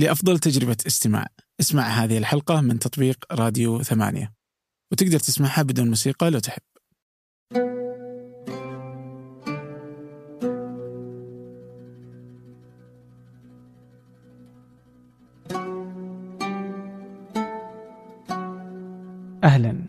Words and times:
لأفضل 0.00 0.38
تجربة 0.38 0.76
استماع. 0.86 1.26
اسمع 1.60 1.82
هذه 1.82 2.18
الحلقة 2.18 2.60
من 2.60 2.78
تطبيق 2.78 3.24
راديو 3.32 3.82
ثمانية. 3.82 4.32
وتقدر 4.92 5.18
تسمعها 5.18 5.62
بدون 5.62 5.88
موسيقى 5.88 6.30
لو 6.30 6.38
تحب. 6.38 6.62
أهلا. 19.44 19.86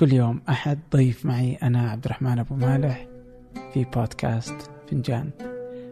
كل 0.00 0.12
يوم 0.12 0.42
أحد 0.48 0.78
ضيف 0.92 1.26
معي 1.26 1.54
أنا 1.54 1.90
عبد 1.90 2.04
الرحمن 2.04 2.38
أبو 2.38 2.54
مالح 2.54 3.06
في 3.74 3.84
بودكاست 3.84 4.70
فنجان. 4.90 5.30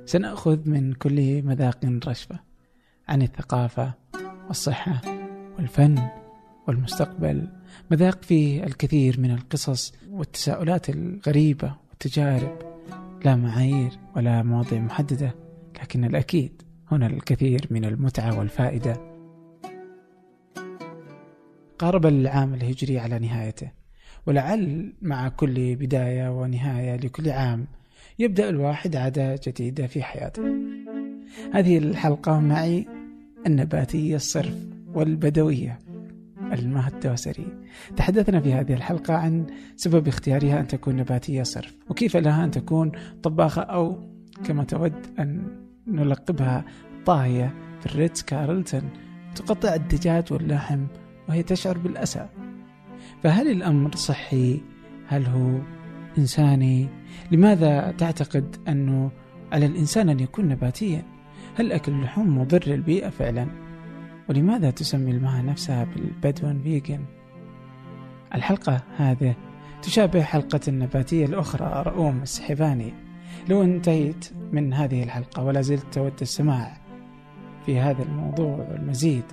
سنأخذ 0.06 0.68
من 0.68 0.92
كل 0.92 1.42
مذاق 1.42 2.00
رشفة. 2.06 2.47
عن 3.08 3.22
الثقافة 3.22 3.92
والصحة 4.48 5.00
والفن 5.58 6.08
والمستقبل 6.66 7.48
مذاق 7.90 8.22
فيه 8.22 8.64
الكثير 8.64 9.20
من 9.20 9.30
القصص 9.30 9.94
والتساؤلات 10.10 10.90
الغريبة 10.90 11.74
والتجارب 11.90 12.58
لا 13.24 13.36
معايير 13.36 13.90
ولا 14.16 14.42
مواضيع 14.42 14.80
محددة 14.80 15.34
لكن 15.82 16.04
الأكيد 16.04 16.62
هنا 16.90 17.06
الكثير 17.06 17.66
من 17.70 17.84
المتعة 17.84 18.38
والفائدة. 18.38 18.96
قارب 21.78 22.06
العام 22.06 22.54
الهجري 22.54 22.98
على 22.98 23.18
نهايته 23.18 23.70
ولعل 24.26 24.92
مع 25.02 25.28
كل 25.28 25.76
بداية 25.76 26.40
ونهاية 26.40 26.96
لكل 26.96 27.30
عام 27.30 27.66
يبدأ 28.18 28.48
الواحد 28.48 28.96
عادة 28.96 29.40
جديدة 29.46 29.86
في 29.86 30.02
حياته. 30.02 30.42
هذه 31.52 31.78
الحلقة 31.78 32.40
معي 32.40 32.97
النباتية 33.46 34.16
الصرف 34.16 34.54
والبدوية 34.94 35.78
المها 36.52 36.88
الدوسري 36.88 37.46
تحدثنا 37.96 38.40
في 38.40 38.52
هذه 38.52 38.72
الحلقة 38.72 39.14
عن 39.14 39.46
سبب 39.76 40.08
اختيارها 40.08 40.60
أن 40.60 40.66
تكون 40.66 40.96
نباتية 40.96 41.42
صرف 41.42 41.76
وكيف 41.88 42.16
لها 42.16 42.44
أن 42.44 42.50
تكون 42.50 42.92
طباخة 43.22 43.62
أو 43.62 43.98
كما 44.44 44.64
تود 44.64 45.06
أن 45.18 45.42
نلقبها 45.86 46.64
طاهية 47.06 47.54
في 47.80 47.86
الريتز 47.86 48.22
كارلتون 48.22 48.82
تقطع 49.34 49.74
الدجاج 49.74 50.32
واللحم 50.32 50.86
وهي 51.28 51.42
تشعر 51.42 51.78
بالأسى 51.78 52.28
فهل 53.22 53.50
الأمر 53.50 53.96
صحي؟ 53.96 54.60
هل 55.06 55.26
هو 55.26 55.58
إنساني؟ 56.18 56.88
لماذا 57.32 57.94
تعتقد 57.98 58.56
أنه 58.68 59.10
على 59.52 59.66
الإنسان 59.66 60.08
أن 60.08 60.20
يكون 60.20 60.48
نباتيا؟ 60.48 61.17
هل 61.58 61.72
أكل 61.72 61.92
اللحوم 61.92 62.38
مضر 62.38 62.62
للبيئة 62.66 63.08
فعلا؟ 63.08 63.46
ولماذا 64.28 64.70
تسمي 64.70 65.10
المها 65.10 65.42
نفسها 65.42 65.84
بالبدون 65.84 66.60
فيجن؟ 66.62 67.04
الحلقة 68.34 68.82
هذه 68.96 69.34
تشابه 69.82 70.22
حلقة 70.22 70.60
النباتية 70.68 71.24
الأخرى 71.24 71.82
رؤوم 71.86 72.22
السحباني 72.22 72.94
لو 73.48 73.62
انتهيت 73.62 74.30
من 74.52 74.74
هذه 74.74 75.02
الحلقة 75.02 75.44
ولا 75.44 75.60
زلت 75.60 75.86
تود 75.92 76.12
السماع 76.22 76.76
في 77.66 77.80
هذا 77.80 78.02
الموضوع 78.02 78.66
والمزيد 78.70 79.24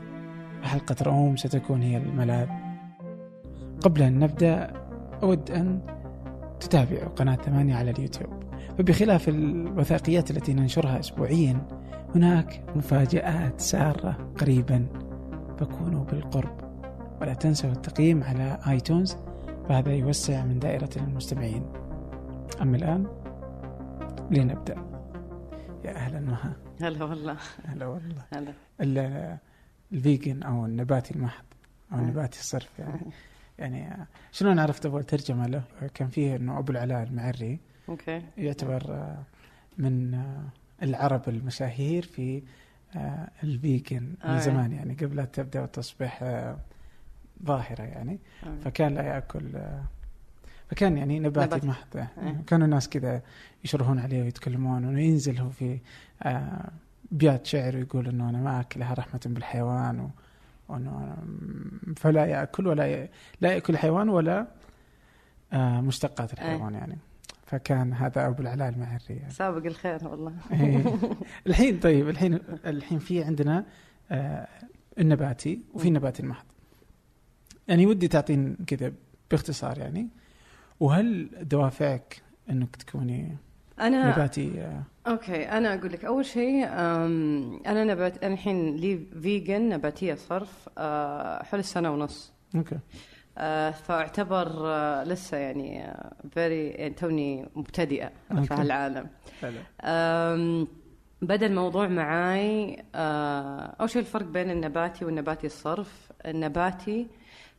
فحلقة 0.62 0.96
رؤوم 1.02 1.36
ستكون 1.36 1.82
هي 1.82 1.98
الملاذ 1.98 2.48
قبل 3.82 4.02
أن 4.02 4.20
نبدأ 4.20 4.74
أود 5.24 5.52
أن 5.52 5.80
تتابعوا 6.60 7.10
قناة 7.10 7.36
ثمانية 7.36 7.76
على 7.76 7.92
اليوتيوب 7.92 8.34
فبخلاف 8.78 9.30
الوثائقيات 9.30 10.32
التي 10.32 10.54
ننشرها 10.54 11.00
أسبوعيا 11.00 11.85
هناك 12.16 12.64
مفاجآت 12.76 13.62
سارة 13.62 14.34
قريبا. 14.40 14.88
فكونوا 15.60 16.06
بالقرب. 16.06 16.66
ولا 17.22 17.34
تنسوا 17.34 17.72
التقييم 17.72 18.24
على 18.24 18.60
آيتونز 18.68 19.18
فهذا 19.70 19.94
يوسع 19.94 20.44
من 20.46 20.60
دائرة 20.60 20.90
المستمعين. 20.98 21.66
أما 22.62 22.78
الآن 22.78 23.08
لنبدأ. 24.32 24.76
يا 25.86 25.96
أهلا 25.96 26.20
مها. 26.20 26.54
هلا 26.82 27.04
والله. 27.06 27.38
هلا 27.66 27.86
والله. 27.86 28.22
هلا. 28.34 28.54
ال- 28.82 29.38
ال 29.94 30.02
vegan 30.02 30.44
أو 30.44 30.66
النباتي 30.66 31.16
المحض 31.16 31.46
أو 31.94 31.98
النباتي 31.98 32.40
الصرف 32.40 32.80
يعني. 32.80 33.12
يعني 33.60 34.06
شلون 34.32 34.60
عرفت 34.60 34.86
أول 34.86 35.04
ترجمة 35.04 35.48
له؟ 35.48 35.64
كان 35.94 36.08
فيه 36.08 36.36
أنه 36.36 36.60
أبو 36.60 36.72
العلاء 36.72 37.04
المعري. 37.04 37.60
okay. 37.90 38.22
يعتبر 38.38 39.14
من 39.78 40.22
العرب 40.84 41.30
المشاهير 41.30 42.04
في 42.04 42.44
آه، 42.96 43.30
ال 43.44 43.54
vegan 43.54 44.04
من 44.04 44.30
آه. 44.30 44.40
زمان 44.40 44.72
يعني 44.72 44.94
قبل 44.94 45.16
لا 45.16 45.26
تبدأ 45.26 45.66
تصبح 45.66 46.20
آه، 46.24 46.58
ظاهرة 47.46 47.84
يعني 47.84 48.20
آه. 48.44 48.56
فكان 48.64 48.94
لا 48.94 49.04
يأكل 49.04 49.56
آه، 49.56 49.84
فكان 50.70 50.98
يعني 50.98 51.20
نباتي 51.20 51.46
نباتي. 51.56 51.68
محض 51.68 51.98
آه. 51.98 52.36
كانوا 52.48 52.66
الناس 52.66 52.90
كذا 52.90 53.22
يشرهون 53.64 54.00
عليه 54.00 54.24
ويتكلمون 54.24 54.84
إنه 54.84 55.02
ينزل 55.02 55.38
هو 55.38 55.50
في 55.50 55.80
آه، 56.24 56.70
ابيات 57.12 57.46
شعر 57.46 57.76
ويقول 57.76 58.08
إنه 58.08 58.30
أنا 58.30 58.38
ما 58.38 58.60
أكلها 58.60 58.94
رحمة 58.94 59.22
بالحيوان 59.26 60.00
و 60.00 60.10
وإنه 60.70 61.18
فلا 61.96 62.26
يأكل 62.26 62.68
ولا 62.68 62.88
ي... 62.88 63.10
لا 63.42 63.54
يأكل 63.54 63.74
الحيوان 63.74 64.10
ولا 64.10 64.48
آه، 65.54 65.82
مشتقات 65.82 66.34
الحيوان 66.34 66.74
يعني 66.74 66.98
فكان 67.46 67.94
هذا 67.94 68.28
أبو 68.28 68.42
العلاء 68.42 68.70
المعري 68.70 69.02
يعني. 69.10 69.32
سابق 69.32 69.66
الخير 69.66 70.08
والله 70.08 70.34
إيه. 70.52 70.84
الحين 71.48 71.80
طيب 71.80 72.10
الحين 72.10 72.40
الحين 72.66 73.00
في 73.00 73.24
عندنا 73.24 73.66
آه، 74.12 74.48
النباتي 75.00 75.60
وفي. 75.74 75.88
النباتي 75.88 76.24
المحض 76.24 76.46
يعني 77.68 77.86
ودي 77.86 78.08
تعطين 78.08 78.58
كذا 78.68 78.94
باختصار 79.32 79.78
يعني 79.78 80.08
وهل 80.80 81.30
دوافعك 81.42 82.22
إنك 82.50 82.76
تكوني 82.76 83.38
أنا 83.80 84.12
نباتي 84.12 84.62
آه، 84.62 84.84
okay 85.08 85.50
أنا 85.50 85.74
أقول 85.74 85.92
لك 85.92 86.06
أول 86.06 86.26
شيء 86.26 86.66
أنا 86.66 87.84
نبات 87.84 88.24
أنا 88.24 88.34
الحين 88.34 88.76
لي 88.76 88.98
vegan 89.22 89.70
نباتية 89.70 90.16
صرف 90.16 90.70
أه، 90.78 91.44
حول 91.44 91.60
السنة 91.60 91.92
ونص 91.92 92.34
okay 92.56 92.80
فاعتبر 93.72 94.48
أه، 94.66 95.04
لسه 95.04 95.38
يعني 95.38 95.94
very 96.32 96.68
يعني 96.68 96.94
توني 96.94 97.50
مبتدئة 97.56 98.12
في. 98.30 98.54
هالعالم. 98.54 99.10
بدأ 101.22 101.46
الموضوع 101.46 101.88
معاي 101.88 102.84
آه، 102.96 103.76
أول 103.80 103.90
شيء 103.90 104.02
الفرق 104.02 104.26
بين 104.26 104.52
النباتي 104.52 105.06
والنباتي 105.06 105.48
الصرف. 105.48 106.12
النباتي 106.26 107.08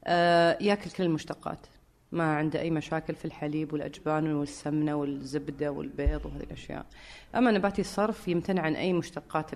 آه، 0.05 0.59
ياكل 0.61 0.91
كل 0.91 1.05
المشتقات. 1.05 1.67
ما 2.13 2.37
عنده 2.37 2.61
أي 2.61 2.71
مشاكل 2.71 3.15
في 3.15 3.25
الحليب 3.25 3.73
والأجبان 3.73 4.33
والسمنة 4.33 4.95
والزبدة 4.95 5.73
والبيض 5.73 6.27
وهذه 6.27 6.43
الأشياء. 6.43 6.87
أما 7.35 7.51
نباتي 7.51 7.81
الصرف 7.81 8.29
يمتنع 8.29 8.63
عن 8.63 8.77
أي 8.77 8.93
مشتقات 8.93 9.51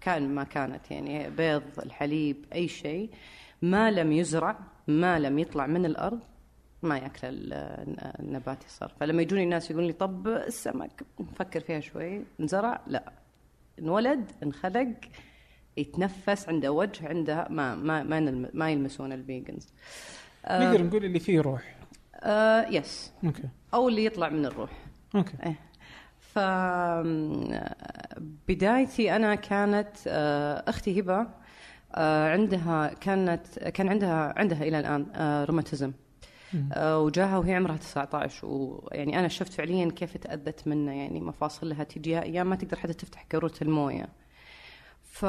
كان 0.00 0.34
ما 0.34 0.44
كانت 0.44 0.90
يعني 0.90 1.30
بيض 1.30 1.62
الحليب 1.82 2.44
أي 2.54 2.68
شيء. 2.68 3.10
ما 3.62 3.90
لم 3.90 4.12
يزرع 4.12 4.58
ما 4.86 5.18
لم 5.18 5.38
يطلع 5.38 5.66
من 5.66 5.86
الأرض 5.86 6.20
ما 6.82 6.98
يأكل 6.98 7.18
ال- 7.28 7.52
النباتي 8.20 8.66
الصرف 8.66 8.92
فلما 9.00 9.22
يجوني 9.22 9.44
الناس 9.44 9.70
يقولون 9.70 9.86
لي 9.86 9.92
طب 9.92 10.28
السمك 10.28 11.02
نفكر 11.20 11.60
فيها 11.60 11.80
شوي 11.80 12.22
انزرع؟ 12.40 12.80
لا. 12.86 13.12
انولد 13.78 14.30
انخلق 14.42 14.94
يتنفس 15.76 16.48
عنده 16.48 16.72
وجه 16.72 17.08
عنده 17.08 17.46
ما 17.50 17.74
ما 17.74 18.02
ما, 18.02 18.48
ما 18.54 18.70
يلمسون 18.70 19.12
ال 19.12 19.19
vegans. 19.19 19.72
نقدر 20.50 20.82
نقول 20.84 21.04
اللي 21.04 21.18
فيه 21.20 21.40
روح. 21.40 21.74
آه 22.14 22.66
yes 22.70 23.12
okay. 23.24 23.42
أو 23.74 23.88
اللي 23.88 24.04
يطلع 24.04 24.28
من 24.28 24.46
الروح. 24.46 24.70
okay. 25.14 25.54
ف 26.20 26.38
بدايتي 28.48 29.16
أنا 29.16 29.34
كانت 29.34 29.96
آه، 30.06 30.64
أختي 30.70 31.00
هبة 31.00 31.20
آه، 31.20 31.26
عندها 31.94 32.94
كانت 33.00 33.58
كان 33.58 33.88
عندها 33.88 34.34
عندها 34.36 34.62
إلى 34.62 34.78
الآن 34.80 35.06
آه، 35.14 35.44
روماتيزم. 35.44 35.92
آه، 36.72 36.98
وجاها 37.00 37.38
وهي 37.38 37.54
عمرها 37.54 37.76
19 37.76 38.46
ويعني 38.46 39.18
أنا 39.18 39.28
شفت 39.28 39.52
فعليا 39.52 39.90
كيف 39.90 40.16
تأذت 40.16 40.68
منه 40.68 40.92
يعني 40.92 41.20
مفاصلها 41.20 41.84
تجيها 41.84 42.22
أيام 42.22 42.50
ما 42.50 42.56
تقدر 42.56 42.76
حتى 42.76 42.92
تفتح 42.92 43.26
قاروره 43.32 43.54
الموية. 43.62 44.08
ف 45.04 45.24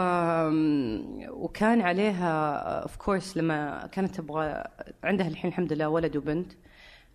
وكان 1.30 1.82
عليها 1.82 2.56
اوف 2.82 2.96
كورس 2.98 3.38
لما 3.38 3.88
كانت 3.88 4.16
تبغى 4.16 4.64
عندها 5.04 5.28
الحين 5.28 5.50
الحمد 5.52 5.74
لله 5.74 5.90
ولد 5.90 6.18
وبنت 6.18 6.52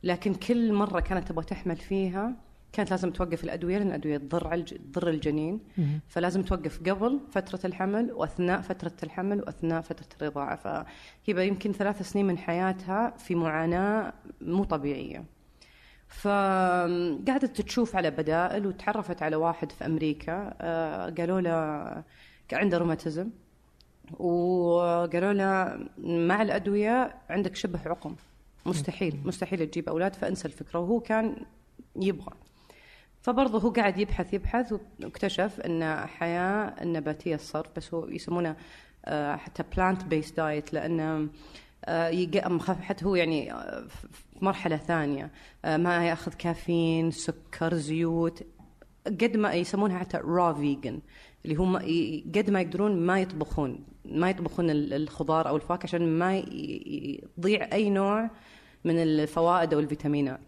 لكن 0.02 0.34
كل 0.34 0.72
مرة 0.72 1.00
كانت 1.00 1.28
تبغى 1.28 1.44
تحمل 1.44 1.76
فيها 1.76 2.36
كانت 2.74 2.90
لازم 2.90 3.10
توقف 3.10 3.44
الأدوية 3.44 3.78
لأن 3.78 3.86
الأدوية 3.88 4.16
تضر 4.16 4.58
تضر 4.62 5.08
الجنين. 5.08 5.60
فلازم 6.08 6.42
توقف 6.42 6.80
قبل 6.88 7.20
فترة 7.30 7.60
الحمل 7.64 8.12
وأثناء 8.12 8.60
فترة 8.60 8.92
الحمل 9.02 9.40
وأثناء 9.40 9.80
فترة 9.80 10.06
الرضاعه 10.16 10.56
فهي 10.56 11.48
يمكن 11.48 11.72
ثلاث 11.72 12.02
سنين 12.02 12.26
من 12.26 12.38
حياتها 12.38 13.10
في 13.18 13.34
معاناة 13.34 14.12
مو 14.40 14.64
طبيعية. 14.64 15.24
فقعدت 16.08 17.60
تشوف 17.60 17.96
على 17.96 18.10
بدائل 18.10 18.66
وتعرفت 18.66 19.22
على 19.22 19.36
واحد 19.36 19.72
في 19.72 19.86
أمريكا 19.86 20.54
آه، 20.60 21.10
قالوا 21.10 21.40
له 21.40 22.02
عنده 22.52 22.78
روماتيزم. 22.78 23.30
وقالوا 24.18 25.32
له 25.32 25.78
مع 25.98 26.42
الأدوية 26.42 27.14
عندك 27.30 27.56
شبه 27.56 27.80
عقم. 27.86 28.14
مستحيل 28.66 29.20
مستحيل 29.24 29.66
تجيب 29.66 29.88
أولاد 29.88 30.14
فانسى 30.14 30.48
الفكرة. 30.48 30.78
وهو 30.80 31.00
كان 31.00 31.36
يبغى. 31.96 32.34
فبرضه 33.24 33.58
هو 33.60 33.70
قاعد 33.70 33.98
يبحث 33.98 34.34
يبحث 34.34 34.74
واكتشف 35.02 35.60
إن 35.60 35.96
حياة 36.06 36.74
النباتيه 36.82 37.34
الصرف 37.34 37.66
بس 37.76 37.94
هو 37.94 38.08
يسمونه 38.08 38.56
آه، 39.04 39.36
حتى 39.36 39.62
plant-based 39.76 40.32
diet 40.32 40.72
لأنه 40.72 41.28
حتى 42.82 43.04
هو 43.04 43.14
يعني 43.14 43.52
آه، 43.52 43.84
في 43.88 44.06
مرحلة 44.42 44.76
ثانية 44.76 45.30
آه، 45.64 45.76
ما 45.76 46.08
يأخذ 46.08 46.32
كافيين 46.34 47.10
سكر 47.10 47.74
زيوت 47.74 48.42
قد 49.06 49.36
ما 49.36 49.52
يسمونها 49.54 49.98
حتى 49.98 50.16
را 50.24 50.52
فيجن 50.52 51.00
اللي 51.44 51.54
هم 51.56 51.76
قد 52.36 52.50
ما 52.50 52.60
يقدرون 52.60 52.96
ما 53.06 53.20
يطبخون 53.20 53.84
ما 54.04 54.30
يطبخون 54.30 54.70
ال- 54.70 54.94
الخضار 54.94 55.48
أو 55.48 55.56
الفواكه 55.56 55.84
عشان 55.84 56.18
ما 56.18 56.36
يضيع 56.36 57.68
أي 57.72 57.90
نوع 57.90 58.30
من 58.84 59.02
الفوائد 59.02 59.74
أو 59.74 59.80
الفيتامينات. 59.80 60.40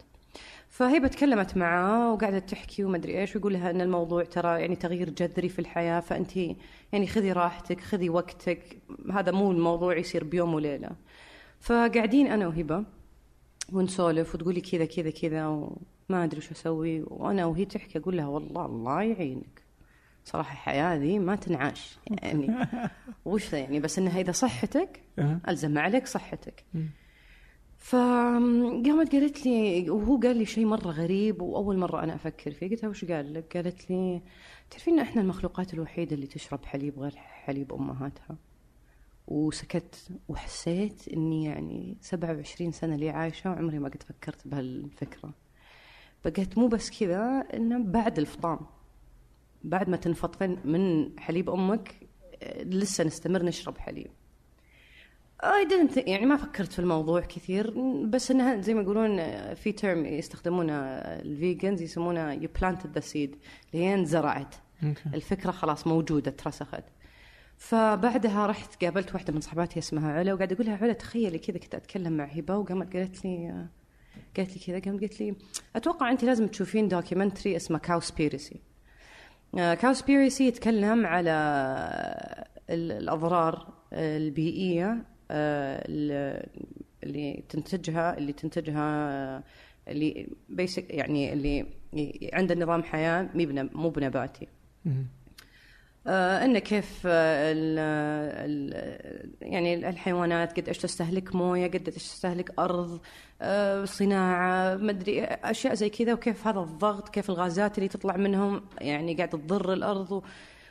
فهي 0.77 1.09
تكلمت 1.09 1.57
معاه 1.57 2.13
وقعدت 2.13 2.51
تحكي 2.51 2.85
وما 2.85 2.97
أدري 2.97 3.21
إيش 3.21 3.37
ويقول 3.37 3.53
لها 3.53 3.71
إن 3.71 3.81
الموضوع 3.81 4.25
ترى 4.25 4.61
يعني 4.61 4.77
تغيير 4.77 5.11
جذري 5.11 5.49
في 5.49 5.59
الحياة 5.59 6.01
فأنت 6.01 6.37
يعني 6.93 7.07
خذي 7.07 7.33
راحتك 7.33 7.81
خذي 7.81 8.11
وقتك 8.11 8.79
هذا 9.13 9.33
مو 9.33 9.53
الموضوع 9.53 9.97
يصير 9.97 10.25
بيوم 10.25 10.55
وليلة. 10.55 10.91
فقاعدين 11.61 12.27
أنا 12.27 12.47
وهبة 12.47 12.85
ونسولف 13.73 14.35
وتقولي 14.35 14.61
كذا 14.61 14.85
كذا 14.85 15.11
كذا 15.11 15.47
وما 15.47 16.25
أدري 16.25 16.41
شو 16.41 16.53
أسوي. 16.53 17.03
وأنا 17.07 17.47
وهي 17.47 17.65
تحكي 17.65 17.99
أقول 17.99 18.17
لها 18.17 18.27
والله 18.27 18.67
الله 18.67 19.03
يعينك. 19.03 19.63
صراحة 20.25 20.53
الحياة 20.53 20.97
ذي 20.97 21.19
ما 21.19 21.37
تنعاش 21.37 21.99
يعني 22.23 22.67
وش 23.25 23.53
يعني؟ 23.53 23.81
بس 23.81 23.99
إنها 23.99 24.21
إذا 24.21 24.33
صحتك. 24.33 25.01
ألزم 25.49 25.79
عليك 25.79 26.07
صحتك. 26.07 26.65
فقامت 27.87 29.13
قالت 29.13 29.47
لي 29.47 29.91
وهو 29.91 30.17
قال 30.21 30.37
لي 30.37 30.47
شيء 30.47 30.65
مرة 30.67 30.91
غريب 30.91 31.43
وأول 31.43 31.79
مرة 31.79 32.03
أنا 32.03 32.15
أفكر 32.15 32.51
فيه. 32.51 32.71
قلت 32.71 32.83
لها 32.83 32.91
وش 32.91 33.05
قال 33.05 33.35
لك؟ 33.35 33.57
قالت 33.57 33.91
لي 33.91 34.23
تعرفين 34.71 34.99
إحنا 34.99 35.23
المخلوقات 35.23 35.75
الوحيدة 35.75 36.15
اللي 36.15 36.27
تشرب 36.27 36.65
حليب 36.65 36.99
غير 36.99 37.17
حليب 37.17 37.73
أمهاتها؟ 37.73 38.37
وسكت 39.29 40.09
وحسيت 40.29 41.09
إني 41.09 41.45
يعني 41.45 41.97
27 42.01 42.73
سنة 42.73 42.97
لي 42.97 43.11
عايشة 43.11 43.51
وعمري 43.51 43.79
ما 43.79 43.89
قد 43.89 44.03
فكرت 44.03 44.49
بهالفكرة. 44.49 45.35
بقيت 46.25 46.59
مو 46.59 46.69
بس 46.69 47.01
كذا 47.01 47.45
إنه 47.55 47.85
بعد 47.85 48.19
الفطام 48.19 48.59
بعد 49.65 49.89
ما 49.89 49.97
تنفطين 49.97 50.59
من 50.65 51.11
حليب 51.21 51.51
أمك 51.51 51.95
لسه 52.63 53.05
نستمر 53.05 53.43
نشرب 53.43 53.79
حليب. 53.79 54.11
I 55.43 55.65
didn't 55.69 55.95
think 55.95 56.09
يعني 56.09 56.27
ما 56.27 56.37
فكرت 56.37 56.73
في 56.73 56.79
الموضوع 56.79 57.21
كثير 57.21 57.71
بس 58.05 58.31
إنها 58.31 58.61
زي 58.61 58.75
ما 58.75 58.83
يقولون 58.83 59.19
آه، 59.19 59.55
في 59.55 59.73
ترم 59.73 60.07
يستخدمونها 60.07 61.01
الفيجنز 61.23 61.83
يسمونها 61.83 62.37
you 62.37 62.49
planted 62.61 62.99
the 62.99 63.03
seed 63.03 63.15
اللي 63.15 63.85
هي 63.85 63.95
انزرعت. 63.95 64.55
Okay. 64.85 65.01
الفكرة 65.15 65.51
خلاص 65.51 65.87
موجودة 65.87 66.31
اترسخت. 66.31 66.85
فبعدها 67.59 68.47
رحت 68.47 68.85
قابلت 68.85 69.15
واحدة 69.15 69.33
من 69.33 69.41
صحباتي 69.41 69.79
اسمها 69.79 70.13
علا 70.13 70.35
وقاعد 70.35 70.53
أقول 70.53 70.67
لها 70.67 70.79
علا 70.83 70.93
تخيلي 70.93 71.39
كذا 71.39 71.59
كنت 71.59 71.75
أتكلم 71.75 72.13
مع 72.17 72.25
هبة. 72.25 72.57
وقامت 72.57 72.97
قالت 72.97 73.25
لي 73.25 73.49
آه، 73.51 73.67
قالت 74.37 74.53
لي 74.53 74.59
كذا 74.81 74.91
قامت 74.91 75.01
قالت 75.01 75.21
لي 75.21 75.35
أتوقع 75.77 76.11
أنت 76.11 76.25
لازم 76.25 76.47
تشوفين 76.47 76.89
documentary 76.89 77.57
اسمه 77.57 77.79
Cowspiracy 77.79 78.61
Cowspiracy 79.55 80.47
يتكلم 80.49 81.07
على 81.07 81.31
ال- 82.71 82.93
الأضرار 82.93 83.73
البيئية 83.93 84.87
آه، 84.91 84.93
ال- 84.93 85.16
اللي 85.31 87.43
تنتجها 87.49 88.19
اللي 88.19 88.33
تنتجها 88.33 89.11
آه، 89.11 89.43
اللي 89.89 90.29
basic 90.49 90.91
يعني 90.91 91.33
اللي 91.33 91.59
ي- 91.93 92.31
عند 92.33 92.53
النظام 92.53 92.83
حياة 92.83 93.23
مو 93.35 93.45
بن- 93.45 93.71
مو 93.73 93.89
بنباتي. 93.91 94.49
آه 96.07 96.45
إنه 96.45 96.59
كيف 96.59 97.03
آه 97.07 97.53
ال 97.53 97.79
ال 98.51 99.33
يعني 99.43 99.89
الحيوانات 99.89 100.57
قد 100.61 100.69
إيش 100.69 100.79
تستهلك 100.79 101.35
موية 101.35 101.67
قد 101.67 101.89
إيش 101.89 101.95
تستهلك 101.97 102.59
أرض 102.59 103.01
آه 103.43 103.85
صناعة 103.85 104.77
مدري 104.77 105.25
أشياء 105.25 105.75
زي 105.75 105.91
كذا 105.91 106.13
وكيف 106.13 106.47
هذا 106.47 106.61
الضغط 106.61 107.09
كيف 107.09 107.31
الغازات 107.31 107.79
اللي 107.79 107.89
تطلع 107.89 108.17
منهم 108.17 108.63
يعني 108.81 109.15
قاعدة 109.15 109.39
تضر 109.39 109.73
الأرض 109.73 110.13
و- 110.13 110.23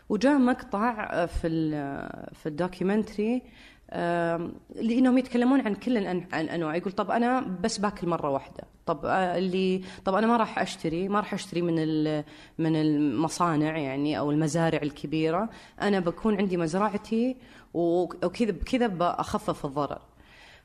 وجاء 0.10 0.38
مقطع 0.38 1.10
آه، 1.14 1.26
في 1.26 1.48
ال- 1.48 2.36
في 2.36 2.46
ال 2.50 2.57
documentary 2.57 3.42
لإنهم 4.76 5.18
يتكلمون 5.18 5.62
عن 5.62 5.76
كل 5.76 6.08
عن 6.08 6.50
أنواع. 6.50 6.76
يقول 6.76 6.92
طب 6.94 7.12
أنا 7.12 7.42
بس 7.42 7.78
باكل 7.78 8.08
مرة 8.08 8.30
واحدة. 8.30 8.64
طب 8.86 9.06
آه، 9.06 9.38
اللي 9.38 9.82
طب 10.06 10.16
أنا 10.16 10.28
ما 10.28 10.38
راح 10.38 10.60
أشتري 10.60 11.08
ما 11.10 11.20
راح 11.20 11.34
أشتري 11.34 11.62
من 11.62 11.76
ال- 11.78 12.24
من 12.60 12.76
المصانع 12.76 13.78
يعني 13.78 14.20
أو 14.20 14.32
المزارع 14.32 14.80
الكبيرة. 14.84 15.50
أنا 15.82 16.00
بكون 16.00 16.38
عندي 16.38 16.58
مزرعتي 16.58 17.36
وكذا 17.74 18.52
بكذا 18.52 18.88
بخفف 18.88 19.66
الضرر. 19.66 20.02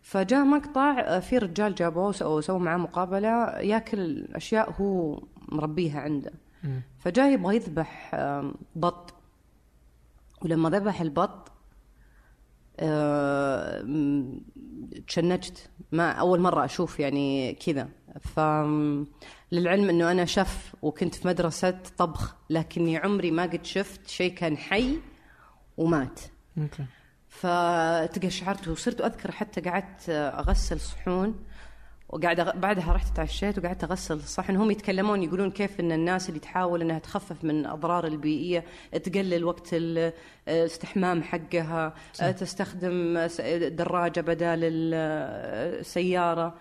فجاء 0.02 0.44
مقطع 0.44 1.00
آه، 1.00 1.18
في 1.20 1.38
رجال 1.38 1.74
جابوه 1.74 2.14
أو 2.22 2.40
سووا 2.40 2.58
معاه 2.58 2.76
مقابلة 2.76 3.58
ياكل 3.58 4.24
أشياء 4.34 4.70
هو 4.80 5.22
مربيها 5.48 6.00
عنده. 6.00 6.32
مم. 6.64 6.82
فجاء 6.98 7.32
يبغى 7.32 7.56
يذبح 7.56 8.10
بط. 8.76 9.14
ولما 10.42 10.70
ذبح 10.70 11.00
البط 11.00 11.49
تشنجت. 15.06 15.70
ما 15.92 16.10
أول 16.10 16.40
مرة 16.40 16.64
أشوف 16.64 17.00
يعني 17.00 17.54
كذا. 17.54 17.88
ف 18.20 18.40
للعلم 19.52 19.88
إنه 19.88 20.10
أنا 20.10 20.24
شف 20.24 20.74
وكنت 20.82 21.14
في 21.14 21.28
مدرسة 21.28 21.78
طبخ 21.98 22.36
لكني 22.50 22.96
عمري 22.96 23.30
ما 23.30 23.42
قد 23.42 23.64
شفت 23.64 24.08
شيء 24.08 24.34
كان 24.34 24.56
حي 24.56 24.98
ومات. 25.76 26.20
أوكي. 26.58 26.84
فتقشعرت 27.28 28.68
وصرت 28.68 29.00
أذكر 29.00 29.30
حتى 29.32 29.60
قعدت 29.60 30.10
أغسل 30.10 30.80
صحون. 30.80 31.44
وقاعد 32.12 32.40
أغ- 32.40 32.56
بعدها 32.56 32.92
رحت 32.92 33.16
تعشيت 33.16 33.58
وقعدت 33.58 33.84
أغسل 33.84 34.14
الصحن 34.14 34.56
هم 34.56 34.70
يتكلمون 34.70 35.22
يقولون 35.22 35.50
كيف 35.50 35.80
إن 35.80 35.92
الناس 35.92 36.28
اللي 36.28 36.40
تحاول 36.40 36.80
إنها 36.82 36.98
تخفف 36.98 37.44
من 37.44 37.60
الاضرار 37.60 38.06
البيئية 38.06 38.64
تقلل 38.92 39.44
وقت 39.44 39.68
ال- 39.72 40.12
الاستحمام 40.48 41.22
حقها 41.22 41.94
تستخدم 42.32 43.26
س- 43.28 43.40
دراجة 43.66 44.20
بدل 44.20 44.44
ال- 44.46 44.94
السياره 45.80 46.54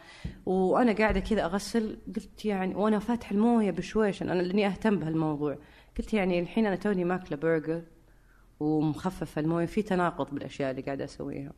وأنا 0.45 0.91
قاعدة 0.93 1.19
كذا 1.19 1.45
أغسل 1.45 1.97
قلت 2.15 2.45
يعني 2.45 2.75
وأنا 2.75 2.99
فاتح 2.99 3.31
الموية 3.31 3.71
بشويش 3.71 4.21
أنا 4.21 4.41
لأني 4.41 4.67
أهتم 4.67 4.99
بهالموضوع. 4.99 5.57
قلت 5.97 6.13
يعني 6.13 6.39
الحين 6.39 6.65
أنا 6.65 6.75
توني 6.75 7.03
ماكلة 7.03 7.37
برجر 7.37 7.81
ومخففة 8.59 9.41
الموية 9.41 9.65
في 9.65 9.81
تناقض 9.81 10.33
بالأشياء 10.33 10.71
اللي 10.71 10.81
قاعدة 10.81 11.05
أسويها. 11.05 11.51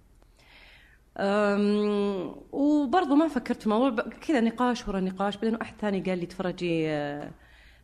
وبرضه 2.51 3.15
ما 3.15 3.27
فكرت 3.27 3.60
في 3.60 3.65
الموضوع 3.65 4.03
كذا 4.27 4.39
نقاش 4.39 4.88
ورا 4.88 5.00
نقاش 5.00 5.36
بعدين 5.36 5.56
واحد 5.56 5.74
ثاني 5.82 6.01
قال 6.01 6.20
لي 6.20 6.25
تفرجي 6.25 6.88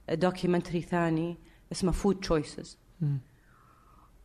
documentary 0.10 0.82
ثاني 0.82 1.38
اسمه 1.72 1.92
Food 1.92 2.20
Choices. 2.20 2.78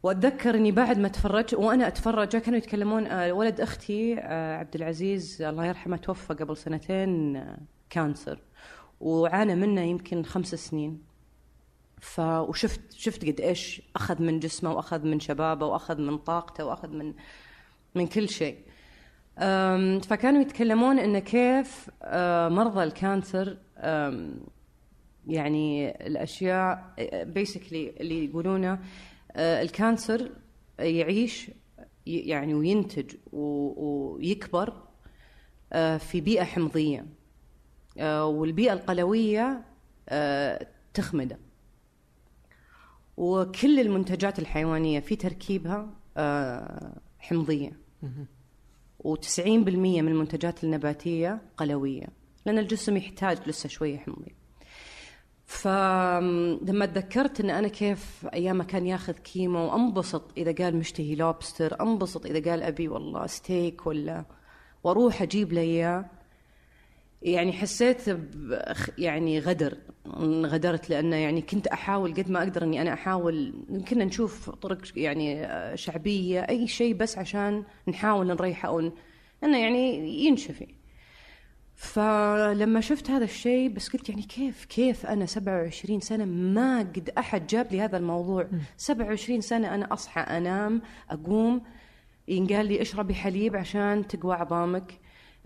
واتذكر 0.02 0.54
اني 0.54 0.72
بعد 0.72 0.98
ما 0.98 1.08
تفرجت 1.08 1.54
وأنا 1.54 1.88
أتفرج 1.88 2.36
كانوا 2.36 2.58
يتكلمون 2.58 3.06
آه، 3.06 3.32
ولد 3.32 3.60
أختي 3.60 4.18
آه، 4.18 4.56
عبد 4.56 4.74
العزيز 4.74 5.42
الله 5.42 5.66
يرحمه 5.66 5.96
توفى 5.96 6.34
قبل 6.34 6.56
سنتين 6.56 7.36
آه، 7.36 7.58
cancer 7.90 8.38
وعانى 9.00 9.54
منه 9.54 9.80
يمكن 9.80 10.22
خمس 10.22 10.54
سنين. 10.54 11.02
ف 12.00 12.20
وشفت 12.20 12.80
شفت 12.92 13.24
قد 13.24 13.40
إيش 13.40 13.82
أخذ 13.96 14.22
من 14.22 14.38
جسمه 14.40 14.72
وأخذ 14.72 15.06
من 15.06 15.20
شبابه 15.20 15.66
وأخذ 15.66 16.00
من 16.00 16.18
طاقته 16.18 16.64
وأخذ 16.64 16.88
من 16.88 17.14
من 17.94 18.06
كل 18.06 18.28
شيء. 18.28 18.58
فكانوا 20.00 20.40
يتكلمون 20.40 20.98
انه 20.98 21.18
كيف 21.18 21.90
مرضى 22.52 22.84
ال 22.84 22.95
cancer 22.95 23.58
يعني 25.26 25.90
الأشياء 26.06 26.94
basically 27.24 27.90
اللي 28.00 28.24
يقولونه 28.24 28.78
ال 29.36 29.50
cancer 29.50 30.30
يعيش 30.78 31.50
يعني 32.06 32.54
وينتج 32.54 33.14
ويكبر 33.32 34.82
في 35.98 36.20
بيئة 36.20 36.44
حمضية 36.44 37.06
والبيئة 38.06 38.72
القلوية 38.72 39.64
تخمده. 40.94 41.38
وكل 43.16 43.80
المنتجات 43.80 44.38
الحيوانية 44.38 45.00
في 45.00 45.16
تركيبها 45.16 45.90
حمضية. 47.18 47.72
و90% 49.04 49.68
من 49.76 50.08
المنتجات 50.08 50.64
النباتية 50.64 51.42
قلوية 51.56 52.06
لأن 52.46 52.58
الجسم 52.58 52.96
يحتاج 52.96 53.38
لسه 53.48 53.68
شوية 53.68 53.98
حمضيه 53.98 54.42
فلما 55.46 56.86
تذكرت 56.86 57.40
إن 57.40 57.50
أنا 57.50 57.68
كيف 57.68 58.26
أيام 58.34 58.62
كان 58.62 58.86
ياخذ 58.86 59.12
chemo 59.12 59.76
أنبسط 59.76 60.32
إذا 60.36 60.64
قال 60.64 60.76
مشتهي 60.76 61.14
لوبستر 61.14 61.80
أنبسط 61.80 62.26
إذا 62.26 62.50
قال 62.50 62.62
أبي 62.62 62.88
والله 62.88 63.26
ستيك 63.26 63.86
ولا 63.86 64.24
وأروح 64.84 65.22
أجيب 65.22 65.52
له 65.52 65.60
إياه. 65.60 66.04
يعني 67.22 67.52
حسيت 67.52 68.02
يعني 68.98 69.38
غدر 69.38 69.76
غدرت 70.44 70.90
لأنه 70.90 71.16
يعني 71.16 71.42
كنت 71.42 71.66
أحاول 71.66 72.14
قد 72.14 72.30
ما 72.30 72.42
أقدر 72.42 72.62
إني 72.64 72.82
أنا 72.82 72.92
أحاول 72.92 73.54
كنا 73.88 74.04
نشوف 74.04 74.50
طرق 74.50 74.78
يعني 74.96 75.44
آه، 75.46 75.74
شعبية 75.74 76.40
أي 76.40 76.66
شيء 76.66 76.94
بس 76.94 77.18
عشان 77.18 77.64
نحاول 77.88 78.26
نريحه 78.26 78.68
أو 78.68 78.92
إنه 79.44 79.58
يعني 79.58 80.08
ينشفي. 80.26 80.66
فلما 81.74 82.80
شفت 82.80 83.10
هذا 83.10 83.24
الشيء 83.24 83.68
بس 83.68 83.88
قلت 83.88 84.08
يعني 84.08 84.22
كيف 84.22 84.64
كيف 84.64 85.06
أنا 85.06 85.26
27 85.26 86.00
سنة 86.00 86.24
ما 86.24 86.78
قد 86.78 87.10
أحد 87.18 87.46
جاب 87.46 87.72
لي 87.72 87.80
هذا 87.80 87.96
الموضوع. 87.96 88.48
27 88.76 89.40
سنة 89.40 89.74
أنا 89.74 89.92
أصحى 89.92 90.20
أنام 90.20 90.82
أقوم 91.10 91.62
ينقال 92.28 92.66
لي 92.66 92.82
اشربي 92.82 93.14
حليب 93.14 93.56
عشان 93.56 94.06
تقوى 94.06 94.34
عظامك. 94.34 94.92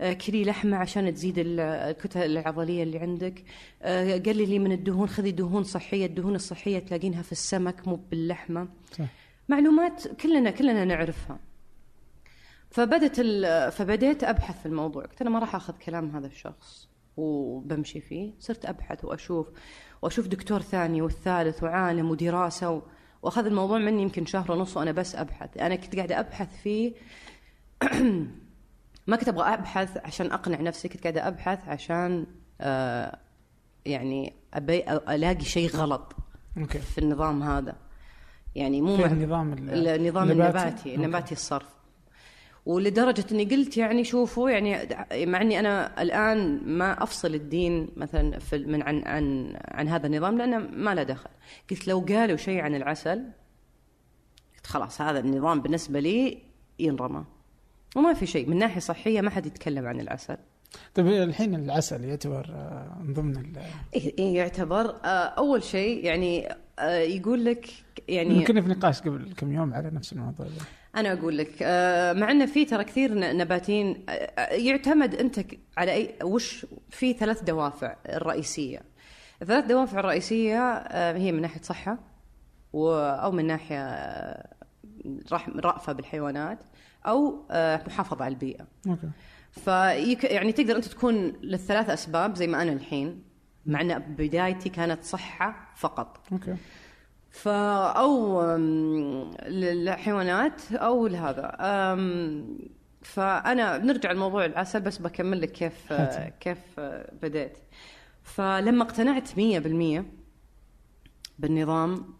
كلي 0.01 0.43
لحمة 0.43 0.77
عشان 0.77 1.13
تزيد 1.13 1.39
ال- 1.39 1.59
الكتل 1.59 2.21
العضلية 2.37 2.83
اللي 2.83 2.99
عندك. 2.99 3.43
آه، 3.81 4.17
قللي 4.17 4.59
من 4.59 4.71
الدهون 4.71 5.07
خذي 5.09 5.31
دهون 5.31 5.63
صحية. 5.63 6.05
الدهون 6.05 6.35
الصحية 6.35 6.79
تلاقينها 6.79 7.21
في 7.21 7.31
السمك 7.31 7.87
مو 7.87 7.95
باللحمة. 7.95 8.67
صح. 8.91 9.05
معلومات 9.49 10.07
كلنا 10.07 10.51
كلنا 10.51 10.85
نعرفها. 10.85 11.39
فبدت 12.71 13.21
فبديت 13.73 14.23
أبحث 14.23 14.59
في 14.59 14.65
الموضوع. 14.65 15.03
قلت 15.05 15.21
أنا 15.21 15.29
ما 15.29 15.39
راح 15.39 15.55
أخذ 15.55 15.73
كلام 15.77 16.15
هذا 16.15 16.27
الشخص 16.27 16.87
وبمشي 17.17 18.01
فيه. 18.01 18.31
صرت 18.39 18.65
أبحث 18.65 19.05
واشوف 19.05 19.47
وأشوف 20.01 20.27
دكتور 20.27 20.61
ثاني 20.61 21.01
والثالث 21.01 21.63
وعالم 21.63 22.09
ودراسة 22.11 22.71
و... 22.71 22.81
وأخذ 23.21 23.45
الموضوع 23.45 23.77
مني 23.77 24.01
يمكن 24.01 24.25
شهر 24.25 24.51
ونص 24.51 24.77
وأنا 24.77 24.91
بس 24.91 25.15
أبحث. 25.15 25.57
أنا 25.57 25.75
كنت 25.75 25.95
قاعدة 25.95 26.19
أبحث 26.19 26.61
فيه 26.61 26.93
ما 29.07 29.15
كنت 29.17 29.27
أبغى 29.29 29.53
أبحث 29.53 29.97
عشان 29.97 30.31
أقنع 30.31 30.61
نفسي 30.61 30.87
كنت 30.89 31.03
قاعدة 31.03 31.27
أبحث 31.27 31.67
عشان 31.67 32.25
آه 32.61 33.17
يعني 33.85 34.33
ابي 34.53 34.83
ألاقي 34.91 35.41
شيء 35.45 35.69
غلط 35.69 36.15
okay 36.57 36.79
في 36.79 36.97
النظام 36.97 37.43
هذا 37.43 37.75
يعني 38.55 38.81
مو 38.81 38.95
في 38.97 39.01
مع- 39.01 39.07
النظام 39.11 39.53
ال- 39.53 39.87
النظام 39.87 40.31
النباتي؟ 40.31 40.57
النباتي 40.57 40.89
okay. 40.91 40.97
نباتي 41.07 41.31
الصرف 41.31 41.67
ولدرجة 42.65 43.25
إني 43.31 43.43
قلت 43.45 43.77
يعني 43.77 44.03
شوفوا 44.03 44.49
يعني 44.49 44.77
مع 45.25 45.41
إني 45.41 45.59
أنا 45.59 46.01
الآن 46.01 46.61
ما 46.77 47.03
أفصل 47.03 47.35
الدين 47.35 47.89
مثلا 47.97 48.39
في 48.39 48.57
من 48.57 48.81
عن 48.81 49.03
عن 49.05 49.53
عن 49.67 49.87
هذا 49.87 50.07
النظام 50.07 50.37
لأنه 50.37 50.57
ما 50.57 50.95
له 50.95 51.03
دخل. 51.03 51.29
قلت 51.71 51.87
لو 51.87 51.99
قالوا 52.09 52.37
شيء 52.37 52.61
عن 52.61 52.75
العسل 52.75 53.23
قلت 54.55 54.67
خلاص 54.67 55.01
هذا 55.01 55.19
النظام 55.19 55.61
بالنسبة 55.61 55.99
لي 55.99 56.43
ينرمى. 56.79 57.23
وما 57.97 58.13
في 58.13 58.25
شيء 58.25 58.49
من 58.49 58.57
ناحية 58.57 58.79
صحية 58.79 59.21
ما 59.21 59.29
حد 59.29 59.45
يتكلم 59.45 59.85
عن 59.87 59.99
العسل. 59.99 60.37
طيب 60.95 61.07
الحين 61.07 61.55
العسل 61.55 62.03
يعتبر 62.03 62.45
آه، 62.49 62.97
من 63.01 63.13
ضمن 63.13 63.35
ال- 63.37 63.57
إيه 63.95 64.13
إيه 64.19 64.35
يعتبر 64.35 64.85
آه، 65.05 65.07
أول 65.07 65.63
شيء 65.63 66.05
يعني 66.05 66.49
آه، 66.79 66.97
يقول 66.99 67.45
لك 67.45 67.67
يعني 68.07 68.43
كنا 68.45 68.61
في 68.61 68.69
نقاش 68.69 69.01
قبل 69.01 69.33
كم 69.37 69.51
يوم 69.53 69.73
على 69.73 69.89
نفس 69.89 70.13
الموضوع. 70.13 70.45
ده 70.45 70.51
أنا 70.95 71.13
أقول 71.13 71.37
لك 71.37 71.51
مع 72.21 72.31
انه 72.31 72.45
في 72.45 72.65
ترى 72.65 72.83
كثير 72.83 73.13
نباتين 73.37 74.05
يعتمد 74.51 75.15
أنت 75.15 75.39
على 75.77 75.91
اي 75.93 76.15
وش 76.23 76.65
في 76.89 77.13
ثلاث 77.13 77.43
دوافع 77.43 77.95
الرئيسية. 78.09 78.81
الثلاث 79.41 79.65
دوافع 79.65 79.99
الرئيسية 79.99 80.73
هي 81.13 81.31
من 81.31 81.41
ناحية 81.41 81.61
صحة 81.61 81.97
أو 82.75 83.31
من 83.31 83.47
ناحية 83.47 83.83
رأفة 85.55 85.93
بالحيوانات. 85.93 86.59
أو 87.07 87.45
آه، 87.51 87.83
محافظة 87.87 88.25
على 88.25 88.33
البيئة. 88.33 88.67
أوكي. 88.87 89.09
فيك 89.51 90.23
يعني 90.23 90.51
تقدر 90.51 90.75
أنت 90.75 90.85
تكون 90.85 91.15
للثلاث 91.41 91.89
أسباب 91.89 92.35
زي 92.35 92.47
ما 92.47 92.61
أنا 92.61 92.71
الحين 92.71 93.23
مع 93.65 93.81
أن 93.81 93.99
بدايتي 93.99 94.69
كانت 94.69 95.03
صحة 95.03 95.73
فقط. 95.75 96.19
أوكي. 96.31 96.55
فا 97.29 97.83
أو 97.83 98.41
للحيوانات 99.47 100.71
أو 100.71 101.07
لهذا. 101.07 101.57
فأنا 103.01 103.77
بنرجع 103.77 104.11
لموضوع 104.11 104.45
العسل 104.45 104.81
بس 104.81 104.97
بكمل 104.97 105.41
لك 105.41 105.51
كيف 105.51 105.91
هاتي. 105.91 106.33
كيف 106.39 106.79
بديت 107.21 107.57
فلما 108.23 108.83
اقتنعت 108.83 109.29
100% 109.29 110.03
بالنظام 111.39 112.13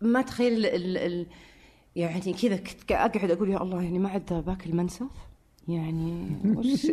ما 0.00 0.22
تخيل 0.22 0.52
ال 0.52 0.66
ال 0.66 0.96
ال 0.96 1.26
يعني 1.96 2.32
كذا 2.32 2.56
كنت 2.56 2.92
اقعد 2.92 3.30
أقول 3.30 3.50
يا 3.50 3.62
الله 3.62 3.82
يعني 3.82 3.98
ما 3.98 4.08
عاد 4.08 4.44
باكل 4.46 4.76
منسف؟ 4.76 5.06
يعني 5.68 6.36
وش؟ 6.44 6.86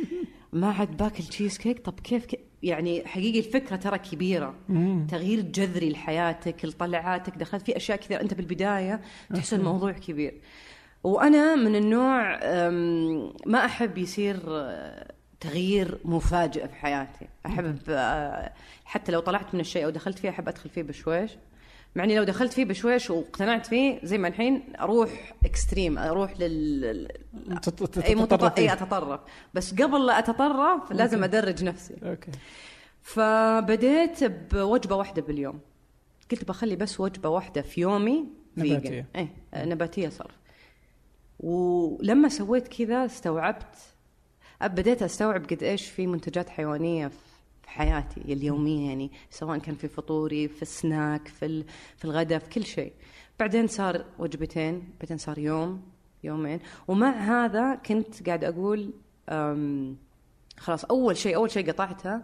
ما 0.52 0.70
عاد 0.70 0.96
باكل 0.96 1.24
تشيز 1.24 1.58
كيك 1.58 1.78
طب 1.84 2.00
كيف 2.00 2.26
ك... 2.26 2.40
يعني 2.62 3.06
حقيقي 3.06 3.38
الفكرة 3.38 3.76
ترى 3.76 3.98
كبيرة. 3.98 4.54
مم. 4.68 5.06
تغيير 5.10 5.40
جذري 5.40 5.90
لحياتك 5.90 6.64
لطلعاتك 6.64 7.38
دخلت 7.38 7.62
في 7.62 7.76
أشياء 7.76 7.98
كثير 7.98 8.20
أنت 8.20 8.34
بالبداية 8.34 9.00
تحس 9.34 9.54
الموضوع 9.54 9.92
كبير. 9.92 10.40
وأنا 11.04 11.56
من 11.56 11.76
النوع 11.76 12.38
ما 13.46 13.64
أحب 13.64 13.98
يصير 13.98 14.40
أه، 14.48 15.12
تغيير 15.40 15.98
مفاجئ 16.04 16.68
في 16.68 16.74
حياتي. 16.74 17.28
أحب 17.46 17.78
أه، 17.88 18.52
حتى 18.84 19.12
لو 19.12 19.20
طلعت 19.20 19.54
من 19.54 19.60
الشيء 19.60 19.84
أو 19.84 19.90
دخلت 19.90 20.18
فيه 20.18 20.28
أحب 20.28 20.48
أدخل 20.48 20.70
فيه 20.70 20.82
بشويش. 20.82 21.30
مع 21.96 22.04
إني 22.04 22.16
لو 22.16 22.24
دخلت 22.24 22.52
فيه 22.52 22.64
بشويش 22.64 23.10
واقتنعت 23.10 23.66
فيه 23.66 24.00
زي 24.02 24.18
ما 24.18 24.28
الحين 24.28 24.62
أروح 24.80 25.34
extreme 25.44 25.98
أروح 25.98 26.40
لل 26.40 27.08
أي 28.04 28.14
متط... 28.14 28.58
أي. 28.58 28.72
أتطرف. 28.72 29.20
بس 29.54 29.74
قبل 29.74 30.06
لا 30.06 30.18
أتطرف 30.18 30.92
لازم 30.92 31.24
أدرج 31.24 31.64
نفسي. 31.64 31.94
Okay. 32.02 32.30
فبديت 33.02 34.24
بوجبة 34.24 34.96
واحدة 34.96 35.22
باليوم. 35.22 35.60
قلت 36.30 36.44
بخلي 36.44 36.76
بس 36.76 37.00
وجبة 37.00 37.28
واحدة 37.28 37.62
في 37.62 37.80
يومي 37.80 38.24
نباتية. 38.56 38.78
vegan 38.78 39.04
إيه 39.16 39.64
نباتية 39.64 40.08
صرف. 40.08 40.34
ولما 41.40 42.28
سويت 42.28 42.68
كذا 42.68 43.04
استوعبت 43.04 43.76
بديت 44.62 45.02
أستوعب 45.02 45.44
قد 45.44 45.62
إيش 45.62 45.86
في 45.86 46.06
منتجات 46.06 46.48
حيوانية 46.48 47.10
في 47.68 47.74
حياتي 47.74 48.20
اليومية 48.20 48.88
يعني 48.88 49.10
سواء 49.30 49.58
كان 49.58 49.74
في 49.74 49.88
فطوري 49.88 50.48
في 50.48 50.62
السناك 50.62 51.28
في 51.28 51.46
ال- 51.46 51.64
في 51.96 52.04
الغداء 52.04 52.38
في 52.38 52.48
كل 52.48 52.64
شيء. 52.64 52.92
بعدين 53.40 53.66
صار 53.66 54.04
وجبتين 54.18 54.88
بعدين 55.00 55.16
صار 55.18 55.38
يوم 55.38 55.82
يومين. 56.24 56.60
ومع 56.88 57.10
هذا 57.10 57.74
كنت 57.74 58.26
قاعد 58.26 58.44
أقول 58.44 58.92
خلاص 60.58 60.84
أول 60.84 61.16
شيء 61.16 61.36
أول 61.36 61.50
شيء 61.50 61.70
قطعته 61.70 62.20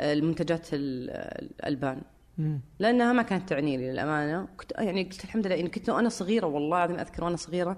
المنتجات 0.00 0.68
ال- 0.72 1.10
الألبان. 1.60 2.02
لأنها 2.78 3.12
ما 3.12 3.22
كانت 3.22 3.48
تعني 3.48 3.76
لي 3.76 3.90
للأمانة. 3.92 4.48
كنت 4.56 4.72
يعني 4.78 5.02
قلت 5.04 5.24
الحمد 5.24 5.46
لله 5.46 5.60
اني 5.60 5.68
كنت 5.68 5.90
وأنا 5.90 6.08
صغيرة 6.08 6.46
والله 6.46 6.76
العظيم 6.76 6.98
أذكر 6.98 7.24
وأنا 7.24 7.36
صغيرة 7.36 7.76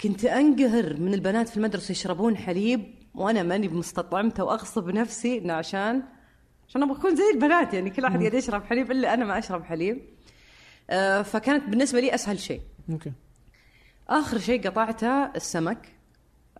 كنت 0.00 0.24
أنقهر 0.24 0.96
من 1.00 1.14
البنات 1.14 1.48
في 1.48 1.56
المدرسة 1.56 1.92
يشربون 1.92 2.36
حليب 2.36 2.94
وأنا 3.14 3.42
ماني 3.42 3.68
مستطعمته 3.68 4.44
وأغصب 4.44 4.90
نفسي 4.90 5.38
إنه 5.38 5.52
عشان 5.52 6.02
عشان 6.68 6.82
أبغى 6.82 6.98
أكون 6.98 7.16
زي 7.16 7.30
البنات 7.34 7.74
يعني 7.74 7.90
كل 7.90 8.02
واحد 8.02 8.18
قاعد 8.18 8.34
يشرب 8.34 8.64
حليب 8.64 8.90
إلا 8.90 9.14
أنا 9.14 9.24
ما 9.24 9.38
أشرب 9.38 9.64
حليب. 9.64 10.00
آه، 10.90 11.22
فكانت 11.22 11.68
بالنسبة 11.68 12.00
لي 12.00 12.14
أسهل 12.14 12.38
شيء. 12.38 12.60
أوكي. 12.90 13.12
آخر 14.08 14.38
شيء 14.38 14.68
قطعته 14.68 15.24
السمك. 15.24 15.88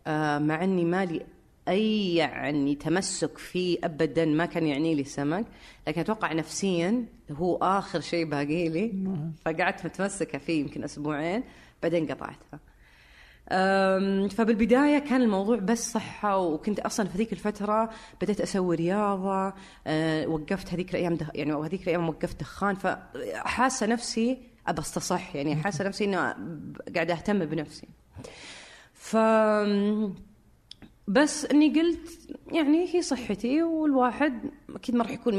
آه 0.06 0.38
مع 0.38 0.64
إني 0.64 0.84
مالي 0.84 1.26
أي 1.68 2.14
يعني 2.14 2.74
تمسك 2.74 3.38
فيه 3.38 3.78
ابدا 3.84 4.24
ما 4.24 4.46
كان 4.46 4.66
يعني 4.66 4.94
لي 4.94 5.02
السمك 5.02 5.46
لكن 5.88 6.00
أتوقع 6.00 6.32
نفسيا 6.32 7.04
هو 7.30 7.56
آخر 7.56 8.00
شيء 8.00 8.24
باقي 8.24 8.68
لي. 8.68 8.92
فقعدت 9.44 9.84
متمسكة 9.84 10.38
فيه 10.38 10.60
يمكن 10.60 10.84
أسبوعين 10.84 11.42
بعدين 11.82 12.06
قطعتها 12.06 12.60
فبالبداية 14.28 14.98
كان 14.98 15.22
الموضوع 15.22 15.56
بس 15.56 15.92
صحة 15.92 16.38
وكنت 16.38 16.80
أصلا 16.80 17.08
في 17.08 17.18
ذيك 17.18 17.32
الفترة 17.32 17.90
بديت 18.22 18.40
أسوي 18.40 18.76
رياضة 18.76 19.54
أه، 19.86 20.26
وقفت 20.26 20.72
هذيك 20.72 20.90
الأيام. 20.90 21.18
يعني 21.34 21.52
هذيك 21.52 21.82
الأيام 21.82 22.08
وقفت 22.08 22.40
دخان 22.40 22.74
فحاسة 22.74 23.86
نفسي 23.86 24.38
أبى 24.66 24.80
استصح 24.80 25.36
يعني 25.36 25.56
حاسة 25.56 25.84
نفسي 25.84 26.04
انه 26.04 26.34
قاعدة 26.94 27.14
أهتم 27.14 27.44
بنفسي 27.44 27.88
ف 28.94 29.16
بس 31.08 31.44
إني 31.44 31.80
قلت 31.80 32.30
يعني 32.52 32.94
هي 32.94 33.02
صحتي 33.02 33.62
والواحد 33.62 34.50
أكيد 34.74 34.94
ما 34.94 35.02
راح 35.02 35.10
يكون 35.10 35.38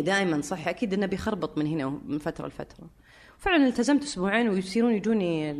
100% 0.00 0.04
دائما 0.04 0.40
صحي 0.40 0.70
أكيد 0.70 0.94
إنه 0.94 1.06
بيخربط 1.06 1.58
من 1.58 1.66
هنا 1.66 2.00
من 2.06 2.18
فترة 2.18 2.46
لفترة 2.46 2.90
فعلا 3.38 3.66
التزمت 3.66 4.02
أسبوعين 4.02 4.48
ويصيرون 4.48 4.92
يجوني 4.94 5.54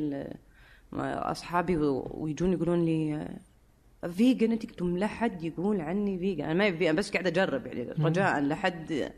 أصحابي 0.92 1.76
ويجون 1.76 2.52
يقولون 2.52 2.84
لي 2.84 3.28
vegan 4.16 4.52
انت 4.52 4.80
لهم 4.80 4.98
لا 4.98 5.06
حد 5.06 5.44
يقول 5.44 5.80
عني 5.80 6.18
فيجن 6.18 6.44
أنا 6.44 6.54
ما 6.54 6.66
يبي 6.66 6.92
بس 6.92 7.10
قاعدة 7.10 7.28
أجرب 7.28 7.66
يعني. 7.66 7.82
رجاء 7.82 8.40
لا 8.40 8.54
حد 8.54 9.12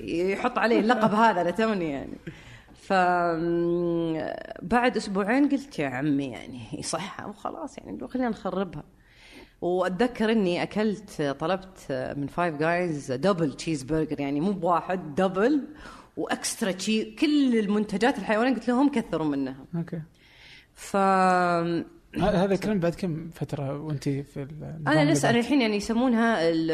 يحط 0.00 0.58
علي 0.58 0.78
اللقب 0.78 1.14
هذا 1.24 1.40
أنا 1.40 1.50
توني 1.50 1.90
يعني. 1.90 2.16
ف 2.74 2.92
بعد 4.62 4.96
أسبوعين 4.96 5.48
قلت 5.48 5.78
يا 5.78 5.88
عمي 5.88 6.26
يعني 6.26 6.60
يصحها 6.78 7.26
وخلاص 7.26 7.78
يعني 7.78 8.08
خلينا 8.08 8.28
نخربها. 8.28 8.84
وأتذكر 9.60 10.32
إني 10.32 10.62
أكلت 10.62 11.36
طلبت 11.40 11.86
من 12.16 12.26
Five 12.26 12.54
Guys 12.54 13.12
double 13.12 13.52
cheeseburger 13.52 14.20
يعني 14.20 14.40
مو 14.40 14.52
بواحد 14.52 15.14
double 15.14 15.60
و 16.16 16.25
extra 16.25 16.72
cheese 16.72 17.14
كل 17.18 17.58
المنتجات 17.58 18.18
الحيوانية 18.18 18.54
قلت 18.54 18.68
لهم 18.68 18.88
كثروا 18.88 19.26
منها. 19.26 19.56
Okay. 19.74 20.02
ف 20.80 20.96
هذا 22.16 22.54
الكلام 22.54 22.78
بعد 22.78 22.94
كم 22.94 23.30
فترة 23.30 23.78
وأنت 23.78 24.08
في 24.08 24.46
أنا 24.86 25.12
لسه 25.12 25.30
أنا؟ 25.30 25.38
الحين 25.38 25.60
يعني 25.60 25.76
يسمونها 25.76 26.48
ال- 26.48 26.70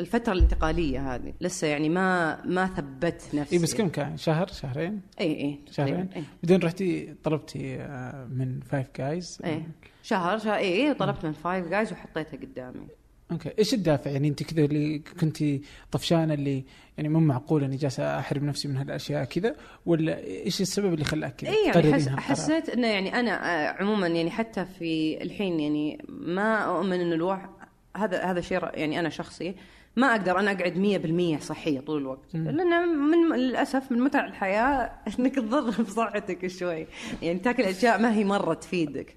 الفترة 0.00 0.32
الانتقالية 0.32 1.14
هذه. 1.14 1.32
لسه 1.40 1.66
يعني 1.66 1.88
ما 1.88 2.38
ما 2.44 2.66
ثبت 2.66 3.22
نفسي. 3.34 3.56
اي 3.56 3.62
بس 3.62 3.74
كم 3.74 3.88
كان؟ 3.88 4.16
شهر؟ 4.16 4.46
شهرين؟ 4.46 5.00
إي 5.20 5.26
إي 5.40 5.58
شهرين؟ 5.70 6.08
إي. 6.16 6.22
بعدين 6.42 6.60
رحتي 6.62 7.14
طلبتي 7.24 7.76
آه، 7.80 8.28
من 8.30 8.60
Five 8.60 8.86
Guys 8.98 9.38
إي. 9.44 9.62
شهر 10.02 10.38
شهر 10.38 10.54
إي 10.56 10.94
طلبت 10.94 11.24
من 11.26 11.32
Five 11.32 11.68
Guys 11.68 11.92
وحطيتها 11.92 12.36
قدامي. 12.36 12.86
Okay. 13.32 13.50
إيش 13.58 13.74
الدافع؟ 13.74 14.10
يعني 14.10 14.28
أنت 14.28 14.42
كذا 14.42 14.64
اللي 14.64 14.98
كنت 15.20 15.44
طفشانه 15.92 16.34
اللي 16.34 16.64
يعني 16.96 17.08
مو 17.08 17.20
معقول 17.20 17.64
أني 17.64 17.76
جالسه 17.76 18.18
أحرم 18.18 18.44
نفسي 18.46 18.68
من 18.68 18.76
هالأشياء 18.76 19.24
كذا 19.24 19.56
ولا 19.86 20.18
إيش 20.24 20.60
السبب 20.60 20.94
اللي 20.94 21.04
خلاك 21.04 21.36
كذا 21.36 21.50
اي 21.50 21.66
يعني 21.66 21.92
حس؟ 21.92 22.08
حسيت 22.08 22.68
إنه 22.68 22.86
يعني 22.86 23.20
أنا 23.20 23.30
آه، 23.30 23.82
عموما 23.82 24.06
يعني 24.06 24.30
حتى 24.30 24.64
في 24.78 25.22
الحين 25.22 25.60
يعني 25.60 26.04
ما 26.08 26.58
أؤمن 26.58 27.00
إنه 27.00 27.14
الواحد 27.14 27.48
هذا 27.96 28.22
هذا 28.24 28.40
شيء 28.40 28.60
يعني 28.74 29.00
أنا 29.00 29.08
شخصي 29.08 29.54
ما 29.96 30.10
أقدر 30.10 30.38
أنا 30.38 30.52
أقعد 30.52 31.38
100% 31.38 31.42
صحية 31.42 31.80
طول 31.80 32.00
الوقت. 32.00 32.34
لأن 32.34 32.88
من 32.88 33.36
للأسف 33.36 33.92
من 33.92 34.00
متع 34.00 34.24
الحياة 34.24 34.92
إنك 35.18 35.34
تضر 35.34 35.82
بصحتك 35.82 36.46
شوي. 36.46 36.86
يعني 37.22 37.38
تاكل 37.38 37.62
أشياء 37.62 37.98
ما 37.98 38.14
هي 38.14 38.24
مرة 38.24 38.54
تفيدك. 38.54 39.16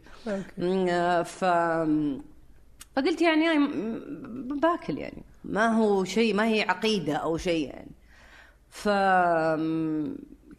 آه، 0.60 1.24
ف 1.24 1.46
فقلت 2.96 3.22
يعني 3.22 3.46
باكل 4.62 4.98
يعني. 4.98 5.24
ما 5.44 5.68
هو 5.68 6.04
شيء 6.04 6.34
ما 6.34 6.48
هي 6.48 6.62
عقيدة 6.62 7.14
أو 7.16 7.38
شيء 7.38 7.68
يعني. 7.68 7.92
ف 8.70 8.90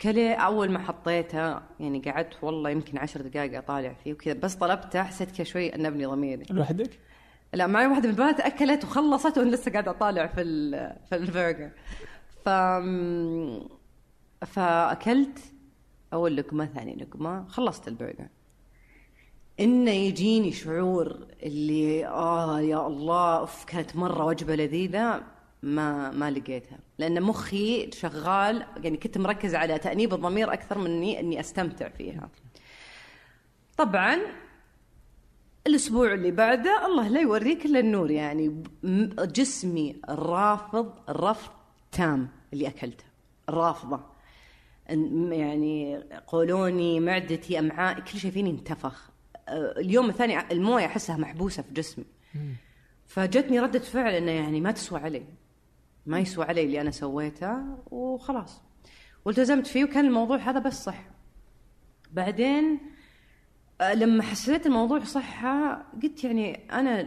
كلي 0.02 0.34
أول 0.34 0.70
ما 0.70 0.78
حطيتها 0.78 1.62
يعني 1.80 2.00
قعدت 2.00 2.44
والله 2.44 2.70
يمكن 2.70 2.98
عشر 2.98 3.20
دقائق 3.22 3.58
أطالع 3.58 3.92
فيه 4.04 4.12
وكذا 4.12 4.34
بس 4.34 4.54
طلبته 4.54 5.02
حسيت 5.02 5.30
كذا 5.30 5.44
شوي 5.44 5.74
أنبني 5.74 6.06
ضميري. 6.06 6.44
لوحدك؟ 6.50 6.90
لا 7.54 7.66
معي 7.66 7.86
واحدة 7.86 8.08
من 8.08 8.14
البنات 8.14 8.40
أكلت 8.40 8.84
وخلصت 8.84 9.38
وأنا 9.38 9.50
لسه 9.50 9.72
قاعدة 9.72 9.90
أطالع 9.90 10.26
في 10.26 10.40
ال- 10.40 10.96
في 11.08 11.16
البرجر. 11.16 11.70
ف 12.44 12.48
فأكلت 14.46 15.38
أول 16.12 16.36
لقمة 16.36 16.66
ثاني 16.66 16.94
لقمة 16.96 17.48
خلصت 17.48 17.88
البرجر. 17.88 18.26
إنه 19.60 19.90
يجيني 19.90 20.52
شعور 20.52 21.26
اللي 21.42 22.06
آه 22.06 22.60
يا 22.60 22.86
الله 22.86 23.38
أوف 23.38 23.64
كانت 23.64 23.96
مرة 23.96 24.24
وجبة 24.24 24.56
لذيذة 24.56 25.22
ما 25.62 26.10
ما 26.10 26.30
لقيتها. 26.30 26.78
لأن 26.98 27.22
مخي 27.22 27.90
شغال 27.92 28.66
يعني 28.82 28.96
كنت 28.96 29.18
مركز 29.18 29.54
على 29.54 29.78
تأنيب 29.78 30.14
الضمير 30.14 30.52
أكثر 30.52 30.78
من 30.78 31.02
إني 31.02 31.40
أستمتع 31.40 31.88
فيها. 31.88 32.28
طبعا 33.76 34.18
الأسبوع 35.66 36.14
اللي 36.14 36.30
بعده 36.30 36.86
الله 36.86 37.08
لا 37.08 37.20
يوريك 37.20 37.66
إلا 37.66 37.80
النور 37.80 38.10
يعني 38.10 38.62
جسمي 39.18 39.96
رافض 40.08 40.92
رفض 41.08 41.50
تام 41.92 42.28
اللي 42.52 42.68
أكلته. 42.68 43.04
رافضة. 43.48 44.00
يعني 45.30 45.96
قولوني 46.26 47.00
معدتي 47.00 47.58
امعائي 47.58 48.02
كل 48.02 48.18
شيء 48.18 48.30
فيني 48.30 48.50
انتفخ. 48.50 49.10
اليوم 49.48 50.08
الثاني 50.08 50.52
المويه 50.52 50.86
أحسها 50.86 51.16
محبوسة 51.16 51.62
في 51.62 51.72
جسمي. 51.74 52.04
فجتني 53.06 53.60
ردة 53.60 53.78
فعل 53.78 54.14
إنه 54.14 54.30
يعني 54.30 54.60
ما 54.60 54.70
تسوى 54.70 55.00
علي. 55.00 55.22
ما 56.06 56.18
يسوى 56.18 56.44
علي 56.44 56.62
اللي 56.64 56.80
أنا 56.80 56.90
سويته 56.90 57.56
وخلاص. 57.90 58.62
والتزمت 59.24 59.66
فيه 59.66 59.84
وكان 59.84 60.06
الموضوع 60.06 60.36
هذا 60.36 60.58
بس 60.58 60.84
صح. 60.84 61.04
بعدين 62.12 62.80
آه، 63.80 63.94
لما 63.94 64.22
حسيت 64.22 64.66
الموضوع 64.66 65.00
صحة 65.00 65.84
قلت 66.02 66.24
يعني 66.24 66.72
أنا 66.72 67.02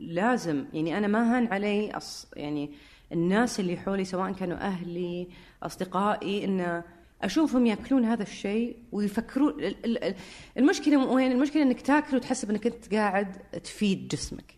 لازم 0.00 0.64
يعني 0.72 0.98
أنا 0.98 1.06
ما 1.06 1.38
هان 1.38 1.46
علي 1.46 1.90
أص 1.96 2.26
يعني 2.36 2.72
الناس 3.12 3.60
اللي 3.60 3.76
حولي 3.76 4.04
سواء 4.04 4.32
كانوا 4.32 4.56
أهلي 4.56 5.28
أصدقائي 5.62 6.44
إن 6.44 6.82
أشوفهم 7.22 7.66
يأكلون 7.66 8.04
هذا 8.04 8.22
الشيء 8.22 8.76
ويفكرون 8.92 9.50
ال- 9.64 9.84
ال- 9.84 10.04
ال- 10.04 10.14
المشكلة 10.58 11.06
وين؟ 11.06 11.32
المشكلة 11.32 11.62
إنك 11.62 11.80
تاكل 11.80 12.16
وتحسب 12.16 12.50
إنك 12.50 12.66
أنت 12.66 12.94
قاعد 12.94 13.32
تفيد 13.64 14.08
جسمك. 14.08 14.54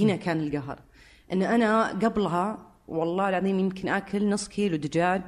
هنا 0.00 0.16
كان 0.16 0.40
القهر. 0.40 0.78
إن 1.32 1.42
أنا 1.42 1.88
قبلها 1.88 2.72
والله 2.88 3.28
العظيم 3.28 3.58
يمكن 3.58 3.88
آكل 3.88 4.28
نص 4.28 4.48
كيلو 4.48 4.76
دجاج 4.76 5.22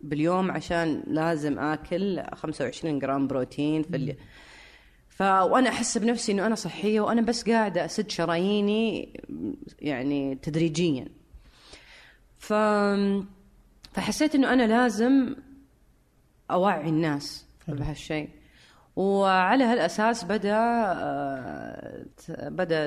باليوم 0.00 0.50
عشان 0.50 1.02
لازم 1.06 1.58
آكل 1.58 2.22
25 2.34 2.98
جرام 2.98 3.26
بروتين 3.26 3.82
في 3.82 3.96
اليوم. 3.96 4.16
ف 5.08 5.20
وأنا 5.22 5.68
أحس 5.68 5.98
بنفسي 5.98 6.32
إنه 6.32 6.46
أنا 6.46 6.54
صحية 6.54 7.00
وأنا 7.00 7.20
بس 7.22 7.50
قاعدة 7.50 7.84
أسد 7.84 8.10
شراييني 8.10 9.20
يعني 9.80 10.34
تدريجيا. 10.34 11.06
ف 12.38 12.52
فحسيت 13.92 14.34
إنه 14.34 14.52
أنا 14.52 14.66
لازم 14.66 15.34
اوعي 16.50 16.88
الناس 16.88 17.46
بهالشيء. 17.68 18.28
وعلى 18.96 19.64
هالأساس 19.64 20.24
بدأ 20.24 20.56
آه، 20.56 22.04
بدأ 22.48 22.86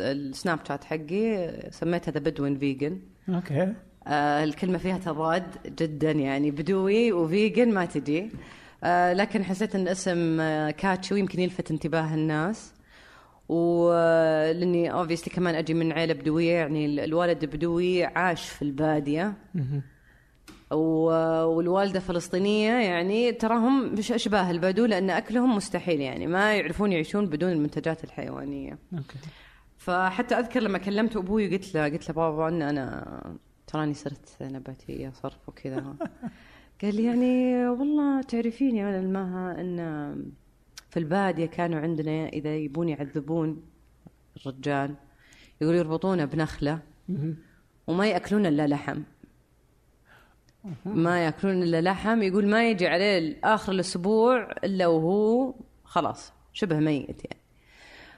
السناب 0.00 0.58
شات 0.68 0.84
حقي 0.84 1.52
سميتها 1.70 2.12
The 2.12 2.20
Bedouin 2.20 2.58
Vegan 2.58 3.00
okay. 3.28 3.72
آه 4.06 4.44
الكلمة 4.44 4.78
فيها 4.78 4.98
تضاد 4.98 5.44
جدا 5.66 6.10
يعني 6.10 6.50
بدوي 6.50 7.12
و 7.12 7.22
vegan 7.22 7.74
ما 7.74 7.84
تجي 7.84 8.30
آه 8.84 9.12
لكن 9.12 9.44
حسيت 9.44 9.74
إن 9.74 9.88
اسم 9.88 10.36
catchy 10.70 11.14
يمكن 11.16 11.40
يلفت 11.40 11.70
انتباه 11.70 12.14
الناس. 12.14 12.72
ولأني 13.48 14.92
obviously 14.92 15.34
كمان 15.34 15.54
أجي 15.54 15.74
من 15.74 15.92
عيلة 15.92 16.14
بدوية 16.14 16.52
يعني 16.52 16.86
ال- 16.86 17.00
الوالد 17.00 17.44
بدوي 17.44 18.04
عاش 18.04 18.48
في 18.48 18.62
البادية. 18.62 19.34
والوالدة 20.72 22.00
فلسطينية 22.00 22.72
يعني 22.72 23.32
تراهم 23.32 23.92
مش 23.92 24.12
أشباه 24.12 24.50
البدو 24.50 24.84
لأن 24.84 25.10
أكلهم 25.10 25.56
مستحيل 25.56 26.00
يعني 26.00 26.26
ما 26.26 26.54
يعرفون 26.56 26.92
يعيشون 26.92 27.26
بدون 27.26 27.52
المنتجات 27.52 28.04
الحيوانية. 28.04 28.78
أوكي. 28.92 29.18
فحتى 29.76 30.34
أذكر 30.34 30.60
لما 30.60 30.78
كلمت 30.78 31.16
أبوي 31.16 31.56
قلت 31.56 31.74
له 31.74 31.84
قلت 31.84 32.08
له 32.08 32.14
بابا 32.14 32.48
إن 32.48 32.62
أنا 32.62 33.36
تراني 33.66 33.94
صرت 33.94 34.36
نباتيه 34.40 35.10
صرف 35.10 35.48
وكذا. 35.48 35.94
قال 36.82 36.96
لي 36.96 37.04
يعني 37.04 37.68
والله 37.68 38.22
تعرفين 38.22 38.76
يا 38.76 39.00
المها 39.00 39.60
إن 39.60 39.76
في 40.90 40.98
البادية 40.98 41.46
كانوا 41.46 41.80
عندنا 41.80 42.28
إذا 42.28 42.56
يبون 42.56 42.88
يعذبون 42.88 43.62
الرجال 44.36 44.94
يقولوا 45.60 45.78
يربطونه 45.78 46.24
بنخلة. 46.24 46.78
وما 47.86 48.06
يأكلون 48.06 48.46
إلا 48.46 48.66
لحم. 48.66 49.02
ما 50.84 51.24
ياكلون 51.24 51.62
إلا 51.62 51.80
لحم. 51.80 52.22
يقول 52.22 52.48
ما 52.48 52.70
يجي 52.70 52.86
عليه 52.86 53.38
اخر 53.44 53.72
الأسبوع 53.72 54.52
إلا 54.64 54.86
وهو 54.86 55.54
خلاص 55.84 56.32
شبه 56.52 56.76
ميت 56.76 57.24
يعني. 57.24 57.42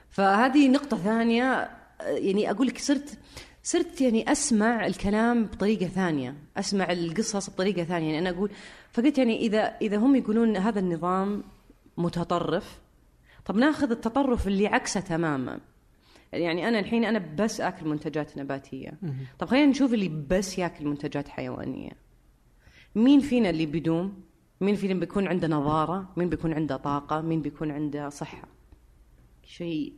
فهذه 0.09 0.69
نقطة 0.69 0.97
ثانية. 0.97 1.69
يعني 2.01 2.51
أقول 2.51 2.67
لك 2.67 2.77
صرت 2.77 3.19
صرت 3.63 4.01
يعني 4.01 4.31
أسمع 4.31 4.85
الكلام 4.85 5.45
بطريقة 5.45 5.87
ثانية 5.87 6.35
أسمع 6.57 6.91
القصص 6.91 7.49
بطريقة 7.49 7.83
ثانية. 7.83 8.05
يعني 8.05 8.19
أنا 8.19 8.37
أقول 8.37 8.51
فقلت 8.91 9.17
يعني 9.17 9.39
إذا 9.39 9.59
إذا 9.81 9.97
هم 9.97 10.15
يقولون 10.15 10.57
هذا 10.57 10.79
النظام 10.79 11.43
متطرف 11.97 12.79
طب 13.45 13.55
ناخذ 13.55 13.91
التطرف 13.91 14.47
اللي 14.47 14.67
عكسه 14.67 14.99
تماما. 14.99 15.59
يعني 16.33 16.67
أنا 16.67 16.79
الحين 16.79 17.05
أنا 17.05 17.35
بس 17.37 17.61
آكل 17.61 17.87
منتجات 17.87 18.37
نباتية. 18.37 18.91
طب 19.39 19.47
خلينا 19.47 19.65
نشوف 19.65 19.93
اللي 19.93 20.25
بس 20.29 20.57
ياكل 20.57 20.85
منتجات 20.85 21.27
حيوانية. 21.27 22.04
مين 22.95 23.19
فينا 23.19 23.49
اللي 23.49 23.65
بيدوم 23.65 24.23
مين 24.61 24.75
فينا 24.75 24.99
بيكون 24.99 25.27
عنده 25.27 25.47
نظارة؟ 25.47 26.13
مين 26.17 26.29
بيكون 26.29 26.53
عنده 26.53 26.77
طاقة؟ 26.77 27.21
مين 27.21 27.41
بيكون 27.41 27.71
عنده 27.71 28.09
صحة؟ 28.09 28.47
شيء 29.43 29.93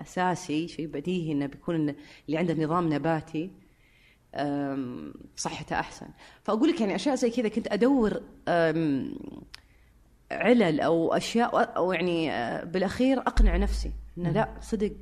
أساسي 0.00 0.68
شيء 0.68 0.86
بديهي 0.86 1.32
إنه 1.32 1.46
بيكون 1.46 1.74
إن 1.74 1.94
اللي 2.26 2.38
عنده 2.38 2.64
نظام 2.64 2.92
نباتي 2.92 3.50
صحته 5.36 5.80
أحسن. 5.80 6.06
فأقول 6.42 6.68
لك 6.68 6.80
يعني 6.80 6.94
أشياء 6.94 7.14
زي 7.14 7.30
كذا 7.30 7.48
كنت 7.48 7.72
أدور 7.72 8.20
أم، 8.48 9.14
علل 10.30 10.80
أو 10.80 11.12
أشياء 11.12 11.76
أو 11.76 11.92
يعني 11.92 12.30
بالأخير 12.64 13.18
أقنع 13.18 13.56
نفسي 13.56 13.92
إنه 14.18 14.30
لا 14.30 14.48
صدق 14.60 14.92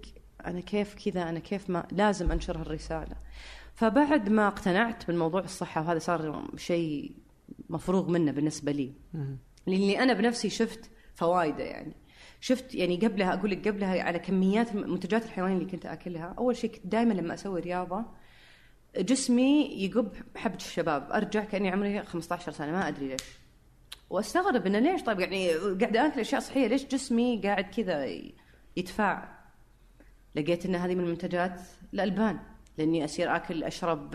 أنا 0.46 0.60
كيف 0.60 0.94
كذا 1.04 1.28
أنا 1.28 1.38
كيف 1.38 1.70
ما 1.70 1.86
لازم 1.92 2.32
انشر 2.32 2.58
هالرساله 2.58 3.16
فبعد 3.74 4.28
ما 4.28 4.46
اقتنعت 4.48 5.06
بالموضوع 5.06 5.40
الصحة 5.40 5.80
وهذا 5.80 5.98
صار 5.98 6.44
شيء 6.56 7.12
مفروغ 7.68 8.10
منه 8.10 8.32
بالنسبة 8.32 8.72
لي. 8.72 8.92
لأني 9.66 10.02
أنا 10.02 10.12
بنفسي 10.12 10.50
شفت 10.50 10.90
فوائده 11.14 11.64
يعني. 11.64 11.96
شفت 12.40 12.74
يعني 12.74 12.96
قبلها 12.96 13.34
أقول 13.34 13.50
لك 13.50 13.68
قبلها 13.68 14.02
على 14.02 14.18
كميات 14.18 14.74
المنتجات 14.74 15.24
الحيوانيه 15.24 15.56
اللي 15.56 15.70
كنت 15.70 15.86
أكلها. 15.86 16.34
أول 16.38 16.56
شيء 16.56 16.70
كنت 16.70 16.86
دائما 16.86 17.14
لما 17.14 17.34
أسوي 17.34 17.60
رياضة 17.60 18.04
جسمي 18.96 19.64
يقب 19.84 20.12
حبة 20.36 20.56
الشباب. 20.56 21.12
أرجع 21.12 21.44
كأني 21.44 21.70
عمري 21.70 22.02
15 22.02 22.52
سنة 22.52 22.72
ما 22.72 22.88
أدري 22.88 23.08
ليش. 23.08 23.20
وأستغرب 24.10 24.66
إنه 24.66 24.78
ليش؟ 24.78 25.02
طيب 25.02 25.20
يعني 25.20 25.54
قاعد 25.54 25.96
أكل 25.96 26.20
أشياء 26.20 26.40
صحية 26.40 26.66
ليش 26.66 26.84
جسمي 26.84 27.40
قاعد 27.44 27.64
كذا 27.64 28.06
يتفاعل 28.76 29.28
لقيت 30.34 30.66
إن 30.66 30.74
هذه 30.74 30.94
من 30.94 31.04
منتجات 31.04 31.60
الألبان. 31.94 32.38
لأني 32.78 33.04
اصير 33.04 33.36
أكل 33.36 33.64
أشرب 33.64 34.10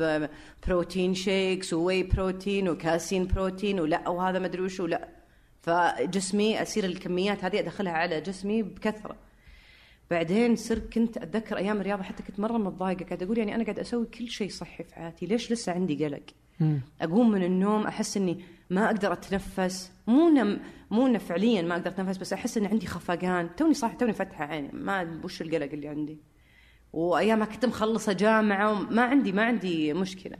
protein 0.68 1.14
shakes 1.14 1.74
و 1.74 2.04
whey 2.04 2.28
protein 2.28 2.70
و 2.70 2.78
casein 2.78 3.28
protein 3.28 3.80
ولا 3.80 4.10
وهذا 4.10 4.40
ما 4.40 4.46
أدري 4.46 4.62
وش 4.62 4.80
ولا 4.80 5.10
فجسمي 5.62 6.62
اصير 6.62 6.84
الكميات 6.86 7.44
هذه 7.44 7.60
أدخلها 7.60 7.94
على 7.94 8.22
جسمي 8.22 8.64
بكثرة. 8.64 9.16
بعدين 10.12 10.56
صرت 10.56 10.94
كنت 10.94 11.18
أتذكر 11.18 11.58
أيام 11.58 11.82
الرياضة 11.82 12.04
حتى 12.04 12.24
كنت 12.24 12.40
مرة 12.40 12.58
متضايقة 12.58 13.06
قاعد 13.06 13.24
أقول 13.24 13.38
يعني 13.38 13.56
أنا 13.56 13.64
قاعد 13.64 13.80
أسوي 13.80 14.06
كل 14.06 14.30
شيء 14.30 14.50
صحي 14.50 14.84
في 14.84 14.96
حياتي 14.96 15.26
ليش 15.26 15.52
لسه 15.52 15.72
عندي 15.72 16.06
قلق؟ 16.06 16.24
أقوم 17.02 17.32
من 17.32 17.44
النوم 17.44 17.88
أحس 17.88 18.18
إني 18.18 18.44
ما 18.70 18.86
أقدر 18.86 19.14
أتنفس 19.14 19.92
مو 20.08 20.30
نم 20.30 20.60
مو 20.92 21.20
فعليا 21.20 21.62
ما 21.62 21.76
أقدر 21.76 21.92
أتنفس 21.92 22.18
بس 22.18 22.34
أحس 22.34 22.58
إن 22.58 22.66
عندي 22.66 22.88
خفقان 22.88 23.56
توني 23.56 23.74
صح 23.74 23.94
توني 23.94 24.14
فاتحه 24.14 24.46
عيني 24.46 24.70
ما 24.74 25.22
وش 25.24 25.42
القلق 25.42 25.72
اللي 25.74 25.88
عندي. 25.88 26.18
وايامها 26.94 27.46
كنت 27.46 27.66
مخلصة 27.66 28.14
جامعة 28.14 28.72
وما 28.72 29.02
عندي 29.02 29.32
ما 29.32 29.44
عندي 29.44 29.94
مشكلة. 29.94 30.38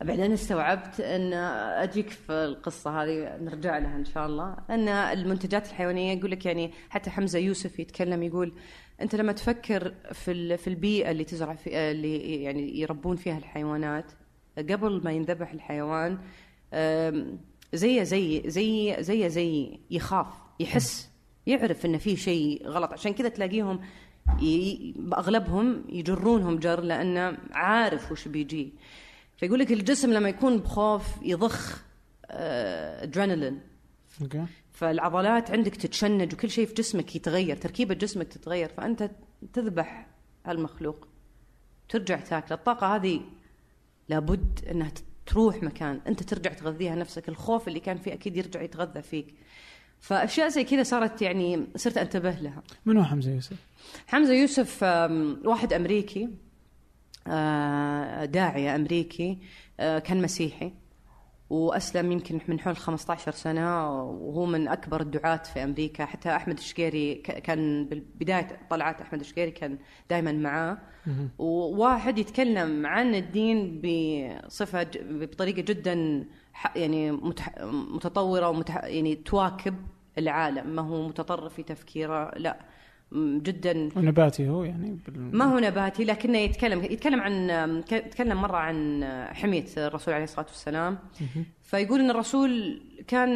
بعدين 0.00 0.32
استوعبت 0.32 1.00
إن 1.00 1.32
أجيك 1.32 2.10
في 2.10 2.32
القصة 2.32 3.02
هذه 3.02 3.36
نرجع 3.40 3.78
لها 3.78 3.96
إن 3.96 4.04
شاء 4.04 4.26
الله. 4.26 4.56
إن 4.70 4.88
المنتجات 4.88 5.66
الحيوانية 5.66 6.18
يقول 6.18 6.30
لك 6.30 6.46
يعني 6.46 6.72
حتى 6.90 7.10
حمزة 7.10 7.38
يوسف 7.38 7.78
يتكلم 7.78 8.22
يقول 8.22 8.52
أنت 9.00 9.14
لما 9.14 9.32
تفكر 9.32 9.94
في 10.12 10.56
في 10.56 10.68
البيئة 10.68 11.10
اللي 11.10 11.24
تزرع 11.24 11.54
في 11.54 11.76
اللي 11.76 12.42
يعني 12.42 12.80
يربون 12.80 13.16
فيها 13.16 13.38
الحيوانات 13.38 14.12
قبل 14.58 15.00
ما 15.04 15.12
ينذبح 15.12 15.52
الحيوان 15.52 16.18
زي 17.72 18.04
زي 18.04 18.42
زي 18.46 18.96
زي 19.00 19.28
زي 19.28 19.78
يخاف 19.90 20.26
يحس 20.60 21.10
يعرف 21.46 21.86
إن 21.86 21.98
في 21.98 22.16
شيء 22.16 22.66
غلط. 22.68 22.92
عشان 22.92 23.12
كذا 23.12 23.28
تلاقيهم 23.28 23.80
أغلبهم 25.12 25.84
يجرونهم 25.88 26.58
جر 26.58 26.80
لأنه 26.80 27.38
عارف 27.50 28.12
وش 28.12 28.28
بيجي. 28.28 28.72
فيقول 29.36 29.58
لك 29.58 29.72
الجسم 29.72 30.12
لما 30.12 30.28
يكون 30.28 30.58
بخوف 30.58 31.02
يضخ 31.22 31.82
ادرينالين 32.30 33.60
okay. 34.22 34.44
فالعضلات 34.72 35.50
عندك 35.50 35.76
تتشنج 35.76 36.34
وكل 36.34 36.50
شيء 36.50 36.66
في 36.66 36.74
جسمك 36.74 37.16
يتغير 37.16 37.56
تركيبة 37.56 37.94
جسمك 37.94 38.28
تتغير 38.28 38.68
فأنت 38.68 39.10
تذبح 39.52 40.06
هالمخلوق. 40.46 41.08
ترجع 41.88 42.20
تاكل 42.20 42.54
الطاقة 42.54 42.96
هذه 42.96 43.20
لابد 44.08 44.60
إنها 44.70 44.92
تروح 45.26 45.62
مكان. 45.62 46.00
أنت 46.06 46.22
ترجع 46.22 46.52
تغذيها 46.52 46.94
نفسك. 46.94 47.28
الخوف 47.28 47.68
اللي 47.68 47.80
كان 47.80 47.96
فيه 47.96 48.12
أكيد 48.12 48.36
يرجع 48.36 48.62
يتغذى 48.62 49.02
فيك. 49.02 49.34
فأشياء 50.00 50.48
زي 50.48 50.64
كذا 50.64 50.82
صارت 50.82 51.22
يعني 51.22 51.66
صرت 51.76 51.98
أنتبه 51.98 52.30
لها. 52.30 52.62
من 52.86 52.96
هو 52.96 53.04
حمزة 53.04 53.30
يوسف؟ 53.30 53.56
حمزة 54.06 54.34
يوسف 54.34 54.82
واحد 55.44 55.72
أمريكي 55.72 56.28
آه، 57.26 58.24
داعية 58.24 58.74
أمريكي 58.74 59.38
آه، 59.80 59.98
كان 59.98 60.22
مسيحي 60.22 60.72
وأسلم 61.50 62.12
يمكن 62.12 62.40
من 62.48 62.60
حول 62.60 62.76
15 62.76 63.32
سنة 63.32 63.90
وهو 64.00 64.46
من 64.46 64.68
أكبر 64.68 65.00
الدعاة 65.00 65.36
في 65.36 65.64
أمريكا. 65.64 66.04
حتى 66.04 66.36
أحمد 66.36 66.58
الشقيري 66.58 67.14
كان 67.14 67.88
بداية 68.14 68.60
طلعات 68.70 69.00
أحمد 69.00 69.20
الشقيري 69.20 69.50
كان 69.50 69.78
دائما 70.10 70.32
معاه. 70.32 70.78
وواحد 71.38 72.18
يتكلم 72.18 72.86
عن 72.86 73.14
الدين 73.14 73.82
بصفة 73.82 74.86
بطريقة 75.00 75.62
جدا 75.62 76.24
يعني 76.76 77.12
متطورة 77.92 78.48
ومتح 78.48 78.84
يعني 78.84 79.14
تواكب 79.14 79.74
العالم. 80.18 80.66
ما 80.76 80.82
هو 80.82 81.08
متطرف 81.08 81.54
في 81.54 81.62
تفكيره 81.62 82.30
لا. 82.36 82.58
جدا. 83.16 83.88
ونباتي 83.96 84.48
هو 84.48 84.64
يعني 84.64 84.98
بال... 85.06 85.36
ما 85.36 85.44
هو 85.44 85.58
نباتي 85.58 86.04
لكنه 86.04 86.38
يتكلم 86.38 86.84
يتكلم 86.84 87.20
عن 87.20 87.84
تكلم 87.86 88.42
مرة 88.42 88.56
عن 88.56 89.04
حميه 89.32 89.64
الرسول 89.76 90.14
عليه 90.14 90.24
الصلاة 90.24 90.46
والسلام. 90.46 90.98
فيقول 91.62 92.00
إن 92.00 92.10
الرسول 92.10 92.82
كان 93.06 93.30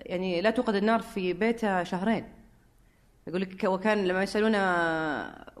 يعني 0.00 0.40
لا 0.40 0.50
توقد 0.50 0.74
النار 0.74 1.00
في 1.00 1.32
بيته 1.32 1.82
شهرين. 1.82 2.24
يقول 3.26 3.40
لك 3.40 3.64
وكان 3.64 4.04
لما 4.04 4.22
يسألونه 4.22 4.58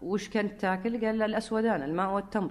وش 0.02 0.28
كنت 0.28 0.60
تاكل 0.60 1.06
قال 1.06 1.22
الأسودان 1.22 1.82
الماء 1.82 2.10
والتمر. 2.10 2.50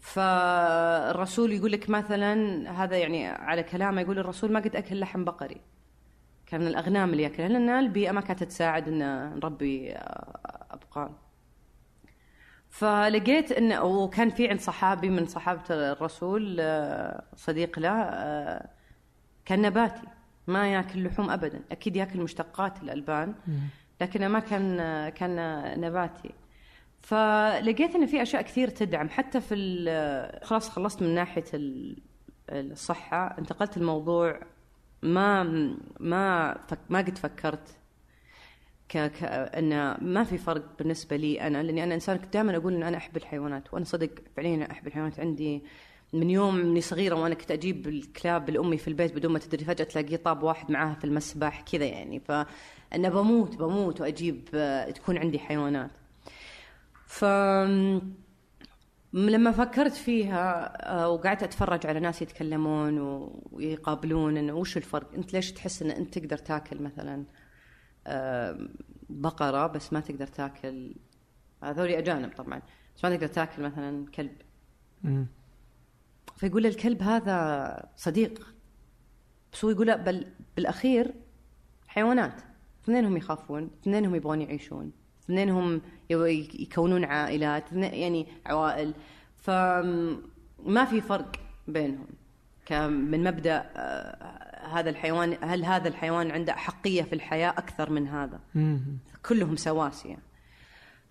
فالرسول 0.00 1.52
يقول 1.52 1.72
لك 1.72 1.90
مثلا 1.90 2.34
هذا 2.70 2.96
يعني 2.96 3.26
على 3.26 3.62
كلامه 3.62 4.00
يقول 4.00 4.18
الرسول 4.18 4.52
ما 4.52 4.60
قد 4.60 4.76
أكل 4.76 5.00
لحم 5.00 5.24
بقري. 5.24 5.60
كان 6.46 6.60
من 6.60 6.66
الاغنام 6.66 7.10
اللي 7.12 7.22
ياكلها 7.22 7.48
لأن 7.48 7.68
البيئة 7.68 8.12
ما 8.12 8.20
كانت 8.20 8.44
تساعد 8.44 8.88
إن 8.88 8.98
نربي 9.34 9.92
ابقار 10.70 11.10
فلقيت 12.68 13.52
انه 13.52 13.82
وكان 13.82 14.30
في 14.30 14.48
عند 14.48 14.60
صحابي 14.60 15.10
من 15.10 15.26
صحابة 15.26 15.62
الرسول 15.70 16.62
صديق 17.36 17.78
له 17.78 18.10
كان 19.44 19.62
نباتي. 19.62 20.06
ما 20.46 20.72
ياكل 20.72 21.04
لحوم 21.04 21.30
ابدا. 21.30 21.60
أكيد 21.72 21.96
ياكل 21.96 22.20
مشتقات 22.20 22.82
الألبان 22.82 23.34
لكنه 24.00 24.28
ما 24.28 24.38
كان 24.38 24.78
كان 25.08 25.80
نباتي. 25.80 26.34
فلقيت 27.00 27.94
إن 27.94 28.06
في 28.06 28.22
أشياء 28.22 28.42
كثير 28.42 28.68
تدعم. 28.68 29.08
حتى 29.08 29.40
في 29.40 30.40
خلاص 30.42 30.70
خلصت 30.70 31.02
من 31.02 31.14
ناحية 31.14 31.44
الصحة 32.50 33.38
انتقلت 33.38 33.76
الموضوع 33.76 34.40
ما 35.06 35.42
ما 36.00 36.58
فك 36.68 36.78
ما 36.90 36.98
قد 36.98 37.18
فكرت 37.18 37.76
ك... 38.88 38.98
ك... 38.98 39.24
إن 39.24 39.96
ما 40.00 40.24
في 40.24 40.38
فرق 40.38 40.64
بالنسبة 40.78 41.16
لي 41.16 41.40
أنا 41.40 41.62
لأني 41.62 41.84
أنا 41.84 41.94
إنسان 41.94 42.16
كنت 42.16 42.32
دائما 42.32 42.56
أقول 42.56 42.74
إن 42.74 42.82
أنا 42.82 42.96
أحب 42.96 43.16
الحيوانات 43.16 43.74
وأنا 43.74 43.84
صدق 43.84 44.10
فعليا 44.36 44.70
أحب 44.70 44.86
الحيوانات. 44.86 45.20
عندي 45.20 45.62
من 46.12 46.30
يوم 46.30 46.54
مني 46.54 46.80
صغيرة 46.80 47.14
وأنا 47.14 47.34
كنت 47.34 47.50
أجيب 47.50 47.88
الكلاب 47.88 48.50
لأمي 48.50 48.76
في 48.78 48.88
البيت 48.88 49.14
بدون 49.14 49.32
ما 49.32 49.38
تدري 49.38 49.64
فجأة 49.64 49.84
تلاقيه 49.84 50.16
طاب 50.16 50.42
واحد 50.42 50.70
معاها 50.70 50.94
في 50.94 51.04
المسبح 51.04 51.60
كذا 51.60 51.84
يعني. 51.84 52.20
فأنا 52.20 53.08
بموت 53.08 53.56
بموت 53.56 54.00
وأجيب 54.00 54.44
تكون 54.94 55.18
عندي 55.18 55.38
حيوانات. 55.38 55.90
ف 57.06 57.24
لما 59.16 59.52
فكرت 59.52 59.94
فيها 59.94 60.72
آه، 60.92 61.08
وقعدت 61.08 61.42
أتفرج 61.42 61.86
على 61.86 62.00
ناس 62.00 62.22
يتكلمون 62.22 62.98
ويقابلون 63.52 64.36
انه 64.36 64.54
وش 64.54 64.76
الفرق؟ 64.76 65.14
أنت 65.14 65.32
ليش 65.32 65.52
تحس 65.52 65.82
إن 65.82 65.90
أنت 65.90 66.18
تقدر 66.18 66.38
تاكل 66.38 66.82
مثلا 66.82 67.24
بقرة 69.08 69.66
بس 69.66 69.92
ما 69.92 70.00
تقدر 70.00 70.26
تاكل؟ 70.26 70.94
هذول 71.62 71.88
أجانب 71.88 72.32
طبعا 72.32 72.62
بس 72.96 73.04
ما 73.04 73.10
تقدر 73.10 73.26
تاكل 73.26 73.62
مثلا 73.62 74.06
كلب. 74.10 74.36
فيقول 76.36 76.66
الكلب 76.66 77.02
هذا 77.02 77.88
صديق. 77.96 78.54
بس 79.52 79.64
هو 79.64 79.70
يقول 79.70 79.98
بل 79.98 80.26
بالأخير 80.56 81.14
حيوانات. 81.86 82.42
اثنينهم 82.84 83.16
يخافون 83.16 83.70
اثنينهم 83.82 84.14
يبغون 84.14 84.42
يعيشون. 84.42 84.92
اثنينهم 85.24 85.82
يكونون 86.10 87.04
عائلات 87.04 87.72
يعني 87.72 88.26
عوائل. 88.46 88.94
فما 89.36 90.84
في 90.90 91.00
فرق 91.00 91.36
بينهم. 91.68 92.06
من 93.10 93.24
مبدأ 93.24 93.70
آه، 93.76 94.66
هذا 94.66 94.90
الحيوان 94.90 95.36
هل 95.40 95.64
هذا 95.64 95.88
الحيوان 95.88 96.30
عنده 96.30 96.52
احقيه 96.52 97.02
في 97.02 97.12
الحياة؟ 97.12 97.50
أكثر 97.50 97.90
من 97.90 98.08
هذا. 98.08 98.40
كلهم 99.26 99.56
سواسية. 99.56 100.18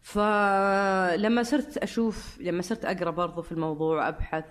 فلما 0.02 1.44
صرت 1.44 1.78
أشوف 1.78 2.38
لما 2.42 2.62
صرت 2.62 2.86
أقرأ 2.86 3.12
برضو 3.12 3.42
في 3.42 3.52
الموضوع 3.52 4.08
أبحث 4.08 4.46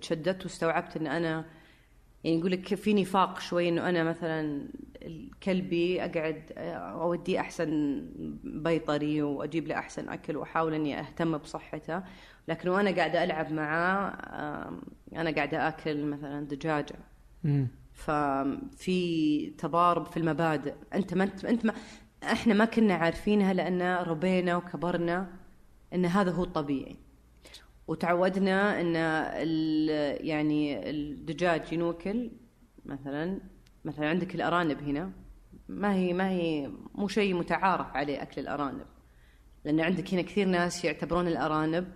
تشددت 0.00 0.44
واستوعبت 0.44 0.96
إن 0.96 1.06
أنا 1.06 1.44
يعني 2.26 2.38
يقول 2.38 2.52
لك 2.52 2.74
في 2.74 2.94
نفاق 2.94 3.40
شوي 3.40 3.68
إنه 3.68 3.88
أنا 3.88 4.04
مثلا 4.04 4.68
كلبي 5.42 6.04
أقعد 6.04 6.42
اوديه 6.56 7.40
أحسن 7.40 8.02
بيطري 8.44 9.22
وأجيب 9.22 9.66
له 9.68 9.74
أحسن 9.74 10.08
أكل 10.08 10.36
وأحاول 10.36 10.74
إني 10.74 11.00
أهتم 11.00 11.38
بصحته. 11.38 12.02
لكن 12.48 12.68
وأنا 12.68 12.90
قاعدة 12.90 13.24
ألعب 13.24 13.52
معاه 13.52 14.08
أنا 15.16 15.30
قاعدة 15.30 15.68
آكل 15.68 16.04
مثلا 16.04 16.46
دجاجة. 16.46 16.96
ففي 17.92 19.50
تضارب 19.58 20.06
في 20.06 20.16
المبادئ. 20.16 20.74
أنت 20.94 21.14
ما 21.14 21.24
أنت 21.24 21.66
ما 21.66 21.72
إحنا 22.22 22.54
ما 22.54 22.64
كنا 22.64 22.94
عارفينها 22.94 23.52
لأن 23.52 23.82
ربينا 23.82 24.56
وكبرنا 24.56 25.28
إن 25.94 26.04
هذا 26.04 26.30
هو 26.30 26.44
الطبيعي. 26.44 26.96
وتعودنا 27.88 28.80
إن 28.80 28.96
ال- 28.96 30.26
يعني 30.26 30.90
الدجاج 30.90 31.72
ينوكل 31.72 32.30
مثلا 32.84 33.40
مثلا 33.84 34.08
عندك 34.08 34.34
الأرانب 34.34 34.78
هنا 34.82 35.10
ما 35.68 35.94
هي 35.94 36.12
ما 36.12 36.30
هي 36.30 36.70
مو 36.94 37.08
شيء 37.08 37.34
متعارف 37.34 37.86
عليه 37.96 38.22
أكل 38.22 38.40
الأرانب. 38.40 38.86
لأن 39.64 39.80
عندك 39.80 40.14
هنا 40.14 40.22
كثير 40.22 40.46
ناس 40.46 40.84
يعتبرون 40.84 41.28
الأرانب 41.28 41.88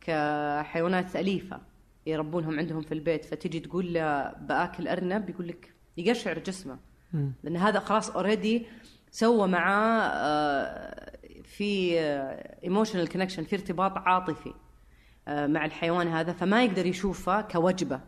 كحيوانات 0.00 1.16
أليفة 1.16 1.60
يربونهم 2.06 2.58
عندهم 2.58 2.80
في 2.80 2.92
البيت. 2.94 3.24
فتجي 3.24 3.60
تقول 3.60 3.92
له 3.94 4.32
بآكل 4.32 4.88
أرنب 4.88 5.28
يقول 5.30 5.48
لك 5.48 5.72
يقشعر 5.96 6.38
جسمه. 6.38 6.78
لأن 7.42 7.56
هذا 7.56 7.78
خلاص 7.80 8.10
already 8.10 8.66
سوى 9.10 9.48
معاه 9.48 10.00
آه، 10.02 11.16
في 11.42 12.00
emotional 12.64 13.08
connection 13.08 13.42
في 13.44 13.56
ارتباط 13.56 13.92
عاطفي. 13.98 14.48
آه، 14.48 14.54
مع 15.28 15.64
الحيوان 15.64 16.08
هذا 16.08 16.32
فما 16.32 16.64
يقدر 16.64 16.86
يشوفه 16.86 17.40
كوجبة. 17.40 18.00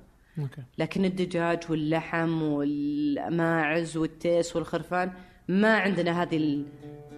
لكن 0.79 1.05
الدجاج 1.05 1.61
واللحم 1.71 2.43
والماعز 2.43 3.97
والتيس 3.97 4.57
والخرفان 4.57 5.13
ما 5.49 5.77
عندنا 5.77 6.23
هذه 6.23 6.65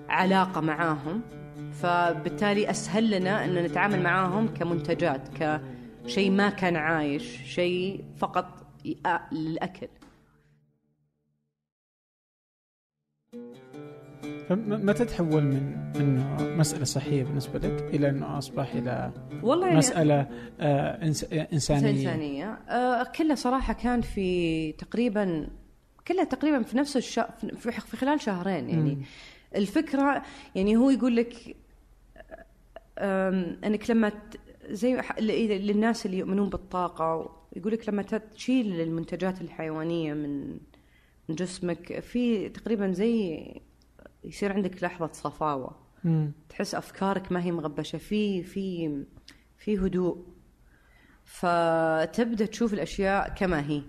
العلاقة 0.08 0.60
معاهم. 0.60 1.20
فبالتالي 1.72 2.70
أسهل 2.70 3.10
لنا 3.10 3.44
أن 3.44 3.54
نتعامل 3.54 4.02
معاهم 4.02 4.48
كمنتجات 4.54 5.28
كشيء 6.04 6.30
ما 6.30 6.48
كان 6.50 6.76
عايش 6.76 7.42
شيء 7.54 8.04
فقط 8.18 8.46
ي- 8.84 8.96
آ- 9.06 9.34
للأكل. 9.34 9.88
فمتى 14.56 15.04
تحول 15.04 15.42
من 15.42 15.92
انه 15.96 16.36
مسألة 16.56 16.84
صحية 16.84 17.24
بالنسبة 17.24 17.58
لك 17.58 17.82
إلى 17.94 18.08
أنه 18.08 18.38
أصبح 18.38 18.74
إلى 18.74 19.12
والله 19.42 19.66
يعني 19.66 19.78
مسألة 19.78 20.28
آه 20.60 20.98
إنس- 21.00 21.32
إنسانية؟ 21.52 21.90
إنسانية. 21.90 22.52
آه 22.52 23.02
كله 23.04 23.34
صراحة 23.34 23.72
كان 23.72 24.00
في 24.00 24.72
تقريبا 24.72 25.48
كلها 26.08 26.24
تقريبا 26.24 26.62
في 26.62 26.76
نفس 26.76 26.96
الش... 26.96 27.20
في 27.56 27.70
في 27.72 27.96
خلال 27.96 28.20
شهرين 28.20 28.68
يعني. 28.68 28.94
مم. 28.94 29.02
الفكرة 29.56 30.22
يعني 30.54 30.76
هو 30.76 30.90
يقول 30.90 31.16
لك 31.16 31.56
إنك 33.64 33.90
لما 33.90 34.08
ت... 34.08 34.14
زي 34.70 35.00
للناس 35.20 36.06
اللي 36.06 36.18
يؤمنون 36.18 36.48
بالطاقة 36.48 37.36
يقول 37.56 37.72
لك 37.72 37.88
لما 37.88 38.02
تشيل 38.02 38.80
المنتجات 38.80 39.40
الحيوانية 39.40 40.14
من 40.14 40.50
من 41.28 41.34
جسمك 41.34 42.00
في 42.00 42.48
تقريبا 42.48 42.92
زي 42.92 43.44
يصير 44.24 44.52
عندك 44.52 44.82
لحظة 44.82 45.12
صفاوة. 45.12 45.76
مم. 46.04 46.32
تحس 46.48 46.74
أفكارك 46.74 47.32
ما 47.32 47.42
هي 47.42 47.52
مغبشة 47.52 47.98
في 47.98 48.42
في 48.42 48.96
في 49.58 49.78
هدوء. 49.78 50.24
فتبدا 51.24 52.46
تشوف 52.46 52.74
الأشياء 52.74 53.28
كما 53.28 53.68
هي. 53.68 53.82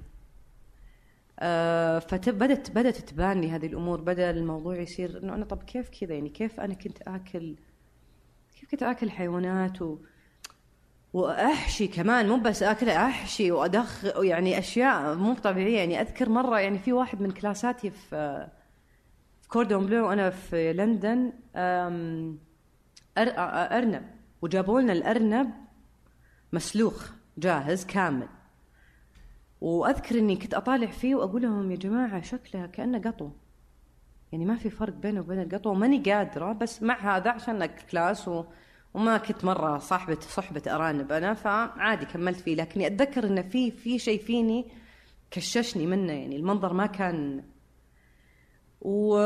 آه، 1.40 2.00
فبدت 2.00 2.72
بدأت 2.72 2.98
تبان 2.98 3.42
لي 3.42 3.52
هذه 3.52 3.66
الأمور 3.66 4.02
بدأ 4.02 4.30
الموضوع 4.30 4.76
يصير 4.80 5.24
إنه 5.24 5.36
أنا 5.36 5.46
طب 5.46 5.64
كيف 5.64 5.90
كذا؟ 5.90 6.14
يعني 6.14 6.30
كيف 6.30 6.60
أنا 6.60 6.74
كنت 6.74 7.02
آكل 7.02 7.56
كيف 8.60 8.72
كنت 8.72 8.84
آكل 8.84 9.10
حيوانات 9.12 9.82
و 9.82 9.98
وأحشي 11.14 11.88
كمان 11.88 12.28
مو 12.30 12.38
بس 12.38 12.64
آكل 12.64 12.90
أحشي 12.90 13.52
وادخل 13.52 14.26
يعني 14.26 14.60
أشياء 14.60 15.16
مو 15.16 15.34
طبيعية. 15.34 15.78
يعني 15.78 16.02
أذكر 16.02 16.30
مرة 16.30 16.60
يعني 16.60 16.80
في 16.80 16.94
واحد 16.94 17.22
من 17.22 17.32
كلاساتي 17.32 17.90
في 17.90 18.48
كوردون 19.54 19.86
بلو 19.86 20.08
وأنا 20.08 20.30
في 20.30 20.74
لندن 20.74 21.34
أرنب. 23.18 24.04
وجابوا 24.42 24.82
لنا 24.82 24.94
الأرنب 24.94 25.54
مسلوخ 26.54 27.12
جاهز 27.38 27.86
كامل. 27.86 28.28
وأذكر 29.62 30.18
إني 30.20 30.36
كنت 30.36 30.54
أطالع 30.54 30.88
فيه 30.88 31.16
وأقول 31.16 31.42
لهم 31.42 31.72
يا 31.72 31.76
جماعة 31.76 32.22
شكله 32.22 32.66
كأنه 32.66 33.00
قطو. 33.00 33.30
يعني 34.32 34.46
ما 34.46 34.56
في 34.56 34.70
فرق 34.70 34.94
بينه 34.94 35.20
وبين 35.20 35.40
القطو. 35.40 35.70
وماني 35.70 35.98
قادرة 36.12 36.54
بس 36.54 36.84
مع 36.84 37.18
هذا 37.18 37.32
عشان 37.32 37.66
كلاس 37.66 38.28
و... 38.28 38.46
وما 38.94 39.18
كنت 39.18 39.46
مرة 39.46 39.78
صاحبه 39.78 40.20
صحبة 40.20 40.62
أرانب 40.68 41.12
أنا 41.12 41.34
فعادي 41.34 42.06
كملت 42.06 42.40
فيه. 42.40 42.56
لكني 42.56 42.88
أتذكر 42.88 43.28
انه 43.28 43.42
في 43.42 43.72
في 43.72 44.00
شيء 44.00 44.22
فيني 44.22 44.66
كششني 45.32 45.88
منه. 45.88 46.14
يعني 46.14 46.36
المنظر 46.36 46.74
ما 46.74 46.86
كان 46.86 47.44
و 48.84 49.18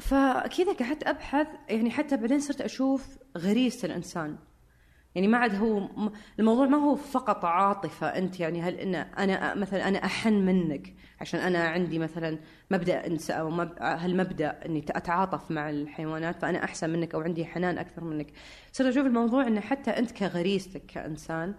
فكذا 0.00 0.72
قعدت 0.72 1.06
أبحث 1.06 1.46
يعني 1.68 1.90
حتى 1.90 2.16
بعدين 2.16 2.40
صرت 2.40 2.60
أشوف 2.60 3.18
غريزة 3.38 3.86
الإنسان. 3.86 4.36
يعني 5.14 5.28
ما 5.28 5.38
عاد 5.38 5.54
هو 5.54 5.88
الموضوع 6.38 6.66
ما 6.66 6.76
هو 6.76 6.94
فقط 6.96 7.44
عاطفة 7.44 8.06
أنت 8.06 8.40
يعني 8.40 8.62
هل 8.62 8.74
إن 8.74 8.94
أنا 8.94 9.54
مثلا 9.54 9.88
أنا 9.88 10.04
أحن 10.04 10.34
منك 10.34 10.94
عشان 11.20 11.40
أنا 11.40 11.58
عندي 11.58 11.98
مثلا 11.98 12.38
مبدأ 12.70 13.06
انس 13.06 13.30
أو 13.30 13.50
مب... 13.50 13.72
هالمبدأ 13.80 14.66
إني 14.66 14.84
أتعاطف 14.90 15.50
مع 15.50 15.70
الحيوانات 15.70 16.40
فأنا 16.42 16.64
أحسن 16.64 16.90
منك 16.90 17.14
أو 17.14 17.20
عندي 17.20 17.44
حنان 17.44 17.78
أكثر 17.78 18.04
منك. 18.04 18.32
صرت 18.72 18.86
أشوف 18.86 19.06
الموضوع 19.06 19.46
انه 19.46 19.60
حتى 19.60 19.90
أنت 19.90 20.10
كغريزتك 20.10 20.86
كإنسان 20.86 21.54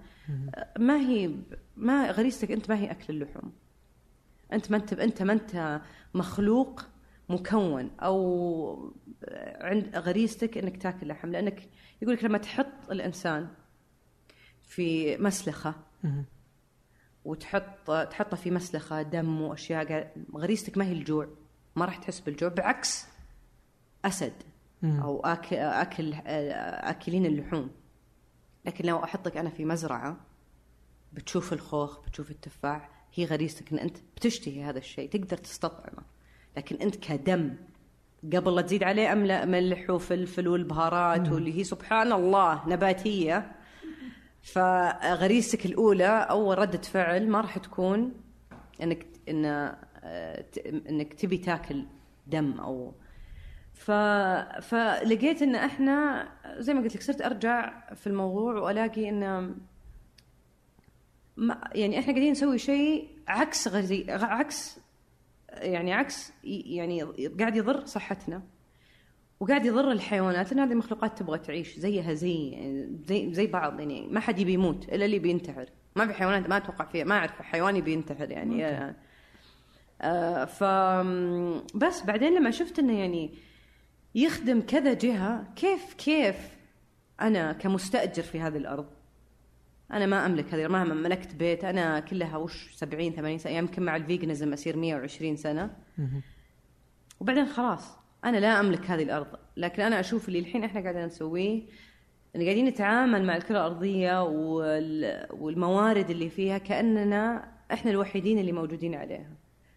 ما 0.79 0.97
هي 0.97 1.31
ما 1.77 2.11
غريزتك 2.11 2.51
أنت 2.51 2.69
ما 2.69 2.77
هي 2.77 2.91
أكل 2.91 3.13
اللحوم. 3.13 3.51
أنت 4.53 4.71
ما 4.71 4.77
أنت 4.77 4.93
أنت 4.93 5.23
ما 5.23 5.33
أنت 5.33 5.81
مخلوق 6.13 6.81
مكون 7.29 7.91
أو 7.99 8.93
عند 9.61 9.95
غريزتك 9.95 10.57
إنك 10.57 10.81
تاكل 10.81 11.07
لحم 11.07 11.31
لأنك 11.31 11.69
يقول 12.01 12.15
لك 12.15 12.23
لما 12.23 12.37
تحط 12.37 12.91
الإنسان 12.91 13.47
في 14.63 15.17
مسلخة. 15.17 15.75
وتحط 17.25 17.91
تحطه 17.91 18.37
في 18.37 18.51
مسلخة 18.51 19.01
دم 19.01 19.41
وأشياء 19.41 20.13
غريزتك 20.35 20.77
ما 20.77 20.85
هي 20.85 20.91
الجوع 20.91 21.27
ما 21.75 21.85
راح 21.85 21.97
تحس 21.97 22.19
بالجوع 22.19 22.49
بعكس 22.49 23.05
أسد. 24.05 24.33
أو 24.83 25.21
اكل 25.25 25.55
آكل 25.55 26.13
آكلين 26.13 27.25
اللحوم 27.25 27.69
لكن 28.65 28.85
لو 28.85 29.03
أحطك 29.03 29.37
أنا 29.37 29.49
في 29.49 29.65
مزرعة 29.65 30.17
بتشوف 31.13 31.53
الخوخ 31.53 31.99
بتشوف 31.99 32.31
التفاح 32.31 32.89
هي 33.13 33.25
غريزتك 33.25 33.71
إن 33.71 33.79
أنت 33.79 33.97
بتشتهي 34.15 34.63
هذا 34.63 34.77
الشيء 34.77 35.09
تقدر 35.09 35.37
تستطعمه 35.37 36.03
لكن 36.57 36.75
أنت 36.75 36.95
كدم 36.95 37.55
قبل 38.33 38.55
لا 38.55 38.61
تزيد 38.61 38.83
عليه 38.83 39.13
أملا 39.13 39.45
ملح 39.45 39.89
وفلفل 39.89 40.47
والبهارات 40.47 41.31
واللي 41.31 41.59
هي 41.59 41.63
سبحان 41.63 42.13
الله 42.13 42.69
نباتية. 42.69 43.51
فغريزتك 44.41 45.65
الأولى 45.65 46.07
أول 46.07 46.57
ردة 46.57 46.81
فعل 46.81 47.29
ما 47.29 47.41
راح 47.41 47.57
تكون 47.57 48.13
انك 48.81 49.05
إن 49.29 49.45
آه، 49.45 50.45
إنك 50.89 51.13
تبي 51.13 51.37
تاكل 51.37 51.85
دم 52.27 52.59
أو. 52.59 52.93
ف... 53.73 53.91
فلقيت 54.61 55.41
إن 55.41 55.55
إحنا 55.55 56.27
زي 56.57 56.73
ما 56.73 56.81
قلت 56.81 56.95
لك 56.95 57.01
صرت 57.01 57.21
أرجع 57.21 57.93
في 57.93 58.07
الموضوع 58.07 58.53
وألاقي 58.53 59.09
إن 59.09 59.55
ما 61.37 61.61
يعني 61.75 61.99
إحنا 61.99 62.13
قاعدين 62.13 62.31
نسوي 62.31 62.57
شيء 62.57 63.09
عكس 63.27 63.67
غزي 63.67 64.05
عكس 64.09 64.79
يعني 65.61 65.93
عكس 65.93 66.33
يعني 66.43 67.03
قاعد 67.39 67.55
يضر 67.55 67.85
صحتنا 67.85 68.43
وقاعد 69.39 69.65
يضر 69.65 69.91
الحيوانات 69.91 70.51
لأن 70.53 70.59
هذه 70.59 70.71
المخلوقات 70.71 71.19
تبغى 71.19 71.39
تعيش 71.39 71.79
زيها 71.79 72.13
زي 72.13 72.49
يعني 72.49 72.97
زي 73.05 73.33
زي 73.33 73.47
بعض 73.47 73.79
يعني 73.79 74.07
ما 74.07 74.19
حد 74.19 74.39
يبي 74.39 74.53
يموت 74.53 74.89
إلا 74.89 75.05
اللي 75.05 75.19
بينتحر. 75.19 75.69
ما 75.95 76.07
في 76.07 76.13
حيوانات 76.13 76.49
ما 76.49 76.57
أتوقع 76.57 76.85
فيها 76.85 77.03
ما 77.03 77.17
أعرف 77.17 77.41
حيوان 77.41 77.75
يبي 77.75 77.93
ينتحر 77.93 78.31
يعني. 78.31 78.65
آه 78.65 78.95
آه 80.01 80.45
ف 80.45 80.63
بس 81.75 82.03
بعدين 82.03 82.33
لما 82.33 82.51
شفت 82.51 82.79
إنه 82.79 82.99
يعني 82.99 83.33
يخدم 84.15 84.61
كذا 84.61 84.93
جهة 84.93 85.53
كيف 85.55 85.93
كيف 85.93 86.57
أنا 87.21 87.53
كمستأجر 87.53 88.23
في 88.23 88.39
هذه 88.39 88.57
الأرض 88.57 88.96
أنا 89.93 90.05
ما 90.05 90.25
أملك 90.25 90.53
هذه 90.53 90.67
ما 90.67 90.83
ملكت 90.83 91.35
بيت 91.35 91.63
أنا 91.63 91.99
كلها 91.99 92.37
وش 92.37 92.71
70 92.75 93.11
80 93.11 93.37
سنة 93.37 93.53
يمكن 93.53 93.83
مع 93.83 93.95
الفيجنزم 93.95 94.53
اسير 94.53 94.77
120 94.77 95.35
سنة. 95.35 95.75
وبعدين 97.19 97.45
خلاص 97.45 97.97
أنا 98.25 98.37
لا 98.37 98.59
أملك 98.59 98.85
هذه 98.91 99.03
الأرض. 99.03 99.27
لكن 99.57 99.81
أنا 99.81 99.99
أشوف 99.99 100.27
اللي 100.27 100.39
الحين 100.39 100.63
إحنا 100.63 100.81
قاعدين 100.81 101.05
نسويه 101.05 101.61
إن 102.35 102.43
قاعدين 102.43 102.65
نتعامل 102.65 103.25
مع 103.25 103.35
الكرة 103.37 103.57
الأرضية 103.57 104.23
وال- 104.23 105.27
والموارد 105.31 106.09
اللي 106.09 106.29
فيها 106.29 106.57
كأننا 106.57 107.51
إحنا 107.73 107.91
الوحيدين 107.91 108.39
اللي 108.39 108.51
موجودين 108.51 108.95
عليها. 108.95 109.29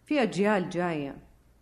في 0.05 0.23
أجيال 0.23 0.69
جاية 0.69 1.15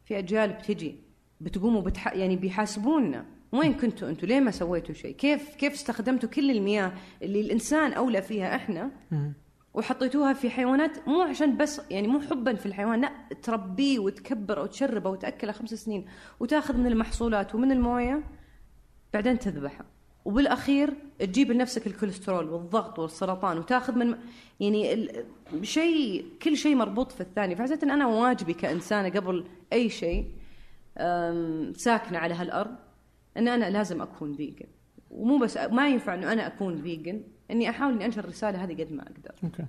في 0.06 0.20
أجيال 0.20 0.50
بتجي 0.54 0.96
بتقوموا 1.42 1.82
بتح... 1.82 2.14
يعني 2.14 2.36
بيحاسبونا. 2.36 3.26
وين 3.52 3.74
كنتوا 3.74 4.10
أنتوا؟ 4.10 4.28
ليه 4.28 4.40
ما 4.40 4.52
سويتوا 4.52 4.96
شيء؟ 4.96 5.16
كيف 5.16 5.56
كيف 5.56 5.74
استخدمتوا 5.74 6.30
كل 6.30 6.52
المياه 6.52 6.94
اللي 7.22 7.42
الإنسان 7.42 7.94
أولى 7.94 8.22
فيها 8.22 8.56
إحنا. 8.56 8.92
وحطيتوها 9.74 10.34
في 10.34 10.50
حيوانات 10.50 11.08
مو 11.08 11.22
عشان 11.22 11.58
بس 11.58 11.82
يعني 11.90 12.08
مو 12.08 12.20
حبا 12.20 12.54
في 12.56 12.66
الحيوان 12.66 13.02
لا 13.02 13.12
تربيه 13.44 14.00
وتكبره 14.00 14.62
وتشربه 14.62 15.10
وتاكله 15.10 15.52
خمس 15.52 15.74
سنين 15.74 16.06
وتاخذ 16.40 16.78
من 16.78 16.88
المحصولات 16.88 17.56
ومن 17.56 17.72
الموية 17.72 18.24
بعدين 19.14 19.40
تذبحه 19.40 19.86
وبالأخير 20.26 20.94
تجيب 21.20 21.52
لنفسك 21.52 21.88
الكوليسترول 21.88 22.50
والضغط 22.50 23.00
والسرطان 23.00 23.58
وتاخذ 23.58 23.96
من 23.96 24.18
يعني 24.60 25.12
شيء 25.62 26.26
كل 26.42 26.58
شيء 26.58 26.76
مربوط 26.76 27.12
في 27.12 27.22
الثاني. 27.22 27.56
فحسيت 27.56 27.84
إن 27.84 27.92
أنا 27.92 28.08
واجبي 28.08 28.54
كإنسانة 28.54 29.10
قبل 29.10 29.46
أي 29.74 29.90
شيء 29.90 30.26
ساكنة 31.76 32.20
على 32.20 32.34
هالأرض. 32.34 32.76
إن 33.38 33.48
أنا 33.48 33.70
لازم 33.70 34.02
أكون 34.02 34.34
vegan 34.34 34.66
ومو 35.12 35.38
بس 35.40 35.58
ما 35.58 35.88
ينفع 35.90 36.14
إنه 36.14 36.34
أنا 36.34 36.48
أكون 36.48 36.82
vegan 36.82 37.22
إني 37.52 37.70
أحاول 37.70 37.94
إني 37.94 38.06
أنشر 38.06 38.24
الرسالة 38.24 38.64
هذه 38.64 38.84
قد 38.84 38.92
ما 38.94 39.02
أقدر. 39.04 39.32
okay. 39.44 39.66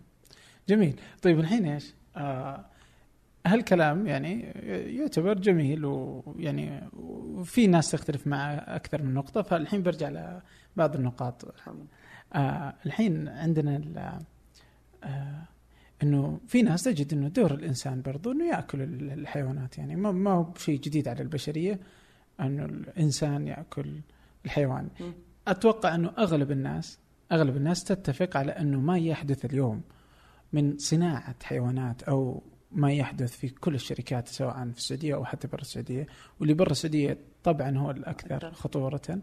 جميل. 0.68 1.00
طيب 1.22 1.40
الحين 1.40 1.64
إيش؟ 1.66 1.94
آه 2.16 2.64
هالكلام 3.46 4.06
يعني 4.06 4.40
يعتبر 4.96 5.34
جميل 5.38 5.84
ويعني 5.84 6.80
وفي 6.96 7.66
ناس 7.66 7.90
تختلف 7.90 8.26
مع 8.26 8.52
أكثر 8.54 9.02
من 9.02 9.14
نقطة 9.14 9.42
فالحين 9.42 9.82
برجع 9.82 10.08
لبعض 10.76 10.96
النقاط. 10.96 11.54
آه 12.34 12.74
الحين 12.86 13.28
عندنا 13.28 13.76
ال- 13.76 14.18
آه 15.04 15.42
إنه 16.02 16.40
في 16.48 16.62
ناس 16.62 16.82
تجد 16.82 17.12
إنه 17.12 17.28
دور 17.28 17.54
الإنسان 17.54 18.02
برضو 18.02 18.32
إنه 18.32 18.44
يأكل 18.48 18.82
ال- 18.82 19.10
الحيوانات. 19.10 19.78
يعني 19.78 19.96
ما 19.96 20.12
ما 20.12 20.30
هو 20.30 20.46
شيء 20.56 20.80
جديد 20.80 21.08
على 21.08 21.22
البشرية. 21.22 21.78
انه 22.46 22.64
الإنسان 22.64 23.46
يأكل 23.46 24.00
الحيوان 24.44 24.88
مم. 25.00 25.12
أتوقع 25.48 25.94
أنه 25.94 26.12
أغلب 26.18 26.50
الناس 26.50 26.98
أغلب 27.32 27.56
الناس 27.56 27.84
تتفق 27.84 28.36
على 28.36 28.52
أنه 28.52 28.80
ما 28.80 28.98
يحدث 28.98 29.44
اليوم 29.44 29.82
من 30.52 30.78
صناعة 30.78 31.34
حيوانات 31.42 32.02
أو 32.02 32.42
ما 32.72 32.92
يحدث 32.92 33.36
في 33.36 33.48
كل 33.48 33.74
الشركات 33.74 34.28
سواء 34.28 34.70
في 34.70 34.78
السعودية 34.78 35.14
أو 35.14 35.24
حتى 35.24 35.48
برا 35.48 35.60
السعودية 35.60 36.06
واللي 36.40 36.54
برا 36.54 36.70
السعودية 36.70 37.18
طبعا 37.44 37.78
هو 37.78 37.90
الأكثر 37.90 38.36
أكثر. 38.36 38.52
خطورة 38.52 39.18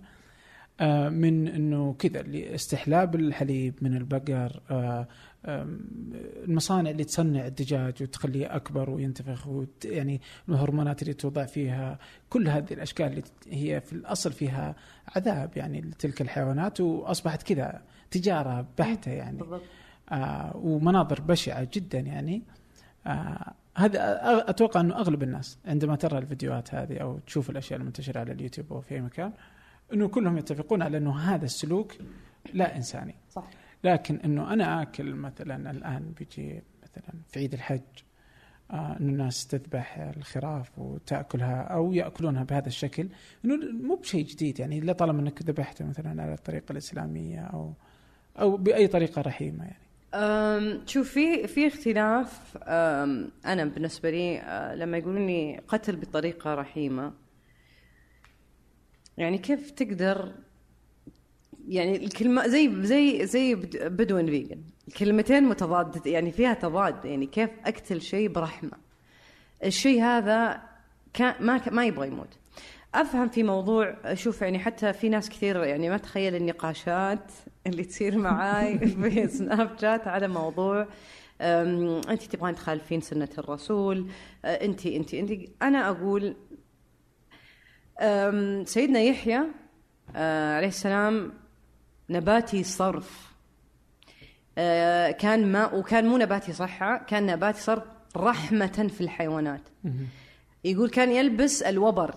آه، 0.79 1.09
من 1.09 1.47
إنه 1.47 1.93
كذا 1.93 2.23
استحلاب 2.55 3.15
الحليب 3.15 3.73
من 3.81 3.97
البقر 3.97 4.61
آه، 4.71 5.07
المصانع 5.45 6.89
اللي 6.89 7.03
تصنع 7.03 7.47
الدجاج 7.47 8.03
وتخليه 8.03 8.55
أكبر 8.55 8.89
وينتفخ 8.89 9.47
وت 9.47 9.85
يعني 9.85 10.21
الهرمونات 10.49 11.01
اللي 11.01 11.13
توضع 11.13 11.45
فيها 11.45 11.99
كل 12.29 12.47
هذه 12.47 12.73
الأشكال 12.73 13.07
اللي 13.07 13.23
هي 13.49 13.81
في 13.81 13.93
الأصل 13.93 14.31
فيها 14.31 14.75
عذاب 15.15 15.57
يعني 15.57 15.81
لتلك 15.81 16.21
الحيوانات 16.21 16.81
وأصبحت 16.81 17.43
كذا 17.43 17.81
تجارة 18.11 18.67
بحتة 18.77 19.11
يعني. 19.11 19.39
آه 20.11 20.57
ومناظر 20.57 21.21
بشعة 21.21 21.67
جدا 21.73 21.99
يعني. 21.99 22.43
آه 23.07 23.53
هذا 23.77 24.19
أتوقع 24.49 24.79
إنه 24.79 24.95
أغلب 24.95 25.23
الناس 25.23 25.57
عندما 25.65 25.95
ترى 25.95 26.17
الفيديوهات 26.17 26.75
هذه 26.75 26.97
أو 26.97 27.19
تشوف 27.19 27.49
الأشياء 27.49 27.79
المنتشرة 27.79 28.19
على 28.19 28.31
اليوتيوب 28.31 28.73
أو 28.73 28.81
في 28.81 28.95
أي 28.95 29.01
مكان 29.01 29.31
إنه 29.93 30.07
كلهم 30.07 30.37
يتفقون 30.37 30.81
على 30.81 30.97
إنه 30.97 31.19
هذا 31.19 31.45
السلوك 31.45 31.93
لا 32.53 32.75
إنساني. 32.75 33.15
صح. 33.29 33.49
لكن 33.87 34.19
إنه 34.25 34.53
أنا 34.53 34.81
آكل 34.81 35.15
مثلا 35.15 35.71
الآن 35.71 36.13
بيجي 36.19 36.63
مثلا 36.83 37.13
في 37.27 37.39
عيد 37.39 37.53
الحج 37.53 37.81
آه 38.71 38.97
إنه 38.99 39.11
الناس 39.11 39.47
تذبح 39.47 39.97
الخراف 39.97 40.79
وتأكلها 40.79 41.61
أو 41.61 41.93
يأكلونها 41.93 42.43
بهذا 42.43 42.67
الشكل 42.67 43.09
إنه 43.45 43.55
مو 43.71 43.95
بشيء 43.95 44.25
جديد. 44.25 44.59
يعني 44.59 44.79
إلا 44.79 44.93
طالما 44.93 45.21
إنك 45.21 45.41
ذبحته 45.41 45.85
مثلا 45.85 46.21
على 46.23 46.33
الطريقة 46.33 46.71
الإسلامية 46.71 47.39
أو 47.39 47.73
أو 48.39 48.57
بأي 48.57 48.87
طريقة 48.87 49.21
رحيمة 49.21 49.63
يعني. 49.63 49.87
شوف 50.85 51.09
في 51.09 51.47
في 51.47 51.67
اختلاف 51.67 52.57
أنا 53.45 53.65
بالنسبة 53.65 54.09
لي 54.09 54.39
أه، 54.39 54.75
لما 54.75 54.97
يقولون 54.97 55.27
لي 55.27 55.61
قتل 55.67 55.95
بطريقة 55.95 56.55
رحيمة 56.55 57.13
يعني 59.17 59.37
كيف 59.37 59.71
تقدر 59.71 60.31
يعني 61.67 62.05
الكلمة 62.05 62.47
زي 62.47 62.85
زي 62.85 63.25
زي 63.25 63.55
بد- 63.55 63.83
بدون 63.87 64.25
فيجن 64.25 64.61
الكلمتين 64.87 65.43
متضادة 65.43 66.11
يعني 66.11 66.31
فيها 66.31 66.53
تضاد 66.53 67.05
يعني 67.05 67.25
كيف 67.25 67.49
أقتل 67.65 68.01
شيء 68.01 68.29
برحمة. 68.29 68.71
الشيء 69.63 70.01
هذا 70.03 70.61
كان 71.13 71.35
ما 71.39 71.61
ما 71.71 71.85
يبغى 71.85 72.07
يموت. 72.07 72.37
أفهم 72.95 73.29
في 73.29 73.43
موضوع 73.43 73.95
شوف 74.13 74.41
يعني 74.41 74.59
حتى 74.59 74.93
في 74.93 75.09
ناس 75.09 75.29
كثير 75.29 75.63
يعني 75.63 75.89
ما 75.89 75.97
تخيل 75.97 76.35
النقاشات 76.35 77.31
اللي 77.67 77.83
تصير 77.83 78.17
معاي 78.17 78.79
في 78.87 79.27
سناب 79.27 79.69
شات 79.81 80.07
على 80.07 80.27
موضوع 80.27 80.87
أنت 81.41 82.23
تبغين 82.23 82.55
تخالفين 82.55 83.01
سنة 83.01 83.29
الرسول 83.37 84.09
أه، 84.45 84.47
أنت 84.47 84.85
أنت 84.85 85.13
أنت. 85.13 85.31
أنا 85.61 85.89
أقول 85.89 86.35
سيدنا 88.65 88.99
يحيى 88.99 89.41
أه، 90.15 90.55
عليه 90.57 90.67
السلام 90.67 91.33
نباتي 92.09 92.63
صرف. 92.63 93.31
أه، 94.57 95.11
كان 95.11 95.51
ما 95.51 95.73
وكان 95.73 96.05
مو 96.05 96.17
نباتي 96.17 96.53
صحة 96.53 96.97
كان 96.97 97.25
نباتي 97.25 97.61
صرف 97.61 97.83
رحمة 98.17 98.91
في 98.95 99.01
الحيوانات. 99.01 99.61
يقول 100.63 100.89
كان 100.89 101.11
يلبس 101.11 101.61
الوبر. 101.61 102.15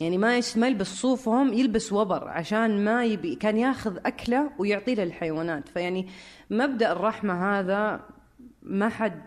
يعني 0.00 0.18
ما 0.18 0.40
ما 0.56 0.66
يلبس 0.66 0.86
صوفهم 0.86 1.52
يلبس 1.52 1.92
وبر 1.92 2.28
عشان 2.28 2.84
ما 2.84 3.04
يبي 3.04 3.34
كان 3.34 3.56
ياخذ 3.56 3.96
أكلة 4.06 4.50
ويعطيه 4.58 4.94
للحيوانات 4.94 5.68
فيعني 5.68 6.08
مبدأ 6.50 6.92
الرحمة 6.92 7.58
هذا 7.58 8.00
ما 8.62 8.88
حد 8.88 9.22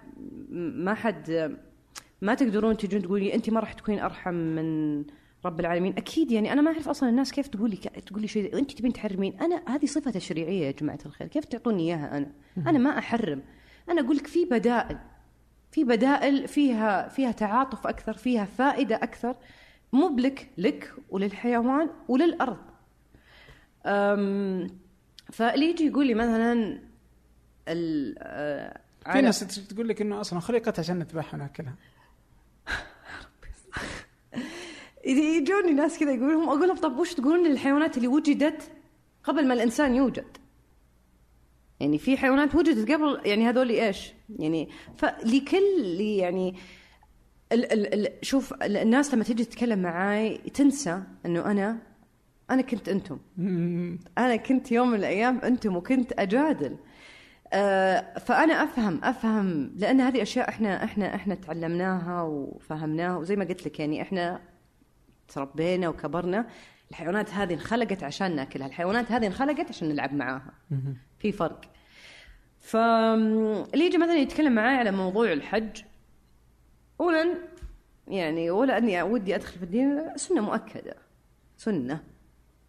ما 0.51 0.93
حد 0.93 1.57
ما 2.21 2.33
تقدرون 2.33 2.77
تجون 2.77 3.01
تقولي 3.01 3.33
انت 3.33 3.49
ما 3.49 3.59
راح 3.59 3.73
تكونين 3.73 3.99
أرحم 3.99 4.33
من 4.33 5.03
رب 5.45 5.59
العالمين. 5.59 5.93
أكيد 5.97 6.31
يعني 6.31 6.53
أنا 6.53 6.61
ما 6.61 6.71
أعرف 6.71 6.89
أصلا 6.89 7.09
الناس 7.09 7.31
كيف 7.31 7.47
تقولي 7.47 7.75
تقولي 7.77 8.27
شيء 8.27 8.57
انت 8.59 8.71
تبين 8.71 8.93
تحرمين. 8.93 9.39
أنا 9.39 9.63
هذه 9.67 9.85
صفة 9.85 10.11
تشريعية 10.11 10.65
يا 10.65 10.71
جماعة 10.71 10.99
الخير. 11.05 11.27
كيف 11.27 11.45
تعطوني 11.45 11.83
إياها 11.83 12.17
أنا؟ 12.17 12.31
أنا 12.57 12.79
ما 12.79 12.97
أحرم. 12.97 13.43
أنا 13.89 14.01
أقول 14.01 14.17
لك 14.17 14.27
في 14.27 14.45
بدائل. 14.45 14.97
في 15.71 15.83
بدائل 15.83 16.47
فيها 16.47 17.07
فيها 17.07 17.31
تعاطف 17.31 17.87
أكثر 17.87 18.13
فيها 18.13 18.45
فائدة 18.45 18.95
أكثر 18.95 19.35
مو 19.93 20.07
بلك 20.07 20.49
لك 20.57 20.93
وللحيوان 21.09 21.89
وللأرض. 22.07 22.57
أم، 23.85 24.67
فاللي 25.31 25.69
يجي 25.69 25.85
يقول 25.87 26.07
لي 26.07 26.13
مثلا 26.13 26.81
ال- 27.67 28.15
آه، 28.19 28.81
في 29.11 29.21
ناس 29.21 29.39
تقول 29.67 29.87
لك 29.87 30.01
إنه 30.01 30.21
أصلا 30.21 30.39
خلقت 30.39 30.79
عشان 30.79 30.99
نذبحها 30.99 31.37
ونأكلها 31.39 31.75
إذا 34.33 34.96
يجوني 35.07 35.73
ناس 35.73 35.99
كذا 35.99 36.11
يقولون 36.11 36.43
أقول 36.47 36.67
لهم 36.67 36.77
طب 36.77 36.97
وش 36.99 37.13
تقولون 37.13 37.47
للحيوانات 37.47 37.97
اللي 37.97 38.07
وجدت 38.07 38.71
قبل 39.23 39.47
ما 39.47 39.53
الإنسان 39.53 39.95
يوجد؟ 39.95 40.37
يعني 41.79 41.97
في 41.97 42.17
حيوانات 42.17 42.55
وجدت 42.55 42.91
قبل 42.91 43.21
يعني 43.25 43.49
هذول 43.49 43.69
إيش؟ 43.69 44.13
يعني 44.39 44.69
فلكل 44.97 46.01
يعني 46.01 46.55
ال 47.51 47.73
ال 47.73 47.93
ال 48.07 48.25
شوف 48.25 48.53
ال- 48.53 48.77
الناس 48.77 49.13
لما 49.13 49.23
تيجي 49.23 49.45
تتكلم 49.45 49.79
معاي 49.79 50.37
تنسى 50.37 51.03
إنه 51.25 51.51
أنا 51.51 51.77
أنا 52.49 52.61
كنت 52.61 52.89
أنتم. 52.89 53.19
أنا 54.17 54.35
كنت 54.35 54.71
يوم 54.71 54.89
من 54.89 54.95
الأيام 54.99 55.37
أنتم 55.39 55.75
وكنت 55.75 56.13
أجادل 56.19 56.77
آه، 57.53 58.17
فأنا 58.19 58.63
أفهم 58.63 58.99
أفهم 59.03 59.71
لأن 59.75 60.01
هذه 60.01 60.21
أشياء 60.21 60.49
إحنا 60.49 60.83
إحنا 60.83 61.15
إحنا 61.15 61.35
تعلمناها 61.35 62.21
وفهمناها 62.21 63.17
وزي 63.17 63.35
ما 63.35 63.45
قلت 63.45 63.65
لك 63.65 63.79
يعني 63.79 64.01
إحنا 64.01 64.41
تربينا 65.27 65.89
وكبرنا 65.89 66.47
الحيوانات 66.91 67.33
هذه 67.33 67.53
انخلقت 67.53 68.03
عشان 68.03 68.35
ناكلها. 68.35 68.67
الحيوانات 68.67 69.11
هذه 69.11 69.27
انخلقت 69.27 69.69
عشان 69.69 69.89
نلعب 69.89 70.13
معاها. 70.13 70.53
في 71.19 71.31
فرق. 71.31 71.61
فاللي 72.59 73.85
يجي 73.85 73.97
مثلا 73.97 74.15
يتكلم 74.15 74.55
معاي 74.55 74.77
على 74.77 74.91
موضوع 74.91 75.33
الحج 75.33 75.81
اولا 77.01 77.37
يعني 78.07 78.51
ولا 78.51 78.77
أني 78.77 79.01
ودي 79.01 79.35
أدخل 79.35 79.57
في 79.57 79.63
الدين 79.63 80.01
سنة 80.15 80.41
مؤكدة. 80.41 80.95
سنة. 81.57 82.03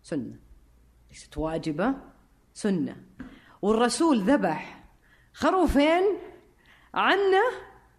سنة. 0.02 0.36
ليست 1.10 1.38
واجبة. 1.38 1.94
سنة. 2.54 2.96
والرسول 3.62 4.20
ذبح 4.20 4.84
خروفين 5.32 6.02
عنا 6.94 7.42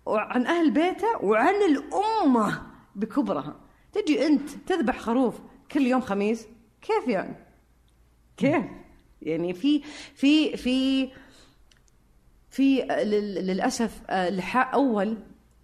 وعن 0.05 0.47
أهل 0.47 0.71
بيته 0.71 1.23
وعن 1.23 1.55
الأمة 1.55 2.61
بكبرها. 2.95 3.68
تجي 3.93 4.25
أنت 4.27 4.49
تذبح 4.49 4.99
خروف 4.99 5.39
كل 5.71 5.81
يوم 5.81 6.01
خميس؟ 6.01 6.47
كيف 6.81 7.07
يعني؟ 7.07 7.35
كيف؟ 8.37 8.63
يعني 9.21 9.53
في 9.53 9.81
في 10.15 10.57
في 10.57 11.09
في 12.49 12.81
لل- 12.81 13.47
للأسف 13.47 14.01
آه، 14.09 14.29
لحاء 14.29 14.73
أول 14.73 15.17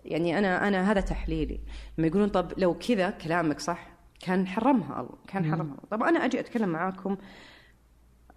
يعني 0.06 0.38
أنا 0.38 0.68
أنا 0.68 0.92
هذا 0.92 1.02
تحليلي. 1.02 1.60
لما 1.98 2.08
يقولون 2.08 2.30
طب 2.30 2.52
لو 2.58 2.74
كذا 2.78 3.10
كلامك 3.10 3.60
صح 3.60 3.88
كان 4.20 4.48
حرمها 4.48 5.02
الله 5.02 5.18
كان 5.28 5.46
حرمها 5.46 5.64
الله. 5.76 5.84
طب 5.92 6.04
أنا 6.04 6.26
أجي 6.26 6.40
أتكلم 6.40 6.70
معاكم 6.70 7.18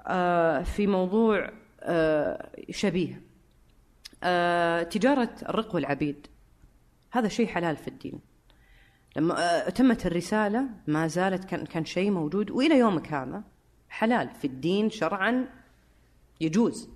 آه، 0.07 0.62
في 0.62 0.86
موضوع 0.86 1.51
آه، 1.80 2.51
شبيه. 2.70 3.22
تجارة 4.91 5.30
الرق 5.49 5.74
والعبيد 5.74 6.26
هذا 7.12 7.28
شيء 7.28 7.47
حلال 7.47 7.76
في 7.76 7.89
الدين. 7.89 8.20
لما 9.16 9.66
آه، 9.66 9.70
تمت 9.70 10.06
الرسالة 10.06 10.68
ما 10.86 11.06
زالت 11.06 11.44
كان 11.44 11.66
كان 11.66 11.84
شيء 11.84 12.11
موجود 12.11 12.50
وإلى 12.50 12.78
يومك 12.78 13.12
هذا 13.12 13.42
حلال 13.88 14.30
في 14.30 14.46
الدين 14.46 14.90
شرعا 14.90 15.48
يجوز. 16.40 16.88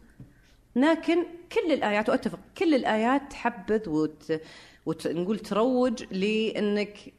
لكن 0.77 1.27
كل 1.53 1.73
الآيات 1.73 2.09
وأتفق 2.09 2.39
كل 2.59 2.75
الآيات 2.75 3.23
تحبذ 3.31 3.89
وت... 3.89 4.41
ونقول 4.87 5.39
تروج 5.39 6.05
لأنك 6.05 7.13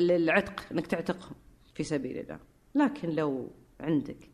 للعتق 0.00 0.66
إنك 0.72 0.86
تعتقهم 0.86 1.34
في 1.74 1.84
سبيل 1.84 2.18
الله. 2.18 2.38
لكن 2.74 3.10
لو 3.10 3.50
عندك 3.80 4.30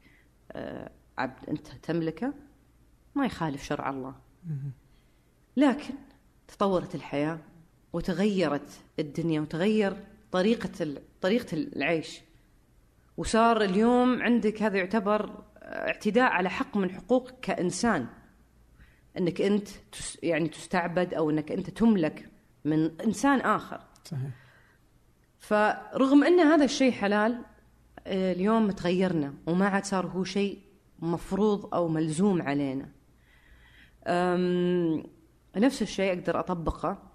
آه، 0.52 0.90
عبد 1.18 1.48
أنت 1.48 1.68
تملكه 1.68 2.34
ما 3.14 3.26
يخالف 3.26 3.64
شرع 3.64 3.90
الله. 3.90 4.14
لكن 5.56 5.94
تطورت 6.48 6.94
الحياة. 6.94 7.38
وتغيرت 7.96 8.70
الدنيا 8.98 9.40
وتغير 9.40 9.96
طريقة 10.32 10.70
ال- 10.80 11.02
طريقة 11.20 11.54
العيش. 11.54 12.20
وصار 13.16 13.62
اليوم 13.62 14.22
عندك 14.22 14.62
هذا 14.62 14.76
يعتبر 14.78 15.44
اعتداء 15.62 16.24
على 16.32 16.50
حق 16.50 16.76
من 16.76 16.90
حقوقك 16.90 17.34
كإنسان. 17.42 18.06
إنك 19.18 19.40
أنت 19.40 19.68
يعني 20.22 20.48
تستعبد 20.48 21.14
أو 21.14 21.30
إنك 21.30 21.52
أنت 21.52 21.70
تملك 21.70 22.28
من 22.64 23.00
إنسان 23.00 23.40
آخر. 23.40 23.80
صحيح. 24.04 24.30
فرغم 25.38 26.24
أن 26.24 26.40
هذا 26.40 26.64
الشيء 26.64 26.92
حلال 26.92 27.44
اليوم 28.06 28.70
تغيرنا 28.70 29.34
وما 29.46 29.68
عاد 29.68 29.84
صار 29.84 30.06
هو 30.06 30.24
شيء 30.24 30.58
مفروض 30.98 31.74
أو 31.74 31.88
ملزوم 31.88 32.42
علينا. 32.42 32.88
نفس 35.56 35.82
الشيء 35.82 36.12
أقدر 36.18 36.40
أطبقه. 36.40 37.05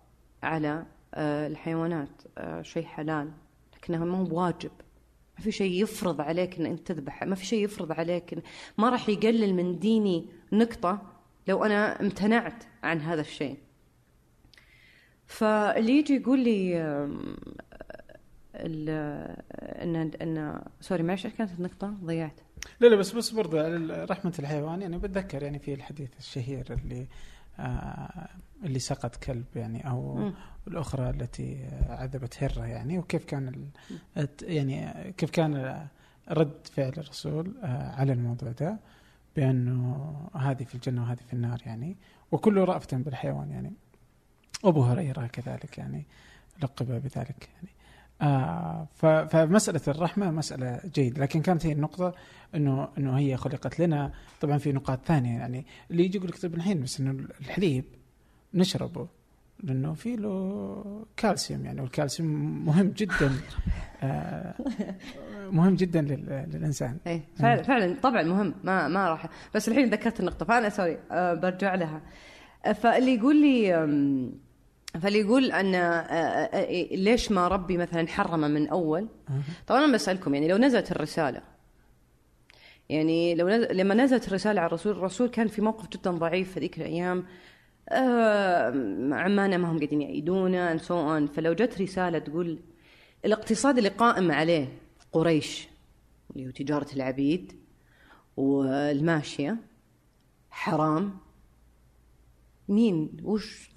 على 0.44 0.86
آه، 1.14 1.48
الحيوانات 1.48 2.22
آه، 2.38 2.62
شيء 2.62 2.86
حلال 2.86 3.32
لكنه 3.76 4.06
ما 4.06 4.18
هو 4.18 4.24
بواجب. 4.24 4.72
ما 5.38 5.44
في 5.44 5.52
شيء 5.52 5.84
يفرض 5.84 6.22
عليك 6.22 6.60
إن 6.60 6.66
أنت 6.66 6.88
تذبح 6.88 7.24
ما 7.24 7.36
في 7.36 7.46
شيء 7.46 7.64
يفرض 7.64 7.92
عليك 7.92 8.34
إن 8.34 8.42
ما 8.78 8.90
راح 8.90 9.10
يقلل 9.10 9.54
من 9.54 9.80
ديني 9.80 10.26
نقطة 10.52 11.02
لو 11.48 11.64
أنا 11.64 12.02
امتنعت 12.02 12.64
عن 12.84 13.02
هذا 13.02 13.22
الشيء. 13.22 13.58
فاللي 15.26 15.98
يجي 15.98 16.16
يقول 16.16 16.40
لي 16.40 16.82
إن 18.56 20.12
إن 20.22 20.62
سوري 20.82 21.04
معلش 21.04 21.26
إيش 21.26 21.34
كانت 21.34 21.52
النقطة؟ 21.52 21.88
ضيعت. 22.04 22.40
لا 22.80 22.88
لا 22.88 22.96
بس 22.96 23.12
بس 23.12 23.30
برضه 23.30 23.62
رحمة 24.06 24.34
الحيوان 24.40 24.82
يعني 24.82 24.98
بتذكر 24.98 25.44
يعني 25.44 25.60
في 25.60 25.74
الحديث 25.74 26.10
الشهير 26.20 26.66
اللي 26.84 27.08
اللي 28.64 28.80
سقط 28.80 29.16
كلب 29.16 29.46
يعني 29.56 29.90
أو 29.90 30.16
مم. 30.16 30.34
الأخرى 30.68 31.10
التي 31.10 31.70
عذبت 31.90 32.44
هرة 32.44 32.66
يعني. 32.66 33.00
وكيف 33.00 33.26
كان 33.26 33.70
يعني 34.42 34.94
كيف 35.18 35.30
كان 35.30 35.86
رد 36.30 36.68
فعل 36.74 36.90
الرسول 36.98 37.56
آه 37.64 37.92
على 37.92 38.14
الموضوع 38.14 38.52
ده؟ 38.52 38.80
بأنه 39.36 40.14
هذه 40.36 40.64
في 40.64 40.76
الجنة 40.76 41.02
وهذه 41.04 41.20
في 41.28 41.34
النار 41.34 41.62
يعني. 41.66 41.98
وكله 42.32 42.64
رأفة 42.64 42.98
بالحيوان 42.98 43.52
يعني. 43.52 43.74
أبو 44.66 44.84
هريرة 44.84 45.28
كذلك 45.28 45.78
يعني 45.78 46.06
لقب 46.64 46.86
بذلك 46.86 47.50
يعني. 47.56 47.70
آه 48.22 48.88
فمسألة 49.28 49.82
الرحمة 49.88 50.32
مسألة 50.32 50.80
جيدة. 50.94 51.22
لكن 51.22 51.42
كانت 51.42 51.66
هي 51.66 51.72
النقطة 51.72 52.14
انه 52.56 52.88
إنه 52.98 53.18
هي 53.18 53.38
خلقت 53.38 53.80
لنا. 53.80 54.12
طبعا 54.42 54.58
في 54.58 54.72
نقاط 54.72 55.00
ثانية 55.06 55.38
يعني 55.40 55.66
اللي 55.92 56.06
يجي 56.06 56.18
يقول 56.18 56.30
لك 56.30 56.42
طيب 56.42 56.56
الحين 56.56 56.82
بس 56.82 57.00
إنه 57.00 57.26
الحليب 57.42 57.84
نشربه 58.54 59.08
لأنه 59.64 59.94
في 59.94 60.16
له 60.16 61.06
كالسيوم 61.18 61.66
يعني 61.66 61.82
والكالسيوم 61.82 62.66
مهم 62.66 62.88
جدا 62.88 63.32
آه 64.04 64.54
مهم 65.52 65.76
جدا 65.76 66.02
لل- 66.02 66.50
للإنسان. 66.54 66.98
إيه 67.08 67.22
فعلا 67.36 67.64
فعلا 67.64 67.96
طبعا 68.04 68.24
مهم 68.24 68.54
ما 68.64 68.88
ما 68.88 69.10
راح. 69.10 69.26
بس 69.56 69.68
الحين 69.70 69.90
ذكرت 69.90 70.20
النقطة 70.20 70.46
فانا 70.46 70.70
سوري 70.70 70.98
أه 71.12 71.34
برجع 71.34 71.76
لها. 71.76 72.02
فاللي 72.74 73.16
يقول 73.16 73.42
لي 73.42 73.76
أم، 74.96 75.02
فاللي 75.02 75.20
يقول 75.20 75.52
أن 75.52 75.76
أه، 75.76 75.80
أه، 75.80 76.62
أه، 76.62 76.96
ليش 76.96 77.32
ما 77.32 77.48
ربي 77.48 77.78
مثلا 77.78 78.08
حرمه 78.08 78.48
من 78.48 78.68
أول؟ 78.68 79.08
آه. 79.30 79.42
طبعا 79.68 79.86
أنا 79.86 79.94
بسألكم 79.94 80.34
يعني 80.34 80.48
لو 80.48 80.58
نزلت 80.58 80.92
الرسالة 80.92 81.42
يعني 82.90 83.36
لو 83.36 83.50
نزل 83.50 83.78
لما 83.78 83.96
نزلت 83.96 84.28
الرسالة 84.28 84.62
على 84.62 84.68
الرسول 84.68 84.92
الرسول 84.92 85.30
كان 85.30 85.48
في 85.48 85.62
موقف 85.62 85.90
جدا 85.90 86.12
ضعيف 86.12 86.54
في 86.54 86.60
ذيك 86.60 86.78
الأيام. 86.78 87.26
آه 87.90 88.70
عمانه 89.12 89.58
ما 89.58 89.72
هم 89.72 89.78
قاعدين 89.78 90.02
يعيدونه 90.02 90.78
and 90.78 90.82
so 90.82 90.86
on. 90.88 91.34
فلو 91.36 91.54
جت 91.54 91.82
رسالة 91.82 92.20
تقول 92.20 92.60
الاقتصاد 93.26 93.78
اللي 93.78 93.90
قائم 93.90 94.32
عليه 94.32 94.68
قريش 95.12 95.68
اللي 96.36 96.48
هو 96.48 96.52
تجارة 96.52 96.88
العبيد 96.96 97.54
والماشية 98.38 99.58
حرام. 100.50 101.18
مين؟ 102.70 103.18
وش 103.24 103.70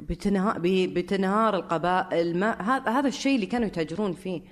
بتنهار 0.00 0.58
بتنهار 0.86 1.56
القبائل 1.56 2.38
ما 2.38 2.62
هذا 2.62 2.90
هذا 2.90 3.08
الشيء 3.08 3.34
اللي 3.34 3.46
كانوا 3.46 3.66
يتاجرون 3.66 4.12
فيه. 4.12 4.42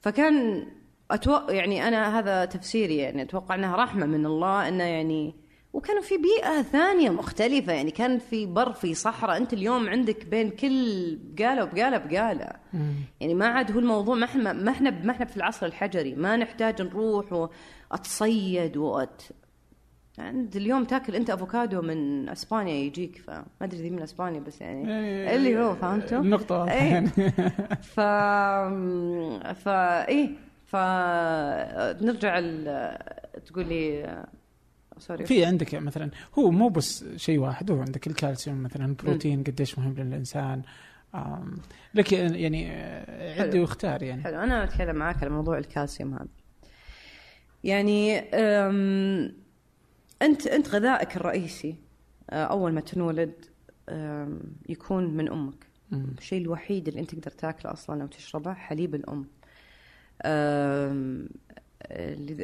فكان 0.00 0.66
أتوقع 1.10 1.54
يعني 1.54 1.88
أنا 1.88 2.18
هذا 2.18 2.44
تفسيري 2.44 2.96
يعني 2.96 3.22
أتوقع 3.22 3.54
إنها 3.54 3.76
رحمة 3.76 4.06
من 4.06 4.26
الله 4.26 4.68
انه 4.68 4.84
يعني 4.84 5.34
وكانوا 5.72 6.02
في 6.02 6.14
بيئة 6.16 6.62
ثانية 6.62 7.10
مختلفة. 7.10 7.72
يعني 7.72 7.90
كان 7.90 8.18
في 8.18 8.46
بر 8.46 8.72
في 8.72 8.94
صحراء. 8.94 9.36
أنت 9.36 9.52
اليوم 9.52 9.88
عندك 9.88 10.26
بين 10.26 10.50
كل 10.50 11.18
بقالة 11.22 11.64
وبقالة 11.64 11.98
بقالة. 11.98 12.50
يعني 13.20 13.34
ما 13.34 13.46
عاد 13.46 13.72
هو 13.72 13.78
الموضوع 13.78 14.14
ما 14.14 14.24
إحنا 14.24 14.52
ما 14.52 14.70
إحنا 14.70 14.90
ما 14.90 15.10
إحنا 15.10 15.24
في 15.24 15.36
العصر 15.36 15.66
الحجري. 15.66 16.14
ما 16.14 16.36
نحتاج 16.36 16.82
نروح 16.82 17.48
وأتصيد 17.90 18.76
وأت 18.76 19.22
عند 20.18 20.56
اليوم 20.56 20.84
تاكل 20.84 21.14
انت 21.14 21.30
افوكادو 21.30 21.82
من 21.82 22.28
اسبانيا 22.28 22.74
يجيك 22.74 23.16
فما 23.26 23.44
ادري 23.62 23.80
ذي 23.82 23.90
من 23.90 24.02
اسبانيا 24.02 24.40
بس 24.40 24.60
يعني 24.60 24.90
يعني 24.90 25.36
اللي 25.36 25.58
هو 25.58 25.74
فهمتوا؟ 25.74 26.18
النقطة 26.18 26.58
واضحة 26.58 26.74
إيه. 26.74 26.92
يعني 26.92 27.08
ف 27.94 28.00
فا 29.60 30.08
إيه 30.08 30.30
فنرجع 30.66 32.38
ال... 32.38 32.98
تقول 33.46 33.68
لي 33.68 34.24
sorry 34.98 35.26
في 35.26 35.44
عندك 35.44 35.74
مثلا 35.74 36.10
هو 36.38 36.50
مو 36.50 36.68
بس 36.68 37.04
شيء 37.16 37.38
واحد 37.38 37.70
هو 37.70 37.80
عندك 37.80 38.06
الكالسيوم 38.06 38.62
مثلا 38.62 38.84
البروتين 38.86 39.44
قديش 39.44 39.78
مهم 39.78 39.94
للإنسان 39.94 40.62
لك 41.94 42.12
يعني 42.12 42.70
عدي. 43.40 43.60
واختار 43.60 44.02
يعني 44.02 44.22
حلو 44.22 44.38
أنا 44.38 44.64
أتكلم 44.64 44.96
معاك 44.96 45.16
على 45.22 45.30
موضوع 45.30 45.58
الكالسيوم 45.58 46.14
هذا 46.14 46.28
يعني 47.64 48.24
أنت 50.24 50.46
أنت 50.46 50.68
غذائك 50.68 51.16
الرئيسي 51.16 51.76
أه، 52.30 52.44
أول 52.44 52.72
ما 52.72 52.80
تنولد 52.80 53.32
يكون 54.68 55.10
من 55.16 55.28
أمك. 55.28 55.66
الشيء 55.92 56.42
الوحيد 56.42 56.88
اللي 56.88 57.00
أنت 57.00 57.14
تقدر 57.14 57.30
تاكله 57.30 57.72
أصلا 57.72 58.02
أو 58.02 58.06
تشربه 58.06 58.54
حليب 58.54 58.94
الأم. 58.94 59.26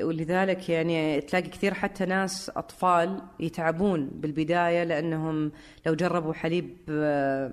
ولذلك 0.05 0.69
يعني 0.69 1.21
تلاقي 1.21 1.49
كثير 1.49 1.75
حتى 1.75 2.05
ناس 2.05 2.51
أطفال 2.51 3.23
يتعبون 3.41 4.07
بالبداية 4.07 4.85
لأنهم 4.85 5.53
لو 5.87 5.95
جربوا 5.95 6.33
حليب 6.33 6.77
آه، 6.89 7.53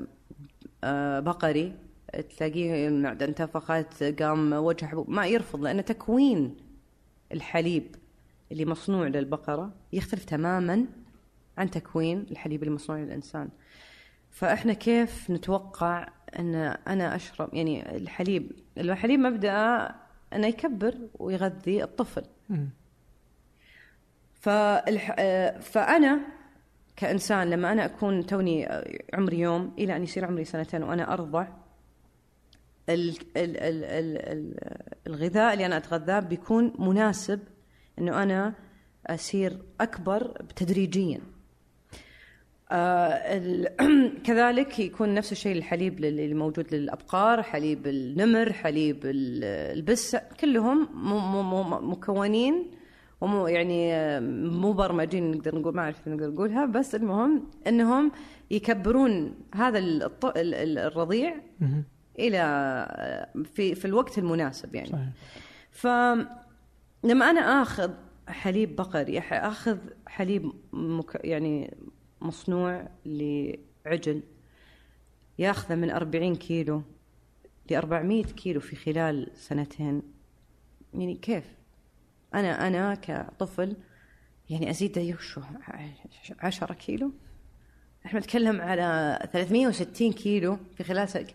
آه، 0.83 1.19
بقري 1.19 1.73
تلاقيه 2.37 2.87
المعدة 2.87 3.25
انتفخت 3.25 4.03
قام 4.03 4.53
وجه 4.53 4.85
حبوب 4.85 5.09
ما 5.09 5.27
يرفض 5.27 5.61
لأن 5.61 5.85
تكوين 5.85 6.57
الحليب. 7.31 7.95
اللي 8.51 8.65
مصنوع 8.65 9.07
للبقرة 9.07 9.73
يختلف 9.93 10.25
تماما 10.25 10.85
عن 11.57 11.69
تكوين 11.69 12.25
الحليب 12.31 12.63
اللي 12.63 12.73
مصنوع 12.73 12.99
للإنسان 12.99 13.49
فإحنا 14.29 14.73
كيف 14.73 15.31
نتوقع 15.31 16.07
أن 16.39 16.55
أنا 16.87 17.15
أشرب 17.15 17.53
يعني 17.53 17.97
الحليب 17.97 18.51
الحليب 18.77 19.19
مبدأ 19.19 19.87
أنه 20.33 20.47
يكبر 20.47 20.95
ويغذي 21.19 21.83
الطفل. 21.83 22.23
فالح... 24.33 25.15
فأنا 25.59 26.19
كإنسان 26.95 27.49
لما 27.49 27.71
أنا 27.71 27.85
أكون 27.85 28.25
توني 28.25 28.67
عمري 29.13 29.39
يوم 29.39 29.73
إلى 29.77 29.95
أن 29.95 30.03
يصير 30.03 30.25
عمري 30.25 30.45
سنتين 30.45 30.83
وأنا 30.83 31.13
أرضع 31.13 31.47
ال... 32.89 33.09
ال... 33.37 33.57
ال... 33.57 33.83
ال... 33.83 34.17
ال... 34.17 34.55
الغذاء 35.07 35.53
اللي 35.53 35.65
أنا 35.65 35.77
أتغذاه 35.77 36.19
بيكون 36.19 36.73
مناسب 36.79 37.39
أنه 37.99 38.23
أنا 38.23 38.53
أصير 39.07 39.57
أكبر 39.81 40.41
تدريجيا 40.55 41.19
آه. 42.71 43.41
كذلك 44.25 44.79
يكون 44.79 45.13
نفس 45.13 45.31
الشيء 45.31 45.57
الحليب 45.57 45.99
لل- 45.99 46.19
اللي 46.19 46.33
موجود 46.33 46.73
للأبقار 46.73 47.43
حليب 47.43 47.87
النمر 47.87 48.53
حليب 48.53 49.05
ال- 49.05 49.43
البس 49.77 50.15
كلهم. 50.39 50.89
مكونين 51.91 52.71
ومو 53.21 53.47
يعني 53.47 53.93
آه، 53.93 54.19
مبرمجين 54.19 55.31
نقدر 55.31 55.55
نقول 55.55 55.75
ما 55.75 55.81
أعرف 55.81 56.07
نقدر 56.07 56.29
نقولها 56.29 56.65
بس 56.65 56.95
المهم 56.95 57.43
إنهم 57.67 58.11
يكبرون 58.51 59.35
هذا 59.55 59.79
الرضيع. 60.37 61.35
إلى 62.19 62.37
آه، 62.39 63.27
في 63.53 63.75
في 63.75 63.85
الوقت 63.85 64.17
المناسب 64.17 64.75
يعني 64.75 64.89
صحيح 64.89 65.09
ف 65.71 65.87
لما 67.03 67.29
أنا 67.29 67.61
آخذ 67.61 67.91
حليب 68.27 68.75
بقري 68.75 69.19
آخذ 69.19 69.77
حليب 70.07 70.51
مك... 70.73 71.21
يعني 71.23 71.77
مصنوع 72.21 72.87
لعجل 73.05 74.23
ياخذه 75.39 75.75
من 75.75 75.91
40 75.91 76.35
كيلو 76.35 76.83
ل 77.71 77.75
400 77.75 78.23
كيلو 78.23 78.59
في 78.59 78.75
خلال 78.75 79.31
سنتين 79.35 80.01
يعني 80.93 81.15
كيف؟ 81.15 81.43
أنا 82.33 82.67
أنا 82.67 82.95
كطفل 82.95 83.75
يعني 84.49 84.69
ازيد 84.69 84.97
يوشو 84.97 85.41
10 86.39 86.73
كيلو 86.73 87.11
إحنا 88.05 88.19
نتكلم 88.19 88.61
على 88.61 89.19
360 89.33 90.11
كيلو 90.13 90.57
في 90.75 90.83
خلال 90.83 91.09
سنة. 91.09 91.27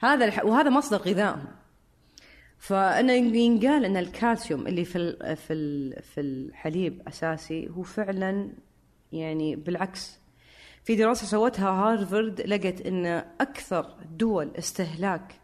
هذا 0.00 0.24
الح... 0.24 0.44
وهذا 0.44 0.70
مصدر 0.70 0.96
غذائهم 0.96 1.59
فانه 2.60 3.12
ينقال 3.12 3.84
إن 3.84 3.96
الكالسيوم 3.96 4.66
اللي 4.66 4.84
في. 4.84 5.16
في. 5.36 5.54
في 6.02 6.20
الحليب 6.20 7.02
أساسي 7.08 7.68
هو 7.70 7.82
فعلا 7.82 8.50
يعني 9.12 9.56
بالعكس 9.56 10.20
في 10.84 10.96
دراسة 10.96 11.26
سوتها 11.26 11.70
هارفرد 11.70 12.40
لقت 12.40 12.80
إن 12.80 13.06
أكثر 13.40 13.86
دول 14.10 14.50
استهلاك 14.58 15.34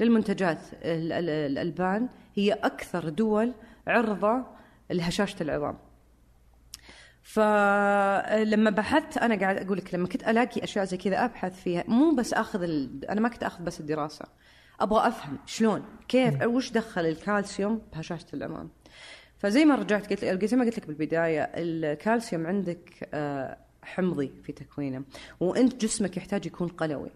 للمنتجات 0.00 0.58
ال- 0.72 1.12
ال- 1.12 1.28
الألبان 1.30 2.08
هي 2.34 2.52
أكثر 2.52 3.08
دول 3.08 3.54
عرضة 3.86 4.44
لهشاشة 4.90 5.42
العظام 5.42 5.78
فلما 7.22 8.70
بحثت 8.70 9.18
أنا 9.18 9.34
قاعد 9.40 9.56
أقول 9.56 9.78
لك 9.78 9.94
لما 9.94 10.08
كنت 10.08 10.28
ألاقي 10.28 10.64
أشياء 10.64 10.84
زي 10.84 10.96
كذا 10.96 11.24
أبحث 11.24 11.62
فيها 11.62 11.84
مو 11.88 12.14
بس 12.14 12.32
أخذ 12.32 12.62
ال... 12.62 13.04
أنا 13.04 13.20
ما 13.20 13.28
كنت 13.28 13.42
أخذ 13.42 13.64
بس 13.64 13.80
الدراسة 13.80 14.24
أبغى 14.80 15.08
أفهم 15.08 15.38
شلون 15.46 15.84
كيف 16.08 16.42
وش 16.42 16.70
دخل 16.70 17.06
الكالسيوم 17.06 17.82
بهشاشة 17.92 18.26
العظام 18.34 18.70
فزي 19.38 19.64
ما 19.64 19.74
رجعت 19.74 20.10
قلت 20.10 20.24
لك 20.24 20.44
زي 20.44 20.56
ما 20.56 20.64
قلت 20.64 20.78
لك 20.78 20.86
بالبداية 20.86 21.42
الكالسيوم 21.54 22.46
عندك 22.46 23.08
آه، 23.14 23.58
حمضي 23.82 24.32
في 24.42 24.52
تكوينه 24.52 25.04
وإنت 25.40 25.84
جسمك 25.84 26.16
يحتاج 26.16 26.46
يكون 26.46 26.68
قلوي. 26.68 27.10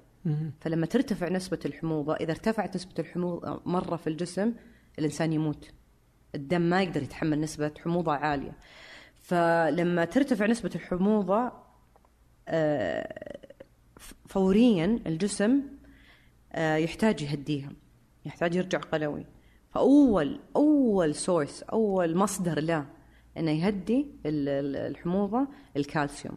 فلما 0.61 0.87
ترتفع 0.87 1.29
نسبة 1.29 1.59
الحموضة 1.65 2.15
إذا 2.15 2.31
ارتفعت 2.31 2.75
نسبة 2.77 2.95
الحموضة 2.99 3.63
مرة 3.67 3.97
في 3.97 4.07
الجسم 4.07 4.53
الإنسان 4.99 5.33
يموت. 5.33 5.71
الدم 6.35 6.61
ما 6.61 6.83
يقدر 6.83 7.03
يتحمل 7.03 7.41
نسبة 7.41 7.73
حموضة 7.85 8.13
عالية. 8.13 8.57
فلما 9.21 10.05
ترتفع 10.05 10.47
نسبة 10.47 10.71
الحموضة 10.75 11.53
آه، 12.49 13.39
فوريا 14.29 14.99
الجسم 15.07 15.61
يحتاج 16.57 17.23
يهديها 17.23 17.71
يحتاج 18.25 18.55
يرجع 18.55 18.79
قلوي. 18.79 19.27
فأول 19.71 20.41
أول 20.57 21.15
source 21.15 21.63
أول 21.63 22.17
مصدر 22.17 22.61
له 22.61 22.87
إنه 23.37 23.51
يهدي 23.51 24.07
ال- 24.27 24.49
ال- 24.49 24.77
الحموضة 24.77 25.49
الكالسيوم. 25.77 26.37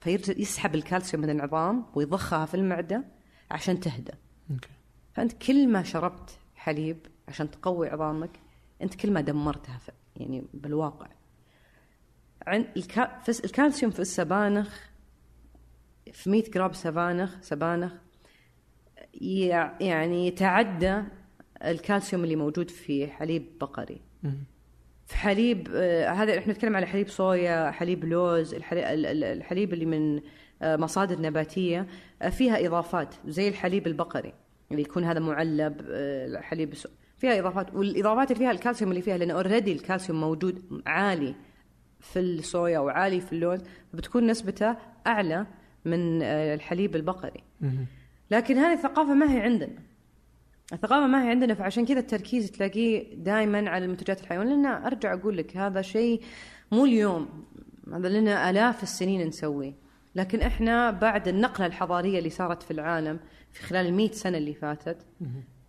فيرجع 0.00 0.34
يسحب 0.36 0.74
الكالسيوم 0.74 1.22
من 1.22 1.30
العظام 1.30 1.86
ويضخها 1.94 2.46
في 2.46 2.54
المعدة 2.54 3.04
عشان 3.50 3.80
تهدى 3.80 4.12
فأنت 5.12 5.32
كل 5.32 5.68
ما 5.68 5.82
شربت 5.82 6.38
حليب 6.54 7.06
عشان 7.28 7.50
تقوي 7.50 7.88
عظامك 7.88 8.40
أنت 8.82 8.94
كل 8.94 9.12
ما 9.12 9.20
دمرتها 9.20 9.80
يعني 10.16 10.44
بالواقع. 10.54 11.06
عن 12.46 12.66
الكا... 12.76 13.18
في 13.20 13.44
الكالسيوم 13.44 13.92
في 13.92 14.00
السبانخ 14.00 14.80
في 16.12 16.30
100 16.30 16.50
جرام 16.50 16.72
سبانخ 16.72 17.36
سبانخ 17.40 17.92
يعني 19.80 20.26
يتعدى 20.26 21.02
الكالسيوم 21.64 22.24
اللي 22.24 22.36
موجود 22.36 22.70
في 22.70 23.06
حليب 23.06 23.46
بقري. 23.60 24.00
في 25.06 25.16
حليب 25.16 25.68
آه، 25.74 26.08
هذا 26.08 26.38
إحنا 26.38 26.52
نتكلم 26.52 26.76
على 26.76 26.86
حليب 26.86 27.08
صويا 27.08 27.70
حليب 27.70 28.04
لوز 28.04 28.54
الحليب, 28.54 29.72
اللي 29.72 29.86
من 29.86 30.20
آه، 30.62 30.76
مصادر 30.76 31.20
نباتية 31.20 31.86
آه، 32.22 32.28
فيها 32.28 32.66
إضافات 32.66 33.14
زي 33.26 33.48
الحليب 33.48 33.86
البقري 33.86 34.32
اللي 34.70 34.82
يكون 34.82 35.04
هذا 35.04 35.20
معلب 35.20 35.82
حليب 36.42 36.74
فيها 37.16 37.38
إضافات 37.38 37.74
والإضافات 37.74 38.30
اللي 38.30 38.38
فيها 38.38 38.50
الكالسيوم 38.50 38.90
اللي 38.90 39.02
فيها 39.02 39.16
لأن 39.18 39.30
already 39.30 39.72
الكالسيوم 39.72 40.20
موجود 40.20 40.82
عالي 40.86 41.34
في 42.00 42.20
الصويا 42.20 42.78
وعالي 42.78 43.20
في 43.20 43.32
اللوز 43.32 43.60
فبتكون 43.92 44.26
نسبته 44.26 44.76
أعلى 45.06 45.46
من 45.84 46.22
الحليب 46.22 46.96
البقري. 46.96 47.42
لكن 48.30 48.58
هذه 48.58 48.72
الثقافة 48.72 49.14
ما 49.14 49.32
هي 49.32 49.40
عندنا. 49.40 49.78
الثقافة 50.72 51.06
ما 51.06 51.24
هي 51.24 51.30
عندنا 51.30 51.54
فعشان 51.54 51.86
كذا 51.86 51.98
التركيز 51.98 52.50
تلاقيه 52.50 53.14
دائما 53.14 53.70
على 53.70 53.84
المنتجات 53.84 54.20
الحيوانية 54.20 54.54
لأن 54.54 54.66
أرجع 54.66 55.14
أقول 55.14 55.36
لك 55.36 55.56
هذا 55.56 55.82
شيء 55.82 56.22
مو 56.72 56.84
اليوم. 56.84 57.44
هذا 57.92 58.08
لنا 58.08 58.50
آلاف 58.50 58.82
السنين 58.82 59.26
نسويه. 59.26 59.72
لكن 60.14 60.40
إحنا 60.40 60.90
بعد 60.90 61.28
النقلة 61.28 61.66
الحضارية 61.66 62.18
اللي 62.18 62.30
صارت 62.30 62.62
في 62.62 62.70
العالم 62.70 63.20
في 63.52 63.62
خلال 63.62 63.86
المئة 63.86 64.12
سنة 64.12 64.38
اللي 64.38 64.54
فاتت 64.54 65.06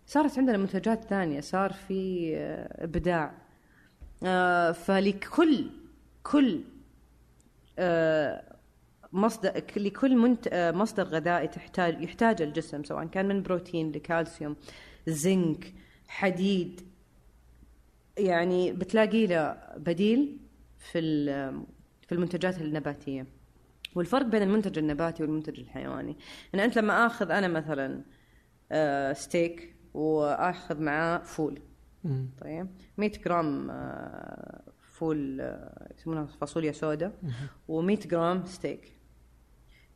صارت 0.06 0.38
عندنا 0.38 0.56
منتجات 0.56 1.04
ثانية. 1.04 1.40
صار 1.40 1.72
في 1.72 2.30
آه، 2.36 2.84
إبداع. 2.84 3.32
آه، 4.24 4.72
فلكل 4.72 5.70
كل 6.22 6.60
آه، 7.78 8.55
مصدر 9.16 9.62
لكل 9.76 10.16
منت... 10.16 10.48
آه، 10.52 10.70
مصدر 10.70 11.04
غذائي 11.04 11.48
تحتاج 11.48 12.02
يحتاج 12.02 12.42
الجسم 12.42 12.84
سواء 12.84 13.06
كان 13.06 13.28
من 13.28 13.42
بروتين 13.42 13.92
لكالسيوم 13.92 14.56
زنك 15.06 15.74
حديد. 16.08 16.80
يعني 18.18 18.72
بتلاقي 18.72 19.26
له 19.26 19.56
بديل 19.76 20.38
في 20.78 21.26
في 22.06 22.12
المنتجات 22.12 22.60
النباتية. 22.60 23.26
والفرق 23.94 24.26
بين 24.26 24.42
المنتج 24.42 24.78
النباتي 24.78 25.22
والمنتج 25.22 25.60
الحيواني. 25.60 26.16
ان 26.54 26.60
أنت 26.60 26.78
لما 26.78 27.06
آخذ 27.06 27.30
أنا 27.30 27.48
مثلا 27.48 28.02
آه، 28.72 29.12
ستيك 29.12 29.76
وآخذ 29.94 30.80
معاه 30.82 31.18
فول. 31.18 31.60
طيب. 32.40 32.68
100 32.98 33.10
جرام 33.24 33.70
آه، 33.70 34.62
فول 34.80 35.54
يسمونها 35.98 36.26
فاصوليا 36.26 36.72
سوداء 36.72 37.12
و100 37.68 38.06
جرام 38.06 38.44
ستيك. 38.44 38.95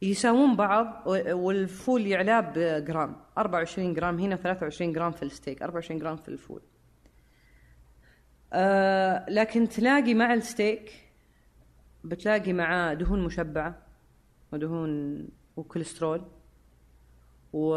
يساوون 0.02 0.56
بعض 0.56 1.02
والفول 1.32 2.06
يعلاه 2.06 2.40
بجرام 2.56 3.16
24 3.38 3.94
جرام 3.94 4.18
هنا 4.18 4.36
23 4.36 4.92
جرام 4.92 5.12
في 5.12 5.22
الستيك 5.22 5.62
24 5.62 6.00
جرام 6.00 6.16
في 6.16 6.28
الفول. 6.28 6.62
آه 8.52 9.26
لكن 9.30 9.68
تلاقي 9.68 10.14
مع 10.14 10.34
الستيك 10.34 10.92
بتلاقي 12.04 12.52
معاه 12.52 12.94
دهون 12.94 13.24
مشبعة 13.24 13.78
ودهون 14.52 15.28
وكوليسترول 15.56 16.22
و... 17.52 17.74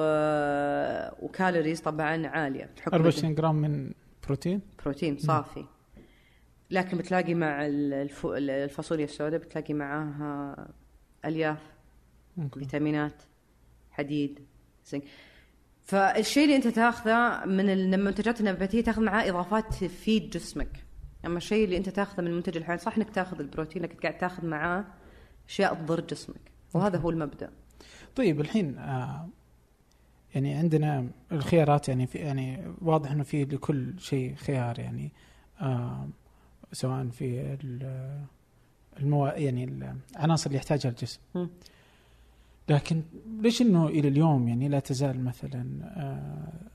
و 1.25 1.31
calories 1.31 1.81
طبعا 1.81 2.27
عالية 2.27 2.69
بحكم 2.77 2.91
24 2.95 3.35
جرام 3.35 3.55
من 3.55 3.91
بروتين؟ 4.27 4.61
بروتين 4.83 5.17
صافي. 5.17 5.65
لكن 6.71 6.97
بتلاقي 6.97 7.33
مع 7.33 7.65
الف- 7.65 8.25
الفاصوليا 8.25 9.05
السوداء 9.05 9.39
بتلاقي 9.39 9.73
معاها 9.73 10.55
ألياف. 11.25 11.72
okay 12.37 12.59
فيتامينات 12.59 13.23
حديد 13.91 14.39
زنك. 14.85 15.03
فالشيء 15.85 16.43
اللي 16.43 16.55
أنت 16.55 16.67
تاخذه 16.67 17.45
من 17.45 17.69
المنتجات 17.69 18.39
النباتية 18.39 18.81
تاخذ 18.81 19.01
معاه 19.01 19.29
إضافات 19.29 19.73
تفيد 19.73 20.29
جسمك. 20.29 20.83
أما 21.25 21.37
الشيء 21.37 21.65
اللي 21.65 21.77
أنت 21.77 21.89
تاخذه 21.89 22.21
من 22.21 22.27
المنتج 22.27 22.57
الحيواني 22.57 22.81
صح 22.81 22.97
إنك 22.97 23.09
تاخذ 23.09 23.39
البروتين 23.39 23.81
لكن 23.81 23.97
قاعد 23.99 24.17
تاخذ 24.17 24.45
معاه 24.45 24.85
أشياء 25.49 25.73
تضر 25.73 26.01
جسمك. 26.01 26.51
وهذا 26.73 26.97
هو 26.97 27.09
المبدأ. 27.09 27.51
طيب 28.15 28.41
الحين 28.41 28.77
آه 28.77 29.29
يعني 30.35 30.53
عندنا 30.53 31.07
الخيارات 31.31 31.89
يعني 31.89 32.07
في 32.07 32.17
يعني 32.17 32.73
واضح 32.81 33.11
إنه 33.11 33.23
في 33.23 33.45
لكل 33.45 33.93
شيء 33.99 34.35
خيار 34.35 34.79
يعني 34.79 35.11
آه 35.61 36.09
سواء 36.71 37.07
في 37.09 37.41
ال- 37.63 38.23
المو 38.99 39.27
يعني 39.27 39.63
العناصر 40.15 40.47
اللي 40.47 40.57
يحتاجها 40.57 40.89
الجسم. 40.89 41.19
مم. 41.35 41.49
لكن 42.69 43.01
ليش 43.41 43.61
إنه 43.61 43.87
إلى 43.87 44.07
اليوم 44.07 44.47
يعني 44.47 44.69
لا 44.69 44.79
تزال 44.79 45.23
مثلا 45.23 45.65
آه 45.83 46.73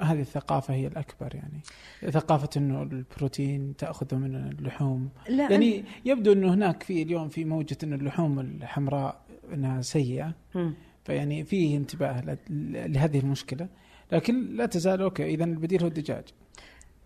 هذه 0.00 0.20
الثقافة 0.20 0.74
هي 0.74 0.86
الأكبر 0.86 1.34
يعني؟ 1.34 1.60
ثقافة 2.10 2.48
إنه 2.56 2.82
البروتين 2.82 3.76
تاخذه 3.76 4.16
من 4.16 4.34
اللحوم. 4.34 5.08
لا 5.28 5.52
يعني 5.52 5.84
يبدو 6.04 6.32
إنه 6.32 6.54
هناك 6.54 6.82
في 6.82 7.02
اليوم 7.02 7.28
في 7.28 7.44
موجة 7.44 7.76
ان 7.84 7.92
اللحوم 7.92 8.40
الحمراء 8.40 9.20
إنها 9.52 9.82
سيئة. 9.82 10.34
فيعني 11.04 11.44
فيه 11.44 11.76
انتباه 11.76 12.38
لهذه 12.50 13.18
المشكلة. 13.18 13.68
لكن 14.12 14.56
لا 14.56 14.66
تزال 14.66 15.02
okay 15.02 15.34
اذا 15.34 15.44
البديل 15.44 15.82
هو 15.82 15.88
الدجاج. 15.88 16.24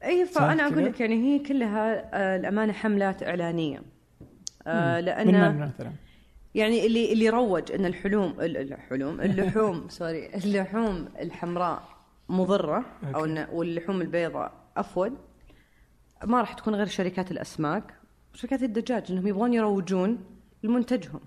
أي 0.04 0.26
فانا 0.26 0.66
أقول؟ 0.66 0.84
لك 0.84 1.00
يعني 1.00 1.14
هي 1.14 1.38
كلها 1.38 2.10
آه، 2.14 2.36
الأمانة 2.36 2.72
حملات 2.72 3.22
إعلانية. 3.22 3.82
آه. 4.66 5.00
لأن 5.00 5.26
من 5.26 5.54
من 5.54 5.58
مثلا؟ 5.58 5.92
يعني 6.54 6.86
اللي 6.86 7.12
اللي 7.12 7.28
روج 7.28 7.72
إن 7.72 7.84
الحلوم 7.86 8.40
ال- 8.40 8.56
الحلوم 8.72 9.20
اللحوم 9.26 9.88
sorry 9.88 10.26
اللحوم 10.34 11.08
الحمراء 11.20 11.82
مضرة 12.28 12.84
أو. 13.14 13.24
إن 13.24 13.46
واللحوم 13.52 14.00
البيضاء 14.00 14.52
أفيد 14.76 15.12
ما 16.24 16.40
راح 16.40 16.52
تكون 16.52 16.74
غير 16.74 16.86
شركات 16.86 17.30
الأسماك. 17.30 17.94
شركات 18.34 18.62
الدجاج 18.62 19.12
إنهم 19.12 19.26
يبغون 19.26 19.54
يروجون 19.54 20.24
لمنتجهم. 20.62 21.20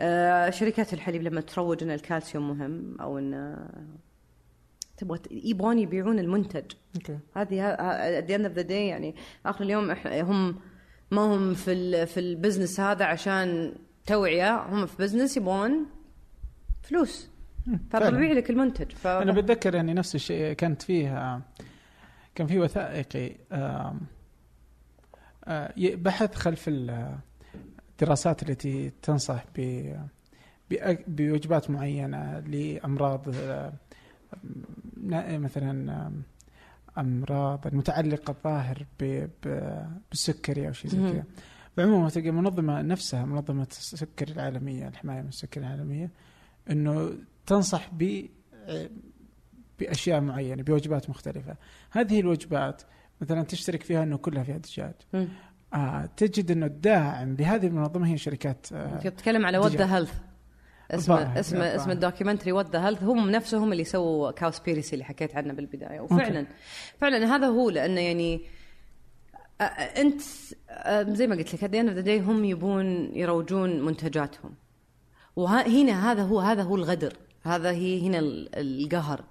آه، 0.00 0.50
شركات 0.50 0.92
الحليب 0.94 1.22
لما 1.22 1.40
تروج 1.40 1.82
إن 1.82 1.90
الكالسيوم 1.90 2.48
مهم 2.48 2.96
أو 3.00 3.18
إن 3.18 3.56
تبغى 4.96 5.18
يبغون 5.30 5.78
يبيعون 5.78 6.18
المنتج. 6.18 6.64
okay. 6.96 7.18
هذه 7.36 7.76
the 8.26 8.30
end 8.38 8.46
of 8.52 8.58
the 8.62 8.68
day 8.68 8.70
يعني 8.72 9.14
آخر 9.46 9.64
اليوم 9.64 9.90
هم 10.06 10.56
ما 11.10 11.22
هم 11.22 11.54
في 11.54 11.72
ال 11.72 12.06
في 12.06 12.20
ال 12.20 12.27
business 12.27 12.80
هذا 12.80 13.04
عشان 13.04 13.74
توعية 14.06 14.62
هم 14.62 14.86
في 14.86 14.96
business 15.02 15.36
يبغون 15.36 15.86
فلوس. 16.82 17.30
فببيع 17.90 18.32
لك 18.32 18.50
المنتج 18.50 18.90
ف... 18.92 19.06
أنا 19.06 19.32
بتذكر 19.32 19.74
يعني 19.74 19.94
نفس 19.94 20.14
الشيء 20.14 20.52
كانت 20.52 20.82
فيه 20.82 21.40
كان 22.34 22.46
في 22.46 22.58
وثائقي 22.58 23.36
آه، 23.52 23.96
بحث 25.78 26.34
خلف 26.34 26.68
ال- 26.68 27.16
الدراسات 27.90 28.42
التي 28.50 28.92
تنصح 29.02 29.44
ب 29.56 29.86
بوجبات 31.06 31.70
معينة 31.70 32.38
لأمراض 32.38 33.28
مثلا 34.96 36.10
أمراض 36.98 37.66
المتعلقة 37.66 38.30
الظاهر 38.30 38.86
بالسكري 39.00 40.68
أو 40.68 40.72
شيء 40.72 40.90
زي. 40.90 40.98
كذا 41.12 41.24
فعموما 41.76 42.08
تلقى 42.08 42.28
المنظمه 42.28 42.82
نفسها 42.82 43.24
منظمة 43.24 43.66
السكري 43.70 44.32
العالمية 44.32 44.88
الحماية 44.88 45.22
من 45.22 45.28
السكري 45.28 45.64
العالمية 45.64 46.10
إنه 46.70 47.12
تنصح 47.46 47.90
ب 47.92 48.26
بأشياء 49.78 50.20
معينة 50.20 50.62
بوجبات 50.62 51.10
مختلفة. 51.10 51.56
هذه 51.90 52.20
الوجبات 52.20 52.82
مثلا 53.20 53.42
تشترك 53.42 53.82
فيها 53.82 54.02
إنه 54.02 54.16
كلها 54.16 54.42
فيها 54.42 54.58
دجاج. 54.58 54.94
آه 55.74 56.08
تجد 56.16 56.50
إنه 56.50 56.66
الداعم 56.66 57.34
لهذه 57.34 57.66
المنظمة 57.66 58.08
هي 58.08 58.18
شركات 58.18 58.66
آه 58.72 58.98
تتكلم 58.98 59.46
على 59.46 59.58
وات 59.58 59.76
ذا 59.76 59.96
هيلث 59.96 60.14
اسم 60.90 61.12
الظاهر، 61.12 61.40
اسم 61.40 61.56
الظاهر. 61.56 61.76
اسم 61.76 61.90
ال 61.90 61.95
documentary 61.95 62.52
What 62.52 62.70
the 62.70 62.86
Health 62.86 63.02
هم 63.02 63.30
نفسهم 63.30 63.72
اللي 63.72 63.84
سووا 63.84 64.30
Cowspiracy 64.30 64.92
اللي 64.92 65.04
حكيت 65.04 65.36
عنه 65.36 65.52
بالبداية. 65.52 66.00
وفعلا 66.00 66.46
فعلا 67.00 67.36
هذا 67.36 67.46
هو 67.46 67.70
لأنه 67.70 68.00
يعني 68.00 68.34
آه، 68.34 68.61
أنت 70.00 70.20
زي 71.16 71.26
ما 71.26 71.36
قلت 71.36 71.64
لك 71.64 72.04
they 72.04 72.22
هم 72.28 72.44
يبون 72.44 73.16
يروجون 73.16 73.80
منتجاتهم. 73.80 74.54
وهنا 75.36 76.12
هذا 76.12 76.22
هو 76.22 76.40
هذا 76.40 76.62
هو 76.62 76.76
الغدر. 76.76 77.12
هذا 77.42 77.70
هي 77.70 78.06
هنا 78.06 78.18
ال- 78.18 78.48
القهر. 78.54 79.24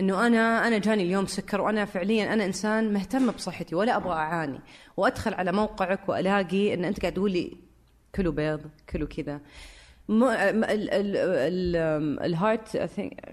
إنه 0.00 0.26
أنا 0.26 0.66
أنا 0.68 0.78
جاني 0.78 1.02
اليوم 1.02 1.26
سكر 1.26 1.60
وأنا 1.60 1.84
فعليا 1.84 2.32
أنا 2.32 2.44
إنسان 2.44 2.92
مهتم 2.92 3.30
بصحتي 3.30 3.74
ولا 3.74 3.96
أبغى 3.96 4.12
أعاني. 4.12 4.60
وأدخل 4.96 5.34
على 5.34 5.52
موقعك 5.52 6.08
وألاقي 6.08 6.74
إن 6.74 6.84
أنت 6.84 7.00
قاعد 7.00 7.12
تقول 7.12 7.32
لي 7.32 7.56
كلوا 8.14 8.32
بيض 8.32 8.60
كلوا 8.90 9.08
كذا. 9.08 9.40
ال 12.24 12.33
heart 12.33 12.76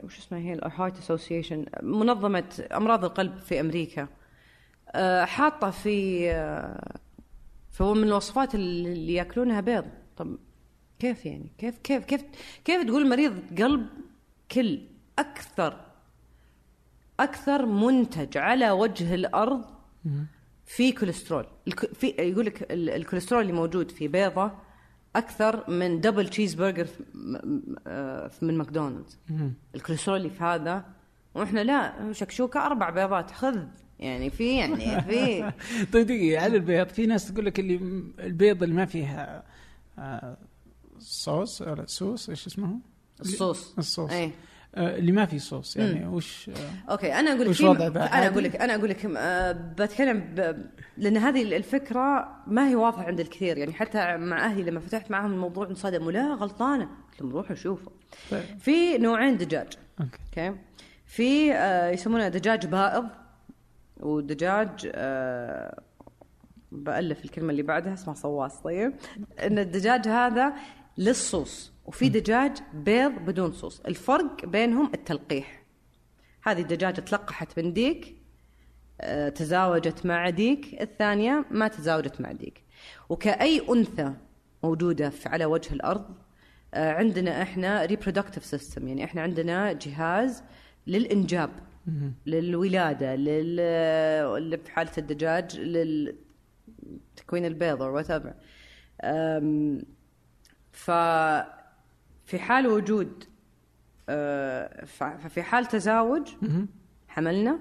وش 0.03 0.19
اسمها 0.19 0.39
هي؟ 0.39 0.53
ال 0.53 0.61
Heart 0.61 0.97
Association 0.97 1.65
منظمة 1.83 2.67
أمراض 2.71 3.05
القلب 3.05 3.37
في 3.37 3.59
أمريكا. 3.59 4.07
حاطة 5.25 5.69
في 5.69 6.31
آه، 6.31 6.97
فهو 7.71 7.93
من 7.93 8.03
الوصفات 8.03 8.55
اللي 8.55 9.13
يأكلونها 9.13 9.61
بيض. 9.61 9.85
طب 10.17 10.37
كيف 10.99 11.25
يعني؟ 11.25 11.51
كيف 11.57 11.77
كيف 11.77 12.05
كيف 12.05 12.23
كيف 12.65 12.83
تقول 12.87 13.09
مريض 13.09 13.61
قلب 13.61 13.87
كل 14.51 14.81
أكثر 15.19 15.77
أكثر 17.19 17.65
منتج 17.65 18.37
على 18.37 18.71
وجه 18.71 19.15
الأرض 19.15 19.65
في 20.65 20.91
كوليسترول؟ 20.91 21.45
في 21.93 22.07
يقول 22.07 22.45
لك 22.45 22.71
ال- 22.71 22.89
الكوليسترول 22.89 23.41
اللي 23.41 23.53
موجود 23.53 23.91
في 23.91 24.07
بيضة 24.07 24.51
أكثر 25.15 25.69
من 25.69 26.01
double 26.01 26.27
cheeseburger 26.29 26.87
آه، 27.87 28.31
من 28.41 28.57
ماكدونالدز. 28.57 29.19
الكوليسترول 29.75 30.17
اللي 30.17 30.29
في 30.29 30.43
هذا 30.43 30.85
وإحنا 31.35 31.59
لا 31.63 32.13
شكشوكة 32.13 32.65
أربع 32.65 32.89
بيضات 32.89 33.31
خذ 33.31 33.59
يعني 34.01 34.29
في 34.29 34.57
يعني 34.57 35.01
في 35.01 35.51
طيب 35.93 36.07
دقيقة 36.07 36.43
على 36.43 36.55
البيض 36.55 36.87
في 36.87 37.05
ناس 37.05 37.31
تقول 37.33 37.45
لك 37.45 37.59
اللي 37.59 38.03
البيض 38.19 38.63
اللي 38.63 38.75
ما 38.75 38.85
فيها 38.85 39.43
آه 39.99 40.37
صوص 40.99 41.61
ولا 41.61 41.85
سوس 41.85 42.29
إيش 42.29 42.47
اسمه؟ 42.47 42.79
الصوص. 43.21 43.73
الصوص. 43.77 44.11
اي 44.11 44.31
آه 44.75 44.97
اللي 44.97 45.11
ما 45.11 45.25
فيه 45.25 45.37
صوص 45.37 45.77
يعني 45.77 46.07
وش 46.07 46.49
آه 46.49 46.91
أوكي 46.91 47.13
أنا 47.13 47.31
أقول 47.31 47.41
لك 47.41 47.49
وش 47.49 47.61
وضع؟ 47.61 47.87
أنا؟ 47.87 48.27
أقول 48.27 48.43
لك 48.43 48.55
أنا 48.55 48.75
أقول 48.75 48.89
لك 48.89 49.05
بتكلم 49.77 50.19
ب... 50.19 50.65
لأن 50.97 51.17
هذه 51.17 51.41
الفكرة 51.57 52.35
ما 52.47 52.69
هي 52.69 52.75
واضحة 52.75 53.03
عند 53.03 53.19
الكثير 53.19 53.57
يعني 53.57 53.73
حتى 53.73 54.17
مع 54.17 54.45
أهلي 54.45 54.63
لما 54.63 54.79
فتحت 54.79 55.11
معهم 55.11 55.31
الموضوع 55.33 55.67
انصدموا 55.67 56.11
لا 56.11 56.33
غلطانة. 56.33 56.89
قلت 57.11 57.21
لهم 57.21 57.31
روحوا 57.31 57.55
شوفوا. 57.55 57.91
طيب. 58.31 58.43
في 58.59 58.97
نوعين 58.97 59.37
دجاج. 59.37 59.67
Okay. 59.99 60.47
Okay. 60.47 60.57
في 61.05 61.53
آه، 61.53 61.89
يسمونه 61.89 62.27
دجاج 62.27 62.65
بائض. 62.65 63.20
ودجاج 64.01 64.91
آه، 64.95 65.81
بألف 66.71 67.25
الكلمة 67.25 67.49
اللي 67.51 67.61
بعدها 67.63 67.93
اسمها 67.93 68.15
صواص. 68.15 68.61
طيب 68.61 68.93
إن 69.39 69.59
الدجاج 69.59 70.07
هذا 70.07 70.53
للصوص 70.97 71.71
وفي 71.85 72.09
دجاج 72.09 72.57
بيض 72.73 73.11
بدون 73.11 73.51
صوص. 73.51 73.79
الفرق 73.79 74.45
بينهم 74.45 74.91
التلقيح. 74.93 75.63
هذه 76.43 76.61
الدجاجة 76.61 76.99
تلقحت 77.01 77.59
من 77.59 77.73
ديك 77.73 78.15
آه، 79.01 79.29
تزاوجت 79.29 80.05
مع 80.05 80.29
ديك. 80.29 80.81
الثانية 80.81 81.45
ما 81.51 81.67
تزاوجت 81.67 82.21
مع 82.21 82.31
ديك. 82.31 82.63
وكأي 83.09 83.61
أنثى 83.69 84.13
موجودة 84.63 85.09
في 85.09 85.29
على 85.29 85.45
وجه 85.45 85.73
الأرض 85.73 86.05
آه، 86.73 86.93
عندنا 86.93 87.41
إحنا 87.41 87.87
reproductive 87.87 88.55
system 88.55 88.83
يعني 88.83 89.03
إحنا 89.03 89.21
عندنا 89.21 89.73
جهاز 89.73 90.43
للإنجاب. 90.87 91.49
مهم. 91.87 92.13
للولادة 92.25 93.15
لل 93.15 93.59
اللي 94.37 94.57
في 94.57 94.71
حالة 94.71 94.91
الدجاج 94.97 95.59
للتكوين 95.59 97.45
البيض 97.45 97.79
or 97.79 98.03
whatever 98.05 98.33
أم، 99.03 99.81
ففي 100.71 102.39
حال 102.39 102.67
وجود 102.67 103.23
أه، 104.09 104.85
ف- 104.85 105.03
ففي 105.03 105.43
حال 105.43 105.65
تزاوج. 105.65 106.27
حملنا 107.07 107.59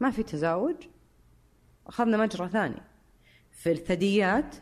ما 0.00 0.10
في 0.10 0.22
تزاوج 0.22 0.74
أخذنا 1.86 2.16
مجرى 2.16 2.48
ثاني 2.48 2.82
في 3.50 3.72
الثدييات 3.72 4.56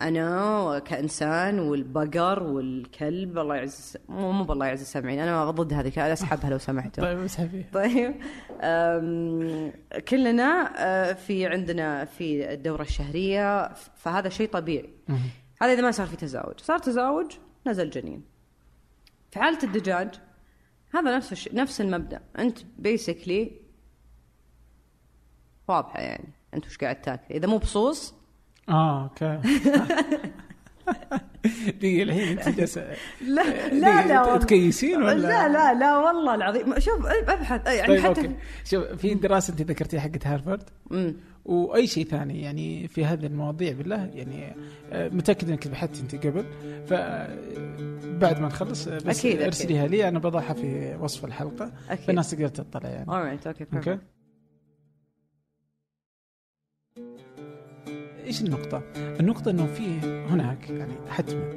أنا 0.00 0.78
كإنسان 0.78 1.58
والبقر 1.58 2.42
والكلب 2.42 3.38
الله 3.38 3.56
يعز 3.56 3.96
مو 4.08 4.32
مو 4.32 4.44
بالله 4.44 4.66
يعز 4.66 4.80
السامعين 4.80 5.18
أنا 5.18 5.50
ضد 5.50 5.72
هذه 5.72 5.92
أنا 5.96 6.12
أسحبها 6.12 6.50
لو 6.50 6.58
سمحتوا. 6.58 7.04
طيب 7.04 7.18
اسحب 7.18 7.48
فيه 7.48 7.70
طيب 7.72 8.14
كلنا 10.08 10.72
أه، 10.76 11.12
في 11.12 11.46
عندنا 11.46 12.04
في 12.04 12.52
الدورة 12.52 12.82
الشهرية 12.82 13.74
فهذا 13.74 14.28
شيء 14.28 14.48
طبيعي. 14.48 14.90
هذا 15.62 15.72
إذا 15.72 15.82
ما 15.82 15.90
صار 15.90 16.06
في 16.06 16.16
تزاوج. 16.16 16.60
صار 16.60 16.78
تزاوج 16.78 17.32
نزل 17.66 17.90
جنين. 17.90 18.24
في 19.30 19.38
حالة 19.38 19.58
الدجاج 19.62 20.14
هذا 20.94 21.16
نفس 21.16 21.32
الشيء 21.32 21.54
نفس 21.54 21.80
المبدأ. 21.80 22.20
أنت 22.38 22.58
بيسكلي 22.78 23.60
واضحة 25.68 26.00
يعني. 26.00 26.32
أنت 26.54 26.66
وش 26.66 26.78
قاعد 26.78 27.02
تاكل؟ 27.02 27.34
إذا 27.34 27.46
مو 27.46 27.58
بصوص 27.58 28.14
آه 28.68 29.02
أوكي. 29.02 29.40
دقيقة 31.80 32.02
الحين 32.02 32.38
أنت 32.38 32.48
جالسه 32.58 32.86
لا 33.28 33.68
دقيقة، 33.68 34.22
والله. 34.22 34.36
تكيسين 34.38 35.02
ولا؟ 35.02 35.14
لا 35.14 35.48
لا 35.48 35.74
لا 35.74 35.98
والله 35.98 36.34
العظيم. 36.34 36.78
شوف 36.78 37.06
أبحث. 37.06 37.66
يعني 37.66 37.86
طيب 37.86 38.00
حتى 38.00 38.20
أوكي. 38.20 38.34
شوف 38.64 38.84
في 38.84 39.14
دراسة 39.14 39.50
أنت 39.52 39.62
ذكرتيها 39.62 40.00
حقت 40.00 40.26
هارفارد؟ 40.26 40.62
مم. 40.90 41.16
وأي 41.44 41.86
شيء 41.86 42.04
ثاني 42.04 42.42
يعني 42.42 42.88
في 42.88 43.04
هذه 43.04 43.26
المواضيع 43.26 43.72
بالله؟ 43.72 44.10
يعني 44.14 44.56
آه، 44.92 45.08
متأكد 45.08 45.50
إنك 45.50 45.68
بحثت 45.68 46.00
أنت 46.00 46.26
قبل. 46.26 46.44
فبعد 46.86 48.40
ما 48.40 48.46
نخلص 48.46 48.88
آه، 48.88 48.96
بس 48.96 49.18
أكيد، 49.18 49.32
أكيد. 49.32 49.42
أرسليها 49.42 49.86
لي. 49.86 50.08
أنا 50.08 50.18
بضعها 50.18 50.52
في 50.52 50.96
وصف 51.00 51.24
الحلقة. 51.24 51.72
أكيد. 51.90 52.06
فالناس 52.06 52.30
تقدر 52.30 52.48
تطلع 52.48 52.90
يعني. 52.90 53.06
Alright 53.06 53.46
أوكي؟ 53.46 53.66
أوكي 53.74 53.98
إيش 58.26 58.42
النقطة؟ 58.42 58.82
النقطة 58.96 59.50
إنه 59.50 59.66
في 59.66 59.86
هناك 60.28 60.70
يعني 60.70 60.92
حتما 61.08 61.52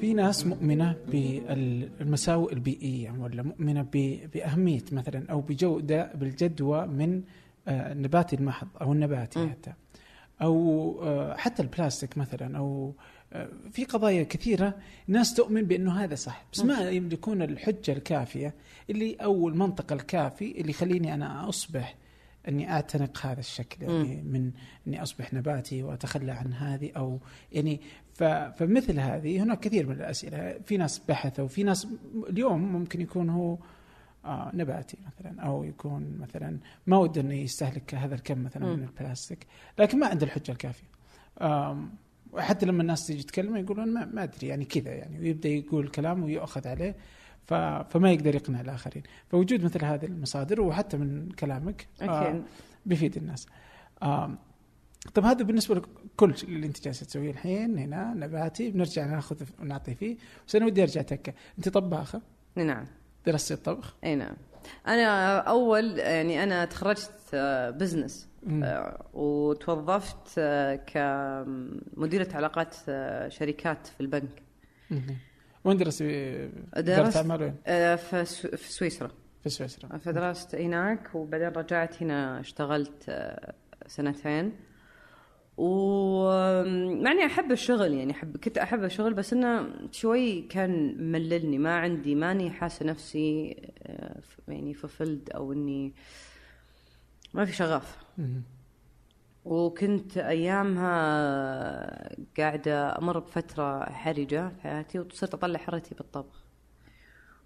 في 0.00 0.14
ناس 0.14 0.46
مؤمنة 0.46 0.96
بالمساوئ 1.08 2.52
البيئية 2.52 3.10
ولا 3.10 3.42
مؤمنة 3.42 3.86
بأهمية 4.34 4.84
مثلا 4.92 5.30
أو 5.30 5.40
بجودة 5.40 6.12
بالجدوى 6.14 6.86
من 6.86 7.22
آه، 7.68 7.92
النباتي 7.92 8.36
المحض 8.36 8.68
أو 8.80 8.92
النباتي 8.92 9.38
م. 9.38 9.50
حتى 9.50 9.72
أو 10.42 10.98
آه، 11.02 11.36
حتى 11.36 11.62
البلاستيك 11.62 12.18
مثلا 12.18 12.58
أو 12.58 12.94
آه، 13.32 13.48
في 13.72 13.84
قضايا 13.84 14.22
كثيرة 14.22 14.74
ناس 15.06 15.34
تؤمن 15.34 15.62
بأنه 15.62 15.92
هذا 16.04 16.14
صح 16.14 16.44
بس 16.52 16.64
ما 16.64 16.90
يملكون 16.90 17.42
الحجة 17.42 17.92
الكافية 17.92 18.54
اللي 18.90 19.14
أو 19.14 19.48
المنطق 19.48 19.92
الكافي 19.92 20.60
اللي 20.60 20.70
يخليني 20.70 21.14
أنا 21.14 21.48
أصبح 21.48 21.96
إني 22.48 22.72
أعتنق 22.72 23.26
هذا 23.26 23.40
الشكل 23.40 23.82
يعني 23.82 24.22
من 24.22 24.50
إني 24.86 25.02
أصبح 25.02 25.34
نباتي 25.34 25.82
وأتخلى 25.82 26.32
عن 26.32 26.52
هذه 26.52 26.92
أو 26.96 27.20
يعني 27.52 27.80
فمثل 28.56 29.00
هذه 29.00 29.42
هناك 29.42 29.60
كثير 29.60 29.86
من 29.86 29.92
الأسئلة 29.92 30.58
في 30.66 30.76
ناس 30.76 30.98
بحثوا 30.98 31.48
في 31.48 31.62
ناس 31.62 31.86
اليوم 32.28 32.72
ممكن 32.72 33.00
يكون 33.00 33.30
هو 33.30 33.58
آه 34.24 34.50
نباتي 34.54 34.98
مثلا 35.06 35.42
أو 35.42 35.64
يكون 35.64 36.18
مثلا 36.20 36.58
ما 36.86 36.98
وده 36.98 37.20
إنه 37.20 37.34
يستهلك 37.34 37.94
هذا 37.94 38.14
الكم 38.14 38.44
مثلا 38.44 38.66
مم. 38.66 38.76
من 38.76 38.82
البلاستيك 38.82 39.46
لكن 39.78 39.98
ما 39.98 40.06
عنده 40.06 40.26
الحجة 40.26 40.52
الكافية 40.52 40.90
وحتى 42.32 42.66
لما 42.66 42.82
الناس 42.82 43.06
تيجي 43.06 43.22
تتكلم 43.22 43.56
يقولون 43.56 43.88
ما, 43.88 44.04
ما 44.04 44.22
أدري 44.22 44.46
يعني 44.46 44.64
كذا 44.64 44.90
يعني 44.90 45.18
ويبدأ 45.18 45.48
يقول 45.48 45.88
كلام 45.88 46.22
ويؤخذ 46.22 46.68
عليه. 46.68 46.96
فما 47.90 48.12
يقدر 48.12 48.34
يقنع 48.34 48.60
الآخرين. 48.60 49.02
فوجود 49.28 49.64
مثل 49.64 49.84
هذه 49.84 50.04
المصادر 50.04 50.60
وحتى 50.60 50.96
من 50.96 51.28
كلامك 51.28 51.86
آه، 52.02 52.42
بيفيد 52.86 53.16
الناس. 53.16 53.46
طب 55.14 55.24
هذا 55.24 55.44
بالنسبة 55.44 55.74
لكل 55.74 56.34
اللي 56.42 56.66
انت 56.66 56.84
جالسه 56.84 57.06
تسويه 57.06 57.30
الحين 57.30 57.78
هنا 57.78 58.14
نباتي 58.14 58.70
بنرجع 58.70 59.06
ناخذ 59.06 59.36
ونعطي 59.60 59.94
فيه. 59.94 60.16
بس 60.48 60.56
أنا 60.56 60.66
ودي 60.66 60.82
أرجع 60.82 61.02
تكة. 61.02 61.32
انت 61.58 61.68
طباخة؟ 61.68 62.22
نعم. 62.56 62.84
درست 63.26 63.52
الطبخ؟ 63.52 63.94
أي 64.04 64.14
نعم. 64.14 64.36
أنا 64.86 65.36
أول 65.38 65.98
يعني 65.98 66.42
أنا 66.42 66.64
تخرجت 66.64 67.12
آه، 67.34 67.70
بزنس 67.70 68.28
مم. 68.42 68.64
آه، 68.64 69.06
وتوظفت 69.14 70.34
آه، 70.38 70.74
كمديرة 70.76 72.36
علاقات 72.36 72.76
آه، 72.88 73.28
شركات 73.28 73.86
في 73.86 74.00
البنك. 74.00 74.42
وين 75.64 75.76
درست 75.76 76.02
درست 76.76 77.16
أعمال. 77.16 77.42
وين؟ 77.42 77.54
آه، 77.66 77.96
في 77.96 78.24
سو- 78.24 78.48
في 78.56 78.72
سويسرا. 78.72 79.10
في 79.42 79.48
سويسرا. 79.48 79.98
فدرست 79.98 80.54
هناك 80.54 81.14
وبعدين 81.14 81.48
رجعت 81.48 82.02
هنا 82.02 82.40
اشتغلت 82.40 83.04
آه، 83.08 83.54
سنتين. 83.86 84.52
ومعني 85.56 87.26
أحب 87.26 87.52
الشغل 87.52 87.92
يعني 87.94 88.12
احب 88.12 88.36
كنت 88.36 88.58
أحب 88.58 88.84
الشغل 88.84 89.14
بس 89.14 89.32
إنه 89.32 89.68
شوي 89.92 90.42
كان 90.42 90.96
مللني. 91.12 91.58
ما 91.58 91.74
عندي 91.76 92.14
ماني 92.14 92.50
حاسة 92.50 92.86
نفسي 92.86 93.56
آه، 93.82 94.20
يعني 94.48 94.74
ففلد 94.74 95.30
أو 95.34 95.52
إني 95.52 95.92
ما 97.34 97.44
في 97.44 97.52
شغف. 97.52 97.96
وكنت 99.44 100.18
أيامها 100.18 100.90
قاعدة 102.38 102.98
أمر 102.98 103.18
بفترة 103.18 103.84
حرجة 103.84 104.48
في 104.48 104.60
حياتي 104.62 104.98
وصرت 104.98 105.34
أطلع 105.34 105.58
حرتي 105.58 105.94
بالطبخ. 105.94 106.44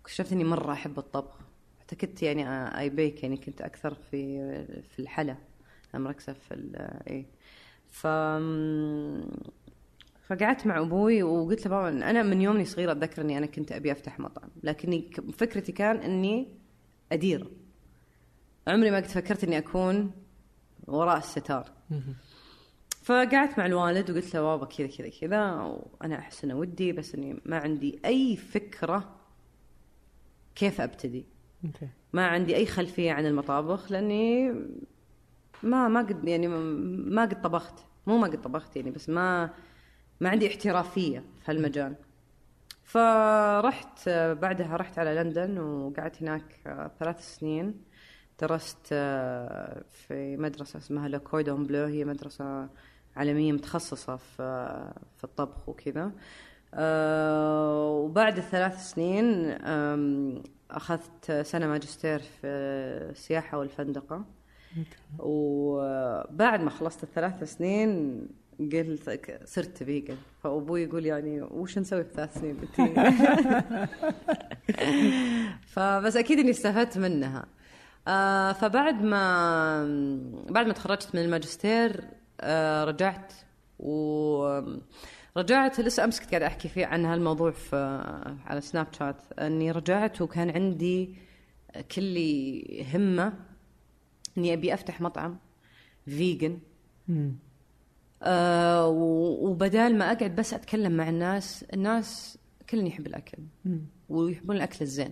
اكتشفت 0.01 0.33
إني 0.33 0.45
مرة 0.45 0.73
أحب 0.73 0.99
الطبخ. 0.99 1.39
حتى 1.81 1.97
كنت 1.97 2.23
يعني 2.23 2.49
اي 2.79 2.91
بيك 2.91 3.23
يعني 3.23 3.37
كنت 3.37 3.61
أكثر 3.61 3.95
في 3.95 4.39
في 4.83 4.99
الحلا. 4.99 5.37
مركزة 5.95 6.33
في 6.33 6.71
اي 7.11 7.27
ف 7.89 8.07
فقعدت 10.27 10.67
مع 10.67 10.79
أبوي 10.81 11.23
وقلت 11.23 11.67
له 11.67 11.71
بابا 11.71 11.89
أنا 11.89 12.23
من 12.23 12.41
يومني 12.41 12.65
صغيرة 12.65 12.93
أتذكر 12.93 13.23
إني 13.23 13.39
أنا 13.39 13.47
كنت 13.47 13.73
أبي 13.73 13.93
أفتح 13.93 14.21
مطعم. 14.21 14.49
لكني 14.63 15.11
فكرتي 15.39 15.73
كان 15.73 15.97
إني 15.97 16.49
أدير. 17.13 17.51
عمري 18.69 18.91
ما 18.91 18.97
قد 18.97 19.05
فكرت 19.05 19.45
إني 19.45 19.59
أكون 19.59 20.11
وراء 20.87 21.19
الستار. 21.19 21.71
فقعدت 23.03 23.59
مع 23.59 23.67
الوالد 23.67 24.11
وقلت 24.11 24.35
له 24.35 24.41
بابا 24.43 24.67
كذا 24.67 24.87
كذا 24.87 25.09
كذا 25.21 25.53
وأنا 25.53 26.19
أحس 26.19 26.45
إنه 26.45 26.55
ودي 26.55 26.93
بس 26.93 27.15
إني 27.15 27.41
ما 27.45 27.59
عندي 27.59 28.01
أي 28.05 28.37
فكرة 28.37 29.17
كيف 30.55 30.81
أبتدي. 30.81 31.27
ما 32.13 32.27
عندي 32.27 32.57
أي 32.57 32.67
خلفية 32.67 33.13
عن 33.13 33.27
المطابخ 33.27 33.93
لأني 33.93 34.53
ما 35.63 35.89
ما 35.89 36.01
قد 36.01 36.29
يعني 36.29 36.49
ما- 36.49 37.23
قد 37.23 37.43
طبخت. 37.43 37.75
مو 38.07 38.19
ما 38.19 38.27
قد 38.27 38.43
طبخت 38.43 38.77
يعني 38.77 38.91
بس 38.91 39.09
ما 39.09 39.51
ما 40.21 40.29
عندي 40.29 40.49
احترافية 40.49 41.19
في 41.19 41.51
هالمجال. 41.51 41.95
فرحت 42.85 44.09
بعدها 44.09 44.77
رحت 44.77 44.99
على 44.99 45.15
لندن 45.15 45.59
وقعدت 45.59 46.23
هناك 46.23 46.45
ثلاث 46.99 47.35
سنين. 47.37 47.75
درست 48.41 48.89
آه، 48.93 49.83
في 49.91 50.37
مدرسة 50.37 50.79
اسمها 50.79 51.09
Le 51.09 51.19
Cordon 51.19 51.65
Bleu 51.65 51.85
هي 51.85 52.05
مدرسة 52.05 52.69
عالمية 53.17 53.53
متخصصة 53.53 54.17
في 54.17 54.43
آه، 54.43 54.95
في 55.17 55.25
الطبخ 55.25 55.69
وكذا. 55.69 56.13
آه، 56.75 57.91
وبعد 57.91 58.39
الثلاث 58.39 58.91
سنين 58.91 59.57
أخذت 60.71 61.33
سنة 61.33 61.67
ماجستير 61.67 62.19
في 62.19 62.47
السياحة 63.11 63.59
والفندقة. 63.59 64.25
وبعد 65.19 66.61
ما 66.61 66.71
خلصت 66.71 67.03
الثلاث 67.03 67.57
سنين 67.57 68.21
قلت 68.61 69.41
صرت 69.45 69.83
vegan 69.83 70.17
فأبوي 70.43 70.83
يقول 70.83 71.07
يعني 71.07 71.43
وش 71.43 71.79
نسوي 71.79 72.05
في 72.05 72.11
ثلاث 72.15 72.39
سنين؟ 72.39 72.57
فبس 75.73 76.17
أكيد 76.17 76.39
إني 76.39 76.51
استفدت 76.51 76.99
منها. 76.99 77.47
آه 78.09 78.53
فبعد 78.53 79.03
ما 79.03 79.85
بعد 80.51 80.67
ما 80.67 80.73
تخرجت 80.73 81.15
من 81.15 81.21
الماجستير 81.21 82.05
آه 82.41 82.85
رجعت 82.85 83.33
و 83.79 84.61
رجعت 85.37 85.81
لسه 85.81 86.05
أمس 86.05 86.21
كنت 86.21 86.31
قاعدة 86.31 86.47
أحكي 86.47 86.69
فيه 86.69 86.87
عن 86.87 87.05
هالموضوع 87.05 87.51
في 87.51 87.77
على 88.47 88.61
سناب 88.61 88.87
شات 88.99 89.23
إني 89.39 89.71
رجعت 89.71 90.23
وكان 90.23 90.51
عندي 90.51 91.17
كل 91.97 92.19
همة 92.95 93.33
إني 94.39 94.53
أبي 94.55 94.75
أفتح 94.75 95.01
مطعم 95.01 95.39
فيجن. 96.05 96.59
آه 98.23 98.89
وبدال 98.89 99.99
ما 99.99 100.13
أقعد 100.13 100.35
بس 100.37 100.55
أتكلم 100.55 100.93
مع 100.97 101.09
الناس 101.09 101.63
الناس 101.73 102.39
كلن 102.71 102.87
يحب 102.87 103.07
الأكل 103.07 103.39
مم. 103.65 103.81
ويحبون 104.09 104.57
الأكل 104.57 104.79
الزين 104.81 105.11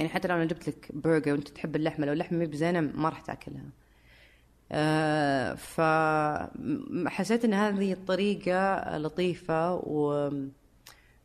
يعني 0.00 0.12
حتى 0.12 0.28
لو 0.28 0.34
أنا 0.34 0.44
جبت 0.44 0.68
لك 0.68 0.88
برجر 0.94 1.32
وأنت 1.32 1.48
تحب 1.48 1.76
اللحمة 1.76 2.06
لو 2.06 2.12
اللحمة 2.12 2.38
مي 2.38 2.46
بزينة 2.46 2.80
ما 2.80 3.08
راح 3.08 3.20
تأكلها. 3.20 3.64
آه 4.72 5.54
فحسيت 5.54 7.44
إن 7.44 7.54
هذه 7.54 7.92
الطريقة 7.92 8.98
لطيفة 8.98 9.74
و 9.74 10.30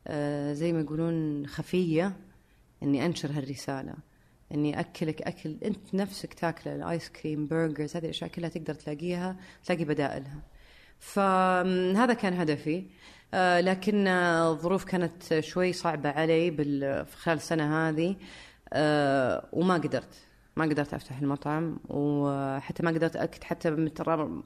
آه 0.07 0.53
زي 0.53 0.73
ما 0.73 0.79
يقولون 0.79 1.47
خفية 1.47 2.15
إني 2.83 3.05
أنشر 3.05 3.31
هالرسالة. 3.31 3.93
إني 4.51 4.79
أكلك 4.79 5.21
أكل 5.21 5.57
أنت 5.65 5.95
نفسك 5.95 6.33
تاكله 6.33 6.75
الآيس 6.75 7.09
كريم 7.09 7.47
burgers 7.47 7.95
هذه 7.95 8.05
الأشياء 8.05 8.29
كلها 8.29 8.49
تقدر 8.49 8.73
تلاقيها 8.73 9.37
تلاقي 9.65 9.85
بدائلها. 9.85 10.41
فهذا 10.99 12.13
كان 12.13 12.33
هدفي. 12.33 12.83
آه، 13.33 13.61
لكن 13.61 14.07
الظروف 14.07 14.83
كانت 14.85 15.39
شوي 15.39 15.73
صعبة 15.73 16.09
علي 16.09 16.51
خلال 17.15 17.37
السنة 17.37 17.89
هذه. 17.89 18.15
آه، 18.73 19.45
وما 19.51 19.73
قدرت 19.73 20.15
ما 20.55 20.65
قدرت 20.65 20.93
أفتح 20.93 21.19
المطعم 21.19 21.77
وحتى 21.89 22.83
ما 22.83 22.91
قدرت 22.91 23.15
أكت 23.15 23.43
حتى 23.43 23.69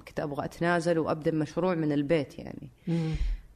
كنت 0.07 0.19
أبغى 0.19 0.45
أتنازل 0.45 0.99
وأبدأ 0.99 1.31
مشروع 1.31 1.75
من 1.75 1.91
البيت 1.91 2.39
يعني. 2.39 2.69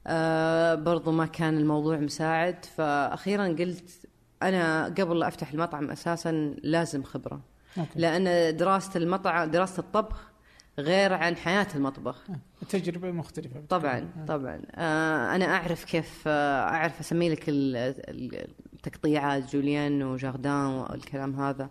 آه 0.08 0.76
برضو 0.76 1.12
ما 1.12 1.26
كان 1.26 1.58
الموضوع 1.58 1.98
مساعد 1.98 2.66
فأخيرا 2.66 3.48
قلت 3.48 4.06
أنا 4.44 4.86
قبل 4.86 5.20
لا 5.20 5.28
أفتح 5.28 5.52
المطعم 5.52 5.92
أساسا 5.92 6.56
لازم 6.64 7.04
خبرة 7.04 7.42
أوكي. 7.78 8.00
لأن 8.00 8.58
دراسة 8.58 8.98
المطعم 8.98 9.52
دراسة 9.52 9.80
الطبخ 9.80 10.33
غير 10.80 11.14
عن 11.14 11.36
حياة 11.36 11.68
المطبخ. 11.76 12.24
تجربة 12.70 13.12
مختلفة. 13.12 13.62
طبعا 13.70 14.26
طبعا. 14.28 14.62
آه 14.76 15.36
أنا 15.36 15.46
أعرف 15.46 15.84
كيف 15.86 16.24
آه 16.28 16.62
أعرف 16.62 17.00
أسمي 17.00 17.30
لك 17.30 17.50
ال- 17.50 17.76
ال- 18.10 18.48
التقطيعات 18.74 19.56
جوليان 19.56 20.04
وجاردان 20.04 20.66
والكلام 20.66 21.40
هذا. 21.40 21.70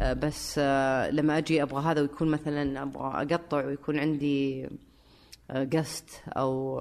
آه 0.00 0.12
بس 0.12 0.54
آه 0.58 1.10
لما 1.10 1.38
أجي 1.38 1.62
أبغى 1.62 1.82
هذا 1.92 2.00
ويكون 2.00 2.28
مثلا 2.28 2.82
أبغى 2.82 3.22
أقطع 3.34 3.64
ويكون 3.66 3.98
عندي 3.98 4.68
جست 5.50 6.10
أو 6.28 6.80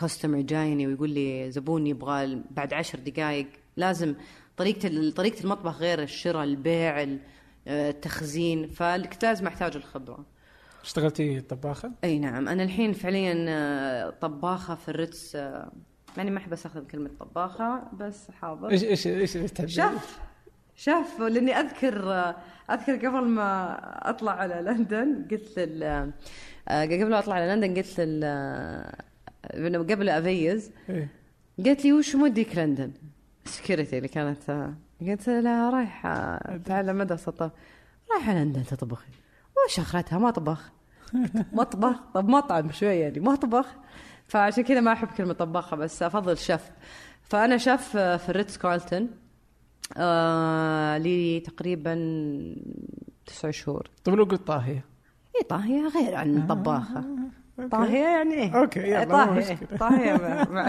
كاستمر 0.00 0.40
جايني 0.40 0.86
ويقول 0.86 1.10
لي 1.10 1.50
زبون 1.50 1.86
يبغى 1.86 2.42
بعد 2.50 2.74
عشر 2.74 2.98
دقائق 2.98 3.46
لازم 3.76 4.14
طريقة 4.56 5.10
طريقة 5.10 5.44
المطبخ 5.44 5.78
غير 5.80 6.02
الشراء 6.02 6.44
البيع 6.44 7.02
ال- 7.02 7.18
آه، 7.68 7.90
التخزين. 7.90 8.66
فكنت 8.68 9.24
لازم 9.24 9.46
احتاج 9.46 9.76
الخبرة. 9.76 10.24
اشتغلتي 10.84 11.40
طباخه؟ 11.40 11.92
أي 12.04 12.18
نعم 12.18 12.48
أنا 12.48 12.62
الحين 12.62 12.92
فعليا 12.92 13.46
آه، 13.48 14.10
طباخة 14.10 14.74
في 14.74 14.88
الريتس 14.88 15.36
آه، 15.36 15.72
يعني 16.16 16.30
ما 16.30 16.38
أحب 16.38 16.52
أستخدم 16.52 16.84
كلمة 16.84 17.10
طباخة 17.20 17.82
بس 17.92 18.30
حاضر 18.30 18.70
إيش 18.70 18.84
إيش 18.84 19.06
إيش؟ 19.06 19.38
شاف 19.66 20.20
شاف 20.76 21.20
لأني 21.20 21.52
أذكر 21.52 22.12
أذكر 22.70 22.96
قبل 22.96 23.28
ما 23.28 23.76
أطلع 24.10 24.32
على 24.32 24.54
لندن 24.54 25.26
قلت 25.30 25.58
لل 25.58 25.82
آه، 26.68 26.82
قبل 26.82 27.10
ما 27.10 27.18
أطلع 27.18 27.34
على 27.34 27.54
لندن 27.54 27.74
قلت 27.74 28.00
لل 28.00 28.20
آه، 28.24 28.98
قبل 29.78 30.08
أفيز 30.08 30.70
إيه. 30.88 31.08
قالت 31.64 31.84
لي 31.84 31.92
وش 31.92 32.16
موديك 32.16 32.58
لندن؟ 32.58 32.92
ال 33.46 33.52
security 33.52 33.96
اللي 33.96 34.08
كانت 34.08 34.50
آه، 34.50 34.74
قلت 35.00 35.28
لها 35.28 35.70
رايحة 35.70 36.10
اتعلم 36.34 36.98
مدرسة 36.98 37.32
طبخ 37.32 37.52
رايحة 38.12 38.34
لندن 38.34 38.64
تطبخي 38.64 39.08
وش 39.66 39.78
اخرتها 39.78 40.18
مطبخ. 40.18 40.70
مطبخ؟ 41.52 41.96
طب 42.14 42.28
مطعم 42.28 42.72
شوي 42.72 42.94
يعني 42.96 43.20
مطبخ. 43.20 43.66
فعشان 44.26 44.64
كذا 44.64 44.80
ما 44.80 44.92
أحب 44.92 45.08
كلمة 45.08 45.32
طباخة 45.32 45.76
بس 45.76 46.02
أفضل 46.02 46.38
شيف. 46.38 46.70
فأنا 47.22 47.56
شيف 47.58 47.88
في 47.96 48.28
الريتز 48.28 48.56
كارلتون 48.56 49.10
آه 49.96 50.98
لي 50.98 51.40
تقريبا 51.40 51.94
تسع 53.26 53.50
شهور. 53.50 53.90
طيب 54.04 54.14
لو 54.14 54.24
قلت 54.24 54.46
طاهية؟ 54.46 54.84
إي 55.36 55.42
طاهية 55.48 55.88
غير 55.88 56.14
عن 56.14 56.46
طباخة. 56.46 57.04
طاهية 57.70 57.98
يعني 58.04 58.34
إيه؟ 58.34 58.60
okay 58.60 58.80
يلا 58.80 59.04
مو 59.04 59.40
طاهية. 59.40 59.58
طاهية 59.80 60.16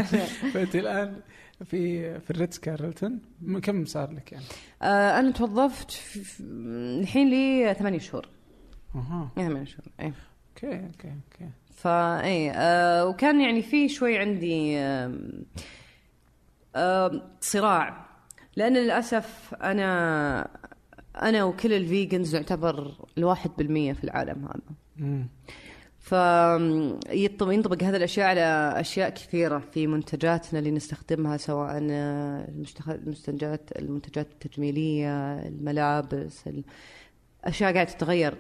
فأنت 0.54 0.76
الآن 0.76 1.20
في 1.66 2.20
في 2.20 2.30
الريتز 2.32 2.58
كارلتون 2.58 3.20
كم 3.64 3.86
صار 3.86 4.12
لك 4.12 4.32
يعني؟ 4.32 4.46
آه 4.82 5.20
أنا 5.20 5.32
توظفت 5.32 6.02
الحين 6.40 7.30
لي 7.30 7.74
ثمانية 7.74 8.00
شهور. 8.00 8.28
أها 8.96 9.30
ثمانية 9.36 9.64
شهور 9.64 9.86
إيه. 10.00 10.14
Okay 10.64 10.68
okay 10.86 11.08
okay. 11.08 11.50
فاي 11.76 12.52
آه 12.52 13.06
وكان 13.06 13.41
يعني 13.41 13.62
في 13.62 13.89
شوي 13.89 14.18
عندي 14.18 14.78
آم، 14.78 15.32
آم، 16.76 17.22
صراع 17.41 18.06
لأن 18.56 18.74
للأسف 18.74 19.54
أنا 19.64 20.48
أنا 21.22 21.43
وكل 21.43 21.74
ال 21.74 21.82
vegans 21.82 22.36
نعتبر 22.36 22.93
الواحد 23.18 23.52
بالمية 23.58 23.93
في 23.93 24.04
العالم 24.04 24.46
هذا. 24.46 24.62
مم. 24.98 25.28
فينطبق 26.00 27.84
هذه 27.84 27.96
الأشياء 27.96 28.28
على 28.28 28.74
أشياء 28.80 29.10
كثيرة 29.10 29.60
في 29.60 29.88
منتجاتنا 29.88 30.60
اللي 30.60 30.72
نستخدمها 30.72 31.38
سواء 31.38 31.88
آه، 31.91 32.48
المنتجات 32.89 33.70
المنتجات 33.80 34.28
التجميلية 34.32 35.34
الملابس 35.48 36.43
الاشياء 37.43 37.74
قاعدة 37.74 37.89
تتغير. 37.91 38.38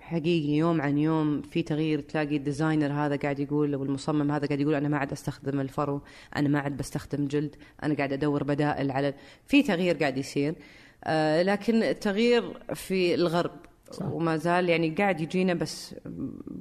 حقيقي 0.00 0.52
يوم 0.56 0.80
عن 0.80 0.98
يوم 0.98 1.42
في 1.42 1.62
تغيير 1.62 2.00
تلاقي 2.00 2.36
ال 2.36 2.42
designer 2.42 2.92
هذا 2.92 3.16
قاعد 3.16 3.38
يقول 3.38 3.74
أو 3.74 3.82
المصمم 3.84 4.30
هذا 4.30 4.46
قاعد 4.46 4.60
يقول 4.60 4.74
أنا 4.74 4.88
ما 4.88 4.98
عاد 4.98 5.12
أستخدم 5.12 5.60
الفرو 5.60 6.02
أنا 6.36 6.48
ما 6.48 6.58
عاد 6.58 6.76
بستخدم 6.76 7.26
جلد 7.26 7.56
أنا 7.82 7.94
قاعد 7.94 8.12
أدور 8.12 8.44
بدائل 8.44 8.90
على 8.90 9.14
في 9.46 9.62
تغيير 9.62 9.96
قاعد 9.96 10.16
يصير 10.18 10.54
آه، 11.04 11.42
لكن 11.42 11.82
التغيير 11.82 12.74
في 12.74 13.14
الغرب 13.14 13.50
صح. 13.90 14.06
وما 14.06 14.36
زال 14.36 14.68
يعني 14.68 14.90
قاعد 14.90 15.20
يجينا 15.20 15.54
بس 15.54 15.94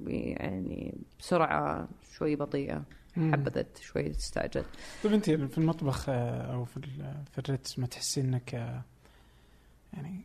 يعني 0.07 0.97
بسرعة 1.19 1.87
شوي 2.17 2.35
بطيئة. 2.35 2.83
حبذت 3.17 3.77
شوي 3.77 4.09
تستعجل 4.09 4.63
طيب 5.03 5.13
أنت 5.13 5.29
في 5.29 5.57
المطبخ 5.57 6.09
آه، 6.09 6.53
أو 6.53 6.65
في 6.65 6.77
ال- 6.77 7.23
في 7.31 7.37
الريتز 7.39 7.75
ما 7.77 7.87
تحسين 7.87 8.25
إنك 8.25 8.55
آه، 8.55 8.81
يعني 9.93 10.21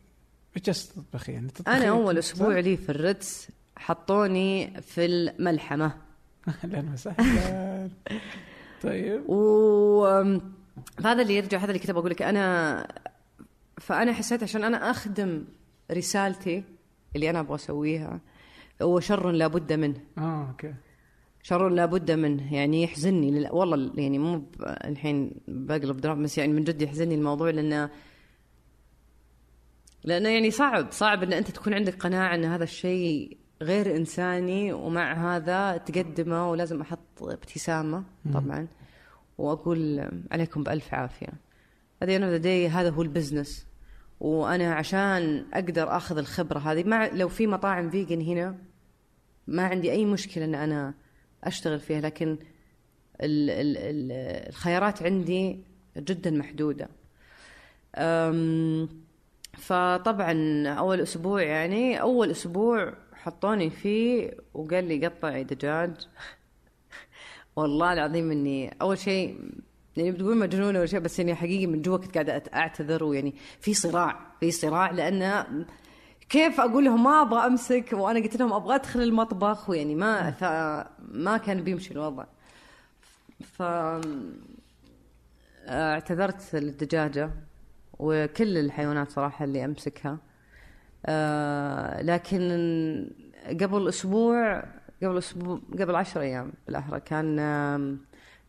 جالسه 0.65 0.93
تطبخي 1.01 1.31
يعني 1.31 1.47
تطبخي 1.47 1.77
أنا 1.77 1.89
أول؟ 1.89 2.17
أسبوع 2.17 2.59
لي 2.59 2.77
في 2.77 2.89
الريتز 2.89 3.47
حطوني 3.77 4.81
في 4.81 5.05
الملحمة. 5.05 5.91
أهلا 6.63 6.85
وسهلا 6.93 7.89
طيب. 8.83 9.29
و 9.29 10.05
هذا 11.05 11.21
اللي 11.21 11.35
يرجع 11.35 11.57
هذا 11.57 11.67
اللي 11.67 11.79
كنت 11.79 11.91
بقول 11.91 12.11
لك. 12.11 12.21
أنا 12.21 12.87
فأنا 13.77 14.13
حسيت 14.13 14.43
عشان 14.43 14.63
أنا 14.63 14.91
أخدم 14.91 15.45
رسالتي 15.91 16.63
اللي 17.15 17.29
أنا 17.29 17.39
أبغى 17.39 17.55
أسويها 17.55 18.19
هو 18.81 18.99
شر 18.99 19.31
لابد 19.31 19.73
منه. 19.73 20.01
آه 20.17 20.47
أوكي. 20.49 20.73
شر 21.43 21.69
لابد 21.69 22.11
منه 22.11 22.53
يعني 22.53 22.83
يحزنني 22.83 23.31
لل... 23.31 23.49
والله 23.51 23.91
يعني 23.95 24.19
مو. 24.19 24.43
الحين 24.61 25.31
بقلب 25.47 25.97
دراما 25.97 26.23
بس 26.23 26.37
يعني 26.37 26.53
من 26.53 26.63
جد 26.63 26.81
يحزنني 26.81 27.15
الموضوع 27.15 27.49
لأنه 27.49 27.89
لأنه 30.03 30.29
يعني 30.29 30.51
صعب 30.51 30.91
صعب 30.91 31.23
إن 31.23 31.33
أنت 31.33 31.51
تكون 31.51 31.73
عندك 31.73 31.95
قناعة 31.95 32.35
إن 32.35 32.45
هذا 32.45 32.63
الشيء 32.63 33.37
غير 33.61 33.95
إنساني 33.95 34.73
ومع 34.73 35.35
هذا 35.35 35.77
تقدمه 35.77 36.51
ولازم 36.51 36.81
أحط 36.81 37.21
ابتسامة 37.23 38.03
طبعا. 38.33 38.67
وأقول 39.37 40.09
عليكم 40.31 40.63
بألف 40.63 40.93
عافية. 40.93 41.27
هذه 42.03 42.15
أنا 42.15 42.37
this 42.37 42.67
هذا 42.67 42.89
هو 42.89 43.01
ال 43.01 43.08
business. 43.08 43.67
وأنا 44.19 44.73
عشان 44.73 45.45
أقدر 45.53 45.97
أخذ 45.97 46.17
الخبرة 46.17 46.59
هذه 46.59 46.83
مع 46.83 47.07
لو 47.07 47.27
في 47.27 47.47
مطاعم 47.47 47.89
vegan 47.89 48.21
هنا 48.21 48.57
ما 49.47 49.63
عندي 49.63 49.91
أي 49.91 50.05
مشكلة 50.05 50.45
إن 50.45 50.55
أنا 50.55 50.93
أشتغل 51.43 51.79
فيها. 51.79 52.01
لكن 52.01 52.37
ال 53.21 53.49
ال 53.49 53.77
ال 53.77 54.11
الخيارات 54.49 55.03
عندي 55.03 55.59
جدا 55.97 56.31
محدودة. 56.31 56.89
أم، 57.95 58.89
فطبعا 59.59 60.67
أول 60.67 61.01
أسبوع 61.01 61.41
يعني 61.41 62.01
أول 62.01 62.31
أسبوع 62.31 62.93
حطوني 63.13 63.69
فيه 63.69 64.31
وقال 64.53 64.83
لي 64.83 65.07
قطعي 65.07 65.43
دجاج. 65.43 65.91
والله 67.55 67.93
العظيم 67.93 68.31
إني 68.31 68.75
أول 68.81 68.97
شيء 68.97 69.51
يعني 69.97 70.11
بتقول 70.11 70.37
مجنونة 70.37 70.79
ولا 70.79 70.87
شيء 70.87 70.99
بس 70.99 71.19
يعني 71.19 71.35
حقيقي 71.35 71.67
من 71.67 71.81
جوا 71.81 71.97
كنت 71.97 72.13
قاعدة 72.13 72.43
أعتذر 72.53 73.03
ويعني 73.03 73.35
في 73.59 73.73
صراع 73.73 74.19
في 74.39 74.51
صراع 74.51 74.91
لأن 74.91 75.45
كيف 76.29 76.59
أقول 76.59 76.85
لهم 76.85 77.03
ما 77.03 77.21
أبغى 77.21 77.45
أمسك؟ 77.45 77.89
وأنا 77.93 78.19
قلت 78.19 78.35
لهم 78.35 78.53
أبغى 78.53 78.75
أدخل 78.75 79.01
المطبخ 79.01 79.69
ويعني 79.69 79.95
ما 79.95 80.31
فما 80.31 81.37
كان 81.37 81.63
بيمشي 81.63 81.91
الوضع. 81.91 82.25
ف 83.43 83.63
اعتذرت 85.67 86.55
للدجاجة. 86.55 87.48
وكل 87.99 88.57
الحيوانات 88.57 89.11
صراحة 89.11 89.45
اللي 89.45 89.65
أمسكها 89.65 90.17
آه، 91.05 92.01
لكن 92.01 92.39
قبل 93.61 93.87
أسبوع 93.87 94.63
قبل 95.03 95.17
أسبوع 95.17 95.59
قبل 95.79 95.95
عشر 95.95 96.21
أيام 96.21 96.51
بالأحرى 96.67 96.99
كان 96.99 97.97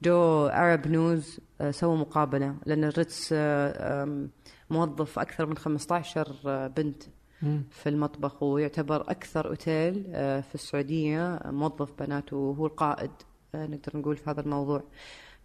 جو 0.03 0.47
Arab 0.53 0.87
News 0.89 1.41
آه، 1.61 1.71
سووا 1.71 1.97
مقابلة 1.97 2.55
لأن 2.67 2.85
الريتس 2.85 3.31
آه، 3.33 4.29
موظف 4.71 5.19
أكثر 5.19 5.47
من 5.47 5.57
15 5.57 6.69
بنت 6.77 7.03
مم. 7.43 7.63
في 7.71 7.89
المطبخ 7.89 8.43
ويعتبر 8.43 9.01
أكثر 9.01 9.49
أوتيل 9.49 10.05
آه، 10.15 10.41
في 10.41 10.55
السعودية 10.55 11.41
موظف 11.45 11.93
بنات 12.03 12.33
وهو 12.33 12.67
القائد 12.67 13.11
آه، 13.55 13.67
نقدر 13.67 13.97
نقول 13.99 14.17
في 14.17 14.31
هذا 14.31 14.41
الموضوع 14.41 14.83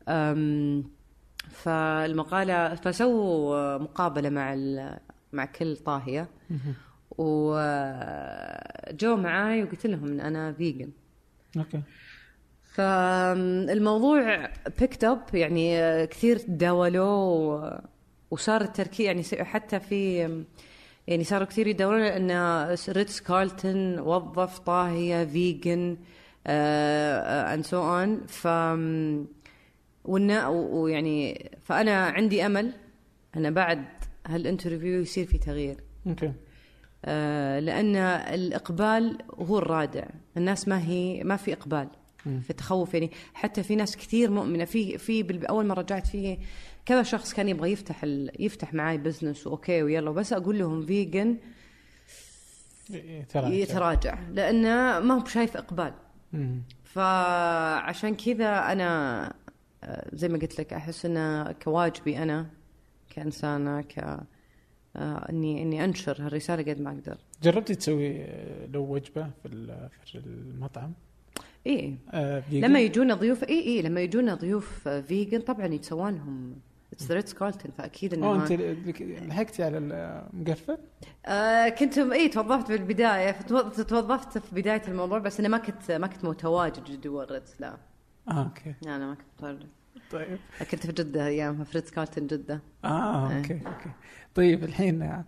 أم، 0.07 0.83
فالمقابلة 1.63 2.75
فسووا 2.75 3.77
مقابلة 3.77 4.29
مع 4.29 4.55
مع 5.33 5.45
كل 5.45 5.77
طاهية. 5.77 6.29
وجو 7.17 9.15
معاي 9.15 9.63
وقلت 9.63 9.87
لهم 9.87 10.07
إن 10.07 10.19
أنا 10.19 10.53
vegan 10.53 10.89
okay. 11.57 11.81
فالموضوع 12.73 14.49
picked 14.79 15.03
up 15.03 15.21
يعني 15.33 15.77
كثير 16.07 16.37
تداولوه 16.37 17.81
وصار 18.31 18.61
التركيز 18.61 19.05
يعني 19.05 19.23
حتى 19.45 19.79
في 19.79 20.17
يعني 21.07 21.23
صاروا 21.23 21.47
كثير 21.47 21.67
يدورون 21.67 22.01
إن 22.01 22.31
ريتس 22.89 23.21
كارلتون 23.21 23.99
وظف 23.99 24.59
طاهية 24.59 25.25
vegan 25.25 25.97
and 26.47 27.65
so 27.65 27.83
on 27.83 28.25
ف 28.27 28.47
والنا- 30.05 30.47
و- 30.47 30.83
ويعني 30.83 31.49
فأنا 31.63 32.05
عندي 32.05 32.45
أمل 32.45 32.71
أن 33.37 33.53
بعد 33.53 33.85
هال 34.27 34.41
interview 34.41 35.01
يصير 35.01 35.25
في 35.25 35.37
تغيير. 35.37 35.77
okay. 36.07 36.33
آه، 37.05 37.59
لأن 37.59 37.95
الإقبال 37.95 39.17
هو 39.39 39.57
الرادع. 39.57 40.03
الناس 40.37 40.67
ما 40.67 40.83
هي 40.87 41.23
ما 41.23 41.35
في 41.35 41.53
إقبال. 41.53 41.87
في 42.41 42.53
تخوف 42.53 42.93
يعني 42.93 43.11
حتى 43.33 43.63
في 43.63 43.75
ناس 43.75 43.97
كثير 43.97 44.31
مؤمنة. 44.31 44.65
في 44.65 44.97
في 44.97 45.39
أول 45.49 45.65
مرة 45.67 45.79
رجعت 45.81 46.07
فيه 46.07 46.37
كذا 46.85 47.03
شخص 47.03 47.33
كان 47.33 47.49
يبغى 47.49 47.71
يفتح 47.71 48.03
ال... 48.03 48.31
يفتح 48.39 48.73
معاي 48.73 48.97
business 48.97 49.47
و 49.47 49.55
okay 49.55 49.83
ويلا. 49.83 50.11
بس 50.11 50.33
أقول 50.33 50.59
لهم 50.59 50.85
vegan 50.85 51.37
ترى 53.29 53.59
يتراجع. 53.59 54.17
لأنه 54.31 54.99
ما 54.99 55.13
هو 55.15 55.19
بشايف 55.19 55.57
إقبال. 55.57 55.93
فعشان 56.83 58.15
كذا 58.15 58.71
أنا 58.71 59.33
زي 60.13 60.27
ما 60.27 60.37
قلت 60.37 60.59
لك 60.59 60.73
أحس 60.73 61.05
إنه 61.05 61.51
كواجبي 61.51 62.23
أنا 62.23 62.45
كإنسانة 63.09 63.81
ك 63.81 64.19
آه، 64.95 65.29
إني 65.29 65.61
إني 65.61 65.85
أنشر 65.85 66.17
هالرسالة 66.19 66.73
قد 66.73 66.81
ما 66.81 66.89
أقدر. 66.89 67.17
جربتي 67.43 67.75
تسوي 67.75 68.21
آه، 68.21 68.65
لو 68.73 68.93
وجبة 68.93 69.29
في 69.43 69.49
في 70.05 70.15
المطعم؟ 70.15 70.93
إيه 71.65 71.95
آه،؟ 72.11 72.43
لما 72.51 72.79
يجونا 72.79 73.13
ضيوف 73.13 73.43
إي 73.43 73.59
إي 73.67 73.81
لما 73.81 74.01
يجونا 74.01 74.35
ضيوف 74.35 74.87
آه، 74.87 75.01
vegan 75.01 75.39
طبعا 75.39 75.65
يتسوون 75.65 76.15
لهم 76.15 76.55
it's 76.93 77.11
ريتس 77.11 77.33
كارلتون 77.33 77.71
فأكيد 77.77 78.13
إنه 78.13 78.35
أنت 78.35 78.51
لحقتي 79.01 79.63
على 79.63 79.77
المقفل؟ 79.77 80.77
آه 81.25 81.69
كنت 81.69 81.97
إي 81.97 82.29
توظفت 82.29 82.71
بالبداية 82.71 83.31
توظفت 83.71 84.37
في 84.37 84.55
بداية 84.55 84.81
الموضوع 84.87 85.19
بس 85.19 85.39
أنا 85.39 85.49
ما 85.49 85.57
كنت 85.57 85.91
ما 85.91 86.07
كنت 86.07 86.25
متواجد 86.25 87.01
جوا 87.01 87.23
الريتس 87.23 87.61
لا. 87.61 87.77
آه 88.27 88.43
okay. 88.43 88.75
لا، 88.81 88.95
أنا 88.95 89.07
ما 89.07 89.13
كنت 89.15 89.25
متواجد 89.37 89.67
طيب. 90.11 90.37
كنت 90.71 90.85
في 90.85 90.91
جدة 90.93 91.27
أيامها 91.27 91.63
في 91.63 91.77
ريتس 91.77 91.91
كارلتون 91.91 92.27
جدة. 92.27 92.61
آه 92.85 93.29
إيه. 93.31 93.37
أوكي 93.37 93.53
أوكي. 93.53 93.89
طيب 94.35 94.63
الحين 94.63 95.23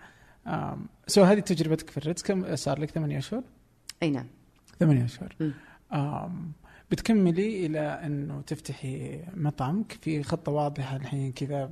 آه، 0.48 0.78
so 1.08 1.24
هذه 1.24 1.40
تجربتك 1.40 1.90
في 1.90 1.98
الريتز 1.98 2.24
كم 2.24 2.56
صار 2.56 2.80
لك؟ 2.80 2.90
ثمانية 2.90 3.18
أشهر؟ 3.18 3.44
أي 4.04 4.10
نعم. 4.10 4.28
ثمانية 4.80 5.06
أشهر. 5.06 5.36
بتكملي 6.92 7.66
إلى 7.66 7.80
إنه 7.80 8.42
تفتحي 8.42 9.24
مطعمك 9.34 9.92
في 10.02 10.24
خطة 10.24 10.52
واضحة 10.52 10.96
الحين 10.96 11.32
كذا؟ 11.32 11.70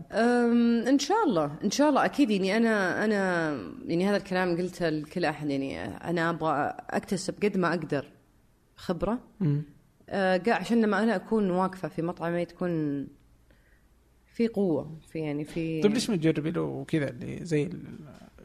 إن 0.90 1.00
شاء 1.00 1.24
الله 1.28 1.56
إن 1.64 1.72
شاء 1.72 1.90
الله. 1.90 2.06
أكيد 2.06 2.32
يعني 2.32 2.58
أنا 2.58 3.06
أنا 3.06 3.52
يعني 3.86 4.10
هذا 4.10 4.18
الكلام 4.18 4.58
قلته 4.58 4.90
لكل 4.90 5.26
أحد. 5.26 5.50
يعني 5.50 5.86
أنا 5.86 6.30
أبغى 6.30 6.74
أكتسب 6.90 7.44
قد 7.44 7.58
ما 7.58 7.70
أقدر 7.70 8.12
خبرة. 8.76 9.20
مم. 9.40 9.64
قا- 10.10 10.50
عشان 10.50 10.82
لما 10.82 11.04
أنا 11.04 11.16
أكون 11.16 11.52
واقفة 11.52 11.88
في 11.88 12.02
مطعمي 12.02 12.46
تكون 12.46 13.08
في 14.34 14.48
قوة 14.48 14.98
في 15.12 15.20
يعني 15.20 15.44
في 15.46 15.82
طيب 15.82 15.94
ليش 15.94 16.10
ما 16.10 16.16
تجربي 16.16 16.52
له 16.52 16.86
كذا 16.88 17.10
اللي 17.10 17.46
زي 17.46 17.70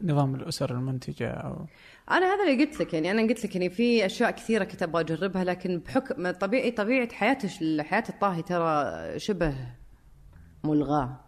نظام 0.03 0.35
الأسر 0.35 0.71
المنتجة 0.71 1.31
أو 1.31 1.67
أنا 2.11 2.27
هذا 2.35 2.45
اللي 2.53 2.65
قلت 2.65 2.81
لك 2.81 2.95
يعني 2.95 3.11
أنا 3.11 3.23
قلت 3.23 3.45
لك 3.45 3.55
يعني 3.57 3.71
في 3.71 4.07
أشياء 4.07 4.31
كثيرة 4.31 4.65
كنت 4.65 4.83
أبغى 4.83 5.01
أجربها 5.03 5.45
لكن 5.45 5.79
بحكم 5.79 6.31
طبيعي 6.31 6.71
طبيعة 6.71 7.13
حياة 7.13 7.39
حياه 7.83 8.05
الطاهي 8.09 8.43
ترى 8.43 9.19
شبه 9.19 9.55
ملغاة. 10.65 11.21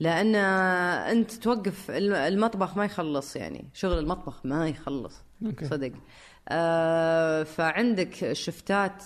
لأن 0.00 0.34
أنت 0.34 1.32
توقف 1.32 1.90
الم- 1.90 2.14
المطبخ 2.14 2.76
ما 2.76 2.84
يخلص 2.84 3.36
يعني 3.36 3.64
شغل 3.74 3.98
المطبخ 3.98 4.46
ما 4.46 4.68
يخلص 4.68 5.24
أوكي. 5.46 5.64
صدق. 5.66 5.92
آه 6.48 7.42
فعندك 7.42 8.24
الشفتات 8.24 9.02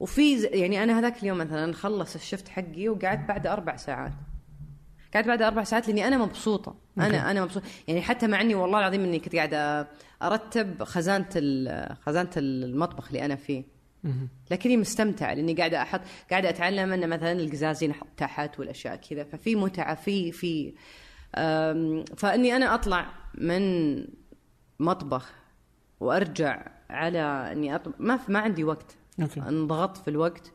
وفي 0.00 0.42
يعني 0.42 0.82
أنا 0.82 0.98
هذاك 0.98 1.22
اليوم 1.22 1.38
مثلا 1.38 1.72
خلص 1.72 2.14
الشفت 2.14 2.48
حقي 2.48 2.88
وقعدت 2.88 3.28
بعد 3.28 3.46
أربع 3.46 3.76
ساعات. 3.76 4.12
قعدت 5.14 5.26
بعد 5.26 5.42
أربع 5.42 5.64
ساعات 5.64 5.88
لأني 5.88 6.06
أنا 6.06 6.18
مبسوطة. 6.18 6.76
أنا 6.98 7.30
أنا 7.30 7.44
مبسوطه 7.44 7.66
يعني 7.88 8.02
حتى 8.02 8.26
مع 8.26 8.40
إني 8.40 8.54
والله 8.54 8.78
العظيم 8.78 9.04
إني 9.04 9.18
كنت 9.18 9.36
قاعدة 9.36 9.88
أرتب 10.22 10.84
خزانة 10.84 11.28
خزانة 12.06 12.30
المطبخ 12.36 13.06
اللي 13.06 13.24
أنا 13.24 13.36
فيه. 13.36 13.64
لكني 14.50 14.76
مستمتعه 14.76 15.34
لأني 15.34 15.54
قاعدة 15.54 15.82
أحط 15.82 16.00
قاعدة 16.30 16.48
أتعلم 16.48 16.92
إن 16.92 17.08
مثلا 17.08 17.32
القزازين 17.32 17.90
أحط 17.90 18.06
تحت 18.16 18.58
والأشياء 18.58 18.96
كذا. 18.96 19.24
ففي 19.24 19.56
متعة 19.56 19.94
في 19.94 20.32
في 20.32 20.74
فإني 22.16 22.56
أنا 22.56 22.74
أطلع 22.74 23.06
من 23.34 23.96
مطبخ 24.80 25.32
وأرجع 26.00 26.66
على 26.90 27.52
إني 27.52 27.74
أطلع 27.74 27.94
ما 27.98 28.18
ما 28.28 28.38
عندي 28.38 28.64
وقت. 28.64 28.96
أوكي. 29.22 29.40
انضغطت 29.40 29.96
في 29.96 30.08
الوقت. 30.10 30.52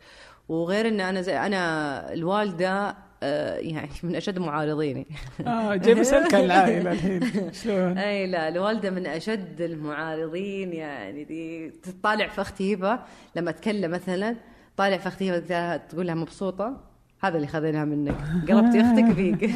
وغير 0.49 0.87
إن 0.87 0.99
أنا 1.01 1.21
زي 1.21 1.37
أنا 1.37 2.13
الوالدة 2.13 2.95
آه، 3.23 3.57
يعني 3.57 3.89
من 4.03 4.15
أشد 4.15 4.39
معارضيني 4.39 5.07
آه 5.47 5.75
جاي 5.75 5.93
بسألك 5.93 6.33
عن 6.33 6.43
العائلة 6.43 6.91
الحين. 6.93 7.53
شلون؟ 7.53 7.97
أي 7.97 8.27
لا 8.27 8.47
الوالدة 8.47 8.89
من 8.91 9.05
أشد 9.07 9.61
المعارضين 9.61 10.73
يعني 10.73 11.23
دي 11.23 11.69
تطالع 11.69 12.27
في 12.27 12.41
أختي 12.41 12.73
هبة. 12.75 12.99
لما 13.35 13.49
أتكلم 13.49 13.91
مثلا 13.91 14.35
طالع 14.77 14.97
في 14.97 15.07
أختي 15.07 15.31
هبة 15.37 15.77
تقول 15.77 16.07
لها- 16.07 16.15
مبسوطة. 16.15 16.83
هذا 17.21 17.35
اللي 17.35 17.47
خذيناه 17.47 17.83
منك. 17.85 18.15
قلبتي 18.49 18.81
أختك 18.85 19.11
فيك. 19.15 19.51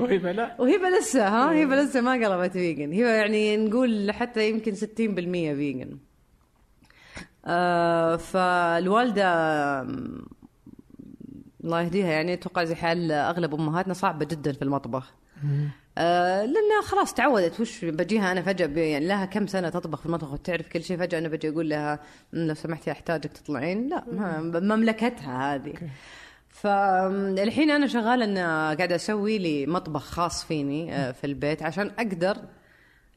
وهبة 0.00 0.32
لا. 0.32 0.56
وهبة 0.60 0.88
لسه 0.98 1.28
ها؟ 1.28 1.62
هبة 1.64 1.76
لسه 1.76 2.00
ما 2.00 2.12
قلبت 2.12 2.52
فيجن 2.52 2.92
هبة 2.92 3.08
يعني 3.10 3.56
نقول 3.56 4.12
حتى 4.12 4.48
يمكن 4.48 4.74
60% 4.74 4.76
فيجن 5.56 5.98
فالوالدة 8.16 9.24
آم، 9.80 10.26
الله 11.64 11.80
يهديها 11.82 12.06
يعني 12.12 12.32
أتوقع 12.34 12.64
زي 12.64 12.74
حال 12.74 13.12
أغلب 13.12 13.54
أمهاتنا 13.54 13.94
صعبة 13.94 14.24
جدا 14.24 14.52
في 14.52 14.62
المطبخ. 14.62 15.12
آه 15.98 16.40
لأنها 16.44 16.82
خلاص 16.84 17.14
تعودت 17.14 17.60
وش 17.60 17.84
بجيها 17.84 18.32
أنا 18.32 18.42
فجأة 18.42 18.80
يعني 18.82 19.06
لها 19.06 19.24
كم 19.24 19.46
سنة 19.46 19.68
تطبخ 19.68 20.00
في 20.00 20.06
المطبخ 20.06 20.32
وتعرف 20.32 20.68
كل 20.68 20.82
شيء 20.82 20.96
فجأة 20.98 21.18
أنا 21.18 21.28
بجي 21.28 21.48
أقول 21.48 21.68
لها 21.68 21.98
"مم، 22.32 22.46
لو 22.48 22.54
سمحتي 22.54 22.90
أحتاجك 22.92 23.32
تطلعين 23.32 23.88
لا 23.88 24.04
مملكتها 24.42 25.54
هذه. 25.54 25.72
فالحين 26.48 27.70
أنا 27.70 27.86
شغالة 27.86 28.24
إن 28.24 28.38
قاعدة 28.78 28.94
أسوي 28.94 29.38
لي 29.38 29.66
مطبخ 29.66 30.02
خاص 30.04 30.44
فيني 30.44 30.94
آه، 30.94 31.12
في 31.12 31.24
البيت 31.26 31.62
عشان 31.62 31.90
أقدر 31.98 32.36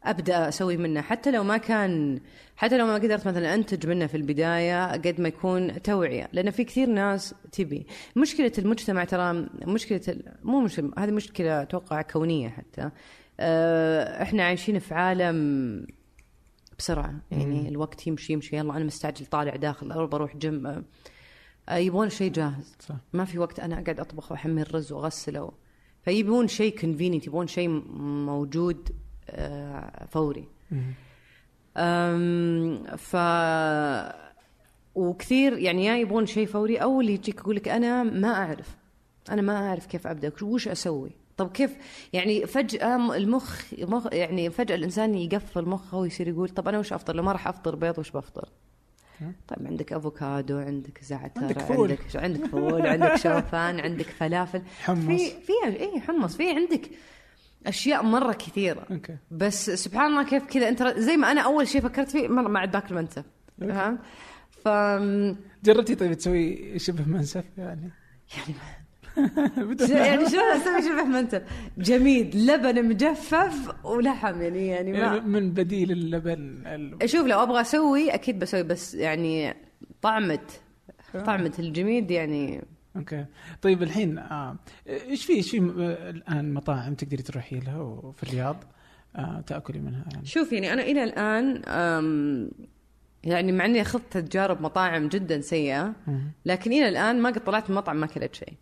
أبدأ 0.06 0.48
أسوي 0.50 0.78
منه. 0.78 1.02
حتى 1.02 1.32
لو 1.32 1.44
ما 1.44 1.58
كان 1.58 2.20
حتى 2.56 2.78
لو 2.78 2.86
ما 2.86 2.94
قدرت 2.94 3.28
مثلا 3.28 3.54
أنتج 3.54 3.88
منه 3.88 4.08
في 4.08 4.18
البداية 4.18 4.92
قد 4.92 5.22
ما 5.22 5.28
يكون 5.28 5.82
توعية. 5.82 6.30
لأن 6.34 6.52
في 6.52 6.64
كثير 6.64 6.90
ناس 6.90 7.36
تبي. 7.52 7.88
مشكلة 8.16 8.52
المجتمع 8.58 9.04
ترى 9.04 9.48
مشكلة 9.68 10.02
مو 10.44 10.62
مشكلة 10.62 10.92
هذه 10.98 11.12
مشكلة 11.12 11.62
أتوقع 11.62 12.02
كونية 12.02 12.50
حتى. 12.50 12.90
آه، 13.40 14.24
إحنا 14.24 14.44
عايشين 14.44 14.80
في 14.80 14.94
عالم 14.94 15.88
بسرعة. 16.80 17.14
يعني 17.32 17.70
الوقت 17.70 18.08
يمشي 18.08 18.34
يمشي. 18.34 18.58
يلا 18.58 18.78
أنا 18.78 18.86
مستعجل 18.86 19.26
طالع 19.26 19.56
داخل 19.56 20.08
بروح 20.08 20.38
جيم. 20.38 20.68
آه، 20.68 20.84
آه، 21.70 21.76
يبغون 21.76 22.10
شيء 22.10 22.32
جاهز. 22.32 22.76
صح. 22.80 22.96
ما 23.14 23.26
في 23.26 23.40
وقت 23.40 23.60
أنا 23.60 23.80
أقعد 23.80 24.00
أطبخ 24.00 24.32
واحمل 24.32 24.62
الرز 24.62 24.92
واغسله 24.92 25.52
فيبون 26.06 26.48
شيء 26.48 26.80
convenient 26.80 27.28
يبون 27.28 27.48
شيء 27.48 27.70
موجود 28.26 28.90
فوري. 30.12 30.48
مم. 30.72 30.94
أم، 31.78 32.84
ف 32.98 33.16
وكثير 34.96 35.58
يعني 35.58 35.86
يا 35.86 35.96
يبغون 35.98 36.26
شيء 36.26 36.46
فوري 36.48 36.78
أو 36.78 37.02
اللي 37.02 37.14
يجيك 37.14 37.36
يقول 37.40 37.56
لك 37.56 37.68
أنا 37.68 38.04
ما 38.04 38.34
أعرف. 38.34 38.76
أنا 39.32 39.42
ما 39.42 39.68
أعرف 39.70 39.86
كيف 39.86 40.08
أبدأ. 40.08 40.32
وش 40.42 40.68
أسوي؟ 40.68 41.12
طب 41.38 41.52
كيف؟ 41.52 41.78
يعني 42.14 42.46
فجأة 42.46 42.98
م- 42.98 43.12
المخ 43.12 43.62
مخ 43.80 44.08
يعني 44.14 44.50
فجأة 44.50 44.76
الإنسان 44.76 45.16
يقفل 45.16 45.66
مخه 45.70 45.98
ويصير 45.98 46.28
يقول 46.28 46.50
طب 46.50 46.68
أنا 46.68 46.80
وش 46.80 46.94
أفطر؟ 46.94 47.16
لو 47.16 47.24
ما 47.24 47.32
راح 47.32 47.48
أفطر 47.48 47.76
بيض 47.76 48.00
وش 48.00 48.12
بفطر؟ 48.12 48.50
طيب 49.48 49.68
عندك 49.68 49.94
أفوكادو 49.94 50.58
عندك 50.58 51.04
زعتر 51.04 51.42
عندك 51.42 51.60
فول. 51.60 51.92
عندك 51.92 52.16
عندك 52.16 52.46
فول 52.46 52.88
عندك 52.88 53.16
شوفان 53.16 53.80
عندك 53.80 54.06
فلافل. 54.06 54.62
حمص. 54.84 55.06
في 55.06 55.18
في 55.42 55.54
اي 55.80 56.00
حمص. 56.02 56.36
في 56.36 56.50
عندك 56.50 56.90
أشياء 57.68 58.04
مرة 58.04 58.34
كثيرة. 58.34 58.86
okay. 58.92 59.18
بس 59.32 59.70
سبحان 59.70 60.06
الله 60.12 60.24
كيف 60.24 60.44
كذا. 60.46 60.70
أنت 60.70 60.84
زي 60.98 61.18
ما 61.18 61.32
أنا 61.32 61.42
أول 61.42 61.68
شيء 61.68 61.82
فكرت 61.82 62.12
فيه 62.12 62.28
مرة 62.28 62.48
ما 62.48 62.60
عاد 62.60 62.72
باكل 62.72 62.96
منسف 62.96 63.24
فهمت؟ 63.62 64.00
ف 64.64 64.68
جربتي 65.66 65.96
طيب 65.96 66.14
تسوي 66.14 66.80
شبه 66.80 67.04
منسف 67.06 67.44
يعني؟ 67.58 67.92
بدون 69.58 69.90
يعني 69.92 70.30
شلون 70.30 70.44
أسوي 70.44 70.82
شبه 70.82 71.04
منسف؟ 71.04 71.42
جميد 71.78 72.36
لبن 72.36 72.86
مجفف 72.86 73.86
ولحم 73.86 74.42
يعني 74.42 74.68
يعني 74.68 74.92
ما 74.92 75.20
من 75.20 75.52
بديل 75.52 75.92
اللبن 75.92 76.64
ال- 76.68 77.10
شوف 77.10 77.28
لو 77.28 77.44
أبغى 77.44 77.62
أسوي 77.62 78.14
أكيد 78.14 78.40
بسوي 78.40 78.64
بس 78.64 78.96
يعني 78.96 79.54
طعمه 80.02 80.40
طعمة 81.26 81.54
الجميد 81.60 82.12
يعني 82.12 82.64
أوكي. 82.96 83.26
طيب 83.62 83.84
الحين 83.84 84.18
آه، 84.18 84.56
إيش 84.88 85.26
في 85.26 85.34
إيش 85.34 85.52
في 85.52 85.58
آه، 85.58 86.10
الآن 86.10 86.54
مطاعم 86.54 86.94
تقدري 86.94 87.24
تروحي 87.24 87.60
لها 87.60 87.78
وفي 87.82 88.24
الرياض؟ 88.24 88.64
آه، 89.16 89.44
تأكلي 89.48 89.80
منها 89.80 90.06
يعني. 90.14 90.26
شوف 90.26 90.54
يعني 90.54 90.74
أنا 90.74 90.82
إلى 90.82 91.04
الآن 91.04 91.62
يعني 93.24 93.52
مع 93.52 93.66
إني 93.66 93.82
أخذت 93.82 94.18
تجارب 94.18 94.62
مطاعم 94.62 95.08
جدا 95.08 95.42
سيئة. 95.42 95.94
لكن 96.46 96.74
إلى 96.74 96.90
الآن 96.90 97.22
ما 97.22 97.30
قد 97.30 97.44
طلعت 97.44 97.70
من 97.70 97.76
مطعم 97.76 97.96
ما 97.98 98.06
أكلت 98.06 98.36
شيء. 98.36 98.54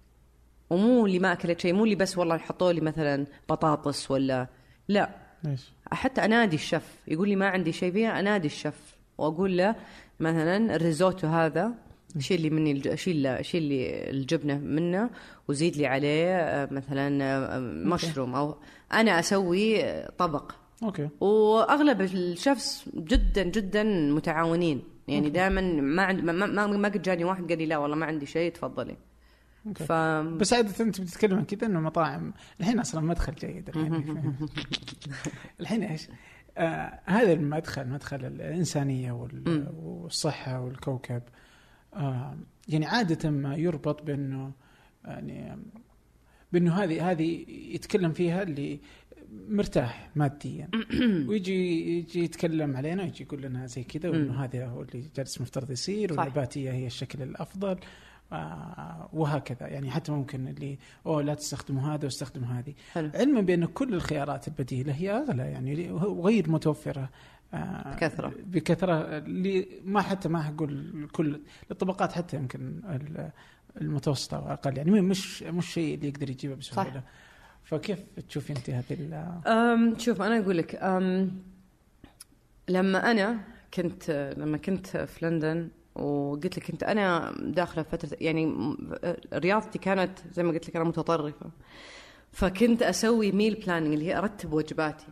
ومو 0.70 1.06
اللي 1.06 1.20
ما 1.20 1.34
أكلت 1.34 1.60
شيء 1.60 1.74
مو 1.74 1.84
اللي 1.84 1.96
بس 1.96 2.18
والله 2.18 2.38
حطوا 2.38 2.72
لي 2.72 2.82
مثلا 2.82 3.26
بطاطس 3.50 4.12
ولا 4.12 4.48
لا. 4.88 5.10
ليش؟ 5.44 5.72
حتى 5.92 6.26
أنادي 6.26 6.56
الشف 6.56 6.98
يقول 7.08 7.30
لي 7.30 7.36
ما 7.36 7.48
عندي 7.48 7.72
شيء 7.72 7.92
فيها 7.92 8.20
أنادي 8.20 8.48
الشف 8.48 8.96
وأقول 9.18 9.58
له 9.58 9.76
مثلا 10.20 10.76
الريزوتو 10.76 11.28
هذا 11.28 11.74
شيل 12.20 12.42
لي 12.42 12.50
مني. 12.50 12.98
شيل 12.98 13.46
شيل 13.46 13.64
لي 13.64 14.10
الجبنة 14.10 14.58
منه 14.58 15.10
وزيد 15.48 15.78
لي 15.78 15.88
عليه 15.88 16.36
آه، 16.36 16.68
مثلا 16.74 17.24
آه، 17.24 17.60
مشروم 17.60 18.36
أو 18.36 18.58
أنا 18.94 19.20
أسوي 19.20 19.84
آه، 19.84 20.10
طبق. 20.18 20.52
okay. 20.84 21.10
وأغلب 21.20 22.02
ال 22.02 22.17
chefs 22.17 22.90
جدا 22.96 23.44
جدا 23.44 23.84
متعاونين. 23.84 24.84
يعني 25.08 25.30
دائما 25.30 25.62
ما 25.62 26.04
عند 26.04 26.20
ما 26.20 26.32
ما, 26.32 26.68
ما 26.68 26.88
قد 26.88 27.02
جاني 27.02 27.24
واحد 27.24 27.50
قال 27.50 27.58
لي 27.58 27.66
لا 27.66 27.78
والله 27.78 27.96
ما 27.96 28.06
عندي 28.06 28.26
شيء 28.26 28.52
تفضلي. 28.52 28.98
ف 29.76 29.92
بس 29.92 30.54
عادة 30.54 30.86
أنت 30.86 31.02
بتتكلم 31.02 31.38
عن 31.38 31.46
كذا 31.46 31.68
إنه 31.68 31.80
مطاعم 31.80 32.34
الحين 32.60 32.80
أصلا 32.80 33.02
مدخل 33.02 33.36
جيد 33.36 33.70
الحين. 33.70 34.48
الحين 35.60 35.84
إيش؟ 35.84 36.08
آه 36.58 37.00
هذا 37.06 37.34
المدخل 37.34 37.88
مدخل 37.88 38.26
الإنسانية 38.26 39.12
وال-. 39.12 39.68
والصحة 39.74 40.62
والكوكب. 40.62 41.22
يعني 42.68 42.86
عادة 42.86 43.30
ما 43.30 43.56
يربط 43.56 44.04
بأنه 44.04 44.52
يعني 45.06 45.58
بأنه 46.54 46.74
هذه 46.74 47.12
هذه 47.12 47.46
يتكلم 47.48 48.12
فيها 48.12 48.44
اللي 48.44 48.80
مرتاح 49.50 50.10
ماديا. 50.16 50.70
ويجي 51.28 51.98
يجي 51.98 52.24
يتكلم 52.24 52.78
علينا 52.78 53.04
ويجي 53.04 53.24
يقول 53.24 53.42
لنا 53.42 53.66
زي 53.66 53.84
كذا 53.84 54.10
وأنه 54.10 54.44
هذا 54.44 54.68
هو 54.68 54.82
اللي 54.82 55.04
جالس 55.16 55.42
مفترض 55.42 55.72
يصير. 55.72 56.14
والنباتية 56.14 56.72
هي 56.72 56.88
الشكل 56.88 57.22
الأفضل. 57.22 57.78
آه 58.32 59.10
وهكذا. 59.14 59.68
يعني 59.68 59.92
حتى 59.92 60.12
ممكن 60.12 60.48
اللي 60.48 60.78
أوه 61.06 61.22
لا 61.22 61.34
تستخدموا 61.34 61.82
هذا 61.82 62.06
واستخدموا 62.06 62.48
هذه. 62.48 62.74
علما 62.96 63.42
بأن 63.42 63.66
كل 63.66 63.94
الخيارات 63.94 64.48
البديلة 64.48 64.94
هي 64.94 65.12
أغلى 65.12 65.44
يعني 65.44 65.92
وغير 65.92 66.50
متوفرة. 66.50 67.10
بكثرة. 67.54 68.34
بكثرة 68.46 68.94
اللي 69.18 69.68
ما 69.86 70.02
حتى 70.02 70.30
ما 70.30 70.48
أقول 70.50 71.08
كل 71.12 71.42
الطبقات 71.72 72.12
حتى 72.12 72.38
يمكن 72.38 72.82
ال- 72.90 73.32
المتوسطة 73.82 74.40
واقل 74.40 74.78
يعني 74.78 74.92
مش 75.02 75.44
مش 75.44 75.74
شيء 75.74 75.96
اللي 75.96 76.08
يقدر 76.08 76.30
يجيبه 76.30 76.56
بسهولة. 76.56 77.04
فكيف 77.64 78.00
تشوفي 78.30 78.54
أنت 78.54 78.70
هذه 78.70 78.86
ال- 78.92 79.48
أم 79.48 80.00
شوف 80.00 80.22
أنا 80.22 80.40
أقول 80.40 80.58
لك 80.58 80.76
لما 82.70 83.12
أنا 83.12 83.40
كنت 83.74 84.34
لما 84.38 84.58
كنت 84.58 84.88
في 84.98 85.26
لندن 85.26 85.70
وقلت 85.96 86.58
لك 86.58 86.72
كنت 86.72 86.84
أنا 86.84 87.34
داخلة 87.40 87.84
فترة 87.84 88.18
يعني 88.22 88.54
رياضتي 89.34 89.80
كانت 89.80 90.20
زي 90.34 90.44
ما 90.44 90.52
قلت 90.52 90.70
لك 90.70 90.76
أنا 90.76 90.86
متطرفة 90.86 91.52
فكنت 92.32 92.82
أسوي 92.82 93.32
meal 93.32 93.54
planning 93.56 93.94
اللي 93.94 94.06
هي 94.08 94.18
أرتب 94.18 94.54
وجباتي. 94.54 95.06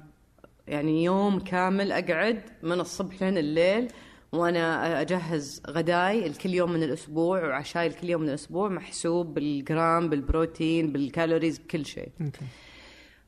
يعني 0.67 1.03
يوم 1.03 1.39
كامل 1.39 1.91
أقعد 1.91 2.41
من 2.63 2.79
الصبح 2.79 3.21
لين 3.21 3.37
الليل 3.37 3.87
وأنا 4.31 5.01
أجهز 5.01 5.61
غداي 5.69 6.27
لكل 6.27 6.49
يوم 6.49 6.71
من 6.71 6.83
الأسبوع 6.83 7.45
وعشاي 7.47 7.87
لكل 7.87 8.09
يوم 8.09 8.21
من 8.21 8.29
الأسبوع 8.29 8.69
محسوب 8.69 9.33
بالجرام 9.33 10.09
بالبروتين 10.09 10.91
بال 10.91 11.05
calories 11.05 11.59
بكل 11.59 11.85
شيء. 11.85 12.09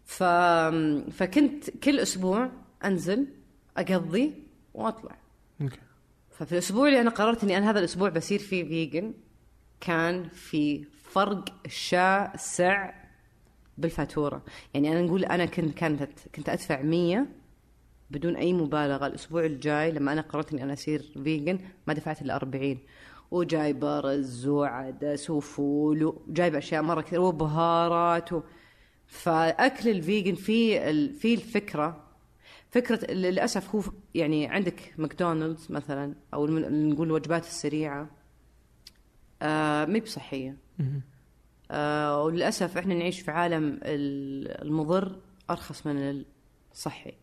ف... 0.05 0.23
فكنت 1.13 1.69
كل 1.69 1.99
أسبوع 1.99 2.49
أنزل 2.85 3.27
أقضي 3.77 4.33
وأطلع. 4.73 5.17
ففي 6.31 6.51
الأسبوع 6.51 6.87
اللي 6.87 7.01
أنا 7.01 7.09
قررت 7.09 7.43
إني 7.43 7.57
أنا 7.57 7.69
هذا 7.69 7.79
الأسبوع 7.79 8.09
بصير 8.09 8.39
فيه 8.39 8.63
vegan 8.63 9.13
كان 9.81 10.29
في 10.29 10.83
فرق 11.03 11.45
شاسع 11.67 13.02
بالفاتورة. 13.77 14.43
يعني 14.73 14.91
أنا 14.91 15.01
نقول 15.01 15.25
أنا 15.25 15.45
كنت 15.45 15.77
كانت 15.77 16.09
كنت 16.35 16.49
أدفع 16.49 16.81
100 16.81 17.25
بدون 18.11 18.35
أي 18.35 18.53
مبالغة. 18.53 19.07
الأسبوع 19.07 19.45
الجاي 19.45 19.91
لما 19.91 20.13
أنا 20.13 20.21
قررت 20.21 20.53
إني 20.53 20.63
أنا 20.63 20.73
أصير 20.73 21.01
vegan 21.23 21.59
ما 21.87 21.93
دفعت 21.93 22.21
إلا 22.21 22.35
40 22.35 22.77
وجايبه 23.31 23.99
رز 23.99 24.47
وعدس 24.47 25.29
وفول 25.29 26.03
وجايبه 26.03 26.57
أشياء 26.57 26.81
مرة 26.81 27.01
كثير 27.01 27.21
وبهارات 27.21 28.33
و... 28.33 28.41
فأكل 29.07 29.89
ال 29.89 29.97
vegan 29.97 30.35
في 30.35 30.89
ال... 30.89 31.13
في 31.13 31.33
الفكرة. 31.33 32.03
فكرة 32.71 33.11
للأسف 33.11 33.75
هو 33.75 33.81
يعني 34.15 34.47
عندك 34.47 34.93
ماكدونالدز 34.97 35.67
مثلا 35.71 36.15
أو 36.33 36.47
نقول 36.47 37.07
الوجبات 37.07 37.43
السريعة 37.43 38.09
آه 39.41 39.85
مي 39.85 39.99
بصحية. 39.99 40.57
آه 41.71 42.23
وللأسف 42.23 42.77
إحنا 42.77 42.93
نعيش 42.93 43.19
في 43.21 43.31
عالم 43.31 43.79
ال- 43.83 44.61
المضر 44.61 45.19
أرخص 45.49 45.87
من 45.87 46.23
الصحي. 46.71 47.13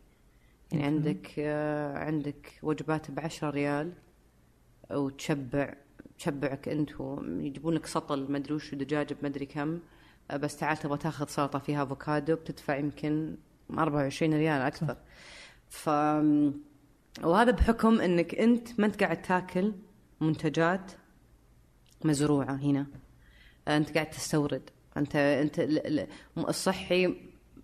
يعني 0.73 0.85
عندك 0.85 1.33
آه 1.39 1.99
عندك 1.99 2.53
وجبات 2.63 3.11
بعشرة 3.11 3.51
ريال 3.51 3.93
وتشبع 4.93 5.75
تشبعك 6.19 6.69
أنت 6.69 6.91
يجيبون 7.29 7.75
لك 7.75 7.87
سطل 7.87 8.33
مدري 8.33 8.55
وش 8.55 8.75
دجاج 8.75 9.13
بمدري 9.13 9.47
كم. 9.47 9.79
آه 10.31 10.37
بس 10.37 10.57
تعال 10.57 10.77
تبغى 10.77 10.99
تاخذ 10.99 11.27
سلطة 11.29 11.59
فيها 11.59 11.83
أفوكادو 11.83 12.35
بتدفع 12.37 12.77
يمكن 12.77 13.37
24 13.79 14.35
ريال 14.35 14.61
أكثر. 14.63 14.97
ف 15.69 15.89
وهذا 17.25 17.51
بحكم 17.51 18.01
إنك 18.01 18.35
أنت 18.35 18.81
ما 18.81 18.87
أنت 18.87 19.03
قاعد 19.03 19.23
تاكل 19.23 19.73
منتجات 20.21 20.93
مزروعة 22.05 22.55
هنا. 22.55 22.87
أنت 23.77 23.95
قاعد 23.95 24.11
تستورد. 24.11 24.71
انت 24.97 25.17
أنت 25.17 25.59
ال- 25.61 25.87
ال- 26.01 26.07
الصحي 26.49 27.15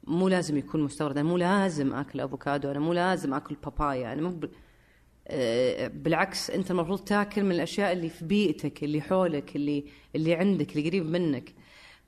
مو 0.05 0.29
لازم 0.29 0.57
يكون 0.57 0.83
مستورد. 0.83 1.19
أنا 1.19 1.29
مو 1.29 1.37
لازم 1.37 1.95
آكل 1.95 2.21
أفوكادو. 2.21 2.71
أنا 2.71 2.79
مو 2.81 2.93
لازم 2.93 3.35
آكل 3.35 3.55
بابايا. 3.65 4.13
أنا 4.13 4.23
مو. 4.23 4.41
آه، 5.29 5.87
بالعكس 5.89 6.51
أنت 6.51 6.71
المفروض 6.71 6.99
تاكل 7.05 7.45
من 7.45 7.53
الأشياء 7.53 7.93
اللي 7.93 8.09
في 8.09 8.25
بيئتك 8.25 8.85
اللي 8.85 9.01
حولك 9.01 9.57
اللي 9.57 9.85
اللي 10.17 10.35
عندك 10.35 10.77
اللي 10.77 10.89
قريب 10.89 11.07
منك. 11.07 11.55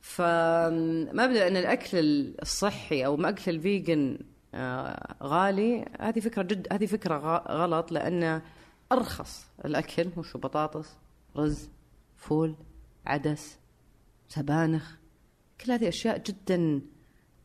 فمبدا 0.01 1.49
أن 1.49 1.57
الأكل 1.57 1.99
الصحي 2.43 3.07
أو 3.07 3.21
أكل 3.25 3.51
ال 3.53 3.64
vegan 3.64 4.19
آه، 4.55 5.15
غالي. 5.23 5.85
هذه 6.01 6.21
فكرة 6.21 6.43
جد 6.43 6.67
هذه 6.73 6.87
فكرة 6.87 7.19
غلط 7.49 7.93
لأن 7.93 8.43
أرخص 8.93 9.47
الأكل 9.65 10.09
وش 10.17 10.37
هو 10.37 10.41
بطاطس 10.41 10.97
رز 11.37 11.69
فول 12.17 12.55
عدس 13.07 13.59
سبانخ 14.29 14.97
كل 15.61 15.73
هذه 15.73 15.89
أشياء 15.89 16.19
جدا 16.19 16.81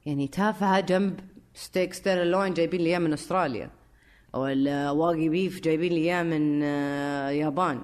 يعني 0.05 0.27
تافهة 0.27 0.79
جنب 0.79 1.19
steak 1.53 1.93
sirloin 1.93 2.53
جايبين 2.53 2.81
لي 2.81 2.89
إياه 2.89 2.99
من 2.99 3.13
أستراليا 3.13 3.69
أو 4.35 4.47
ال 4.47 4.61
wagyu 4.61 5.29
beef 5.29 5.59
جايبين 5.61 5.93
لي 5.93 5.99
إياه 5.99 6.23
من 6.23 6.63
آه، 6.63 7.29
يابان. 7.29 7.81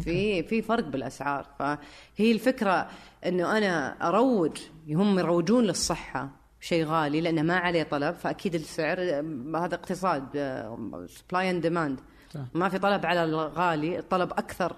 في 0.00 0.42
في 0.42 0.62
فرق 0.62 0.84
بالأسعار. 0.84 1.46
فهي 1.58 2.32
الفكرة 2.32 2.88
إنه 3.26 3.58
أنا 3.58 4.08
أروج 4.08 4.58
هم 4.88 5.18
يروجون 5.18 5.64
للصحة 5.64 6.30
شيء 6.60 6.84
غالي 6.84 7.20
لأنه 7.20 7.42
ما 7.42 7.56
عليه 7.56 7.82
طلب 7.82 8.14
فأكيد 8.14 8.54
السعر 8.54 8.96
آه، 9.00 9.64
هذا 9.64 9.74
اقتصاد 9.74 10.24
supply 11.06 11.50
and 11.50 11.62
demand. 11.62 12.00
ما 12.54 12.68
في 12.68 12.78
طلب 12.78 13.06
على 13.06 13.24
الغالي 13.24 13.98
الطلب 13.98 14.30
أكثر. 14.30 14.76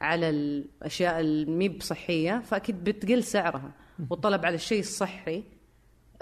على 0.00 0.30
الأشياء 0.30 1.20
اللي 1.20 1.49
مي 1.49 1.68
بصحية 1.68 2.40
فأكيد 2.40 2.84
بتقل 2.84 3.22
سعرها. 3.24 3.72
والطلب 4.10 4.46
على 4.46 4.54
الشيء 4.54 4.80
الصحي 4.80 5.44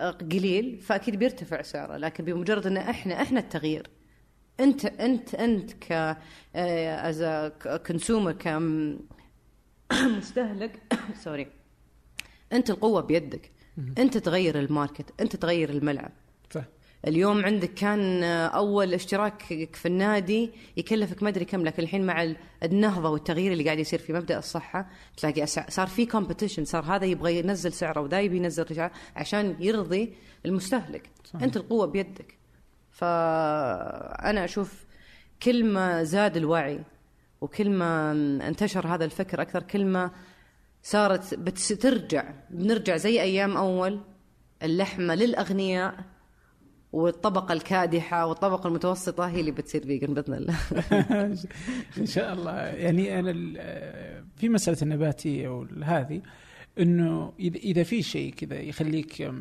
آه، 0.00 0.10
قليل 0.10 0.80
فأكيد 0.80 1.16
بيرتفع 1.16 1.62
سعره. 1.62 1.96
لكن 1.96 2.24
بمجرد 2.24 2.66
إن 2.66 2.76
إحنا 2.76 3.22
إحنا 3.22 3.40
التغيير. 3.40 3.90
انت 4.60 4.84
انت 4.84 5.34
أنت 5.34 5.72
ك 5.72 6.16
as 6.54 7.24
consumer 7.86 8.32
كمستهلك 9.90 10.82
sorry 11.24 11.46
أنت 12.52 12.70
القوة 12.70 13.00
بيدك. 13.00 13.52
أنت 13.98 14.18
تغير 14.18 14.58
ال 14.58 14.67
market 14.67 15.20
أنت 15.20 15.36
تغير 15.36 15.70
الملعب. 15.70 16.12
اليوم 17.06 17.44
عندك 17.44 17.74
كان 17.74 18.22
أول 18.24 18.94
اشتراك 18.94 19.42
في 19.74 19.86
النادي 19.86 20.50
يكلفك 20.76 21.22
ما 21.22 21.28
أدري 21.28 21.44
كم 21.44 21.64
لكن 21.64 21.82
الحين 21.82 22.06
مع 22.06 22.22
ال- 22.22 22.36
النهضة 22.62 23.08
والتغيير 23.10 23.52
اللي 23.52 23.64
قاعد 23.64 23.78
يصير 23.78 23.98
في 23.98 24.12
مبدأ 24.12 24.38
الصحة 24.38 24.88
تلاقي 25.16 25.46
صار 25.46 25.86
في 25.86 26.06
competition 26.06 26.62
صار 26.62 26.84
هذا 26.84 27.04
يبغى 27.04 27.38
ينزل 27.38 27.72
سعره 27.72 28.00
وذا 28.00 28.20
يبي 28.20 28.36
ينزل 28.36 28.76
سعره 28.76 28.90
عشان 29.16 29.56
يرضي 29.60 30.12
المستهلك. 30.46 31.10
صحيح. 31.24 31.42
أنت 31.42 31.56
القوة 31.56 31.86
بيدك. 31.86 32.38
فأنا 32.90 34.44
أشوف 34.44 34.84
كل 35.42 35.64
ما 35.64 36.02
زاد 36.04 36.36
الوعي 36.36 36.80
وكل 37.40 37.70
ما 37.70 38.12
انتشر 38.48 38.86
هذا 38.86 39.04
الفكر 39.04 39.42
أكثر 39.42 39.62
كل 39.62 39.84
ما 39.86 40.10
صارت 40.82 41.34
بترجع 41.34 42.24
بنرجع 42.50 42.96
زي 42.96 43.22
أيام 43.22 43.56
أول 43.56 44.00
اللحمة 44.62 45.14
للأغنياء 45.14 45.94
والطبقة 46.92 47.52
الكادحة 47.52 48.26
والطبقة 48.26 48.68
المتوسطة 48.68 49.28
هي 49.28 49.40
اللي 49.40 49.50
بتصير 49.50 49.86
vegan 49.86 50.14
بإذن 50.14 50.34
الله. 50.34 50.56
إن 51.98 52.06
شاء 52.06 52.32
الله. 52.32 52.52
يعني 52.56 53.18
أنا 53.18 53.32
في 54.36 54.48
مسألة 54.48 54.78
النباتية 54.82 55.48
وهذه 55.48 56.22
إنه 56.78 57.32
اذا 57.40 57.82
في 57.82 58.02
شيء 58.02 58.34
كذا 58.34 58.60
يخليك 58.60 59.32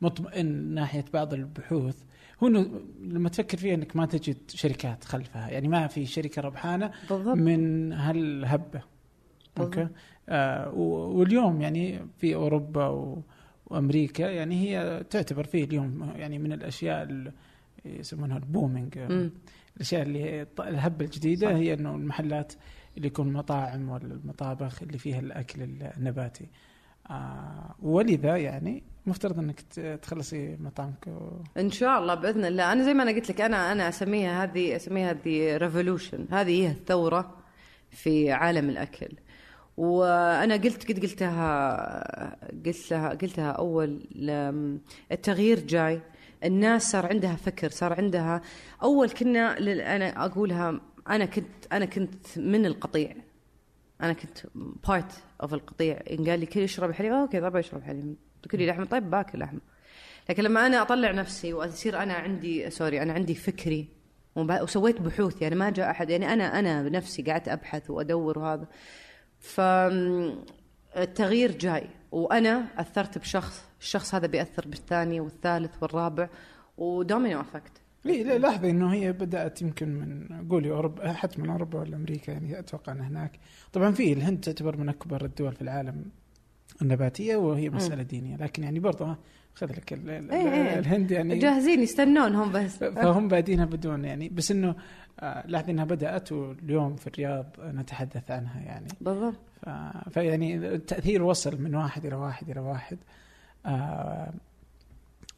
مطمئن 0.00 0.74
ناحية 0.74 1.04
بعض 1.12 1.34
البحوث 1.34 1.96
هو 2.42 2.46
إنه 2.48 2.80
لما 3.00 3.28
تفكر 3.28 3.58
فيها 3.58 3.74
إنك 3.74 3.96
ما 3.96 4.06
تجد 4.06 4.36
شركات 4.48 5.04
خلفها. 5.04 5.48
يعني 5.48 5.68
ما 5.68 5.86
في 5.86 6.06
شركة 6.06 6.42
ربحانة 6.42 6.90
بالضبط. 7.10 7.36
من 7.36 7.92
هالهبة. 7.92 8.82
أوكي؟ 9.60 9.88
آه 10.28 10.70
واليوم 10.74 11.60
يعني 11.60 12.00
في 12.18 12.34
أوروبا 12.34 12.86
و 12.86 13.22
وأمريكا 13.66 14.22
يعني 14.22 14.54
هي 14.54 15.04
تعتبر 15.10 15.44
فيه 15.44 15.64
اليوم 15.64 16.12
يعني 16.16 16.38
من 16.38 16.52
الأشياء 16.52 17.02
اللي 17.02 17.32
يسمونها 17.84 18.36
ال 18.36 18.43
booming. 18.43 18.98
الأشياء 19.76 20.02
اللي 20.02 20.46
الهبة 20.60 21.04
الجديدة 21.04 21.46
صح. 21.46 21.54
هي 21.54 21.74
إنه 21.74 21.94
المحلات 21.94 22.52
اللي 22.96 23.06
يكون 23.08 23.32
مطاعم 23.32 23.88
ولا 23.88 24.04
المطابخ 24.04 24.82
اللي 24.82 24.98
فيها 24.98 25.20
الأكل 25.20 25.62
النباتي. 25.96 26.46
آه 27.10 27.74
ولذا 27.82 28.36
يعني 28.36 28.82
مفترض 29.06 29.38
إنك 29.38 29.60
تخلصي 30.02 30.56
مطعمك 30.60 31.06
و... 31.06 31.42
إن 31.60 31.70
شاء 31.70 31.98
الله 31.98 32.14
بإذن 32.14 32.44
الله. 32.44 32.72
أنا 32.72 32.82
زي 32.84 32.94
ما 32.94 33.02
أنا 33.02 33.10
قلت 33.10 33.30
لك 33.30 33.40
أنا 33.40 33.72
أنا 33.72 33.88
أسميها 33.88 34.44
هذه 34.44 34.76
أسميها 34.76 35.10
هذه 35.10 35.56
revolution 35.56 36.26
هذه 36.30 36.62
هي 36.62 36.70
الثورة 36.70 37.36
في 37.90 38.32
عالم 38.32 38.68
الأكل. 38.70 39.08
وأنا 39.76 40.54
قلت 40.54 40.92
قد 40.92 41.00
قلتها 41.02 42.36
قلت 42.66 42.90
لها 42.90 43.08
قلتها 43.08 43.50
أول 43.50 44.06
التغيير 45.12 45.60
جاي. 45.60 46.00
الناس 46.44 46.90
صار 46.90 47.06
عندها 47.06 47.36
فكر 47.36 47.70
صار 47.70 47.92
عندها 47.92 48.42
أول 48.82 49.10
كنا 49.10 49.58
أنا 49.96 50.24
أقولها 50.24 50.80
أنا 51.08 51.24
كنت 51.24 51.72
أنا 51.72 51.84
كنت 51.84 52.38
من 52.38 52.66
القطيع. 52.66 53.16
أنا 54.00 54.12
كنت 54.12 54.38
part 54.88 55.12
of 55.42 55.54
القطيع. 55.54 56.00
إن 56.10 56.30
قال 56.30 56.40
لي 56.40 56.46
كل 56.46 56.60
يشرب 56.60 56.92
حليب 56.92 57.12
okay 57.12 57.40
طيب 57.40 57.56
أشرب 57.56 57.82
حليب. 57.82 58.16
تقول 58.42 58.66
لحمة 58.66 58.84
طيب 58.84 59.10
باكل 59.10 59.38
لحمة. 59.38 59.60
لكن 60.28 60.42
لما 60.42 60.66
أنا 60.66 60.82
أطلع 60.82 61.10
نفسي 61.10 61.52
وأصير 61.52 62.02
أنا 62.02 62.14
عندي 62.14 62.70
sorry 62.70 63.02
أنا 63.02 63.12
عندي 63.12 63.34
فكري 63.34 63.88
وسويت 64.36 65.00
بحوث 65.00 65.42
يعني 65.42 65.54
ما 65.54 65.70
جاء 65.70 65.90
أحد 65.90 66.10
يعني 66.10 66.32
أنا 66.32 66.58
أنا 66.58 66.82
بنفسي 66.82 67.22
قعدت 67.22 67.48
أبحث 67.48 67.90
وأدور 67.90 68.38
وهذا. 68.38 68.66
فالتغيير 70.94 71.52
جاي 71.58 71.86
وأنا 72.12 72.66
أثرت 72.78 73.18
بشخص 73.18 73.64
الشخص 73.80 74.14
هذا 74.14 74.26
بيأثر 74.26 74.68
بالثاني 74.68 75.20
والثالث 75.20 75.82
والرابع 75.82 76.28
ودومينو 76.78 77.40
أفكت. 77.40 77.72
إيه 78.06 78.22
لا 78.22 78.38
لاحظي 78.38 78.70
إنه 78.70 78.92
هي 78.92 79.12
بدأت 79.12 79.62
يمكن 79.62 79.88
من 79.88 80.28
قولي 80.48 80.70
اوروبا 80.70 81.12
حتى 81.12 81.40
من 81.42 81.50
أوروبا 81.50 81.80
ولا 81.80 81.96
أمريكا 81.96 82.30
يعني 82.32 82.58
أتوقع 82.58 82.92
ان 82.92 83.00
هناك. 83.00 83.38
طبعا 83.72 83.90
في 83.92 84.12
الهند 84.12 84.40
تعتبر 84.40 84.76
من 84.76 84.88
أكبر 84.88 85.24
الدول 85.24 85.52
في 85.52 85.62
العالم 85.62 86.04
النباتية 86.82 87.36
وهي 87.36 87.70
مسألة 87.70 88.02
دينية. 88.02 88.36
لكن 88.36 88.62
يعني 88.62 88.78
برضه 88.80 89.16
خذ 89.54 89.66
لك 89.72 89.92
ال- 89.92 90.10
ال- 90.10 90.30
إيه 90.30 90.52
إيه. 90.52 90.78
الهند 90.78 91.10
يعني 91.10 91.38
جاهزين 91.38 91.82
يستنونهم 91.82 92.52
بس. 92.52 92.76
فهم 92.76 93.28
بادينها 93.28 93.64
بدون 93.64 94.04
يعني. 94.04 94.28
بس 94.28 94.50
إنه 94.50 94.74
آه، 95.20 95.64
إنها 95.68 95.84
بدأت 95.84 96.32
واليوم 96.32 96.96
في 96.96 97.06
الرياض 97.06 97.46
نتحدث 97.60 98.30
عنها 98.30 98.60
يعني. 98.60 98.88
بالضبط. 99.00 99.40
ف... 99.62 99.68
فيعني 100.10 100.56
التاثير 100.56 101.22
وصل 101.22 101.62
من 101.62 101.74
واحد 101.74 102.06
إلى 102.06 102.14
واحد 102.14 102.50
إلى 102.50 102.60
واحد. 102.60 102.98
آه 103.66 104.32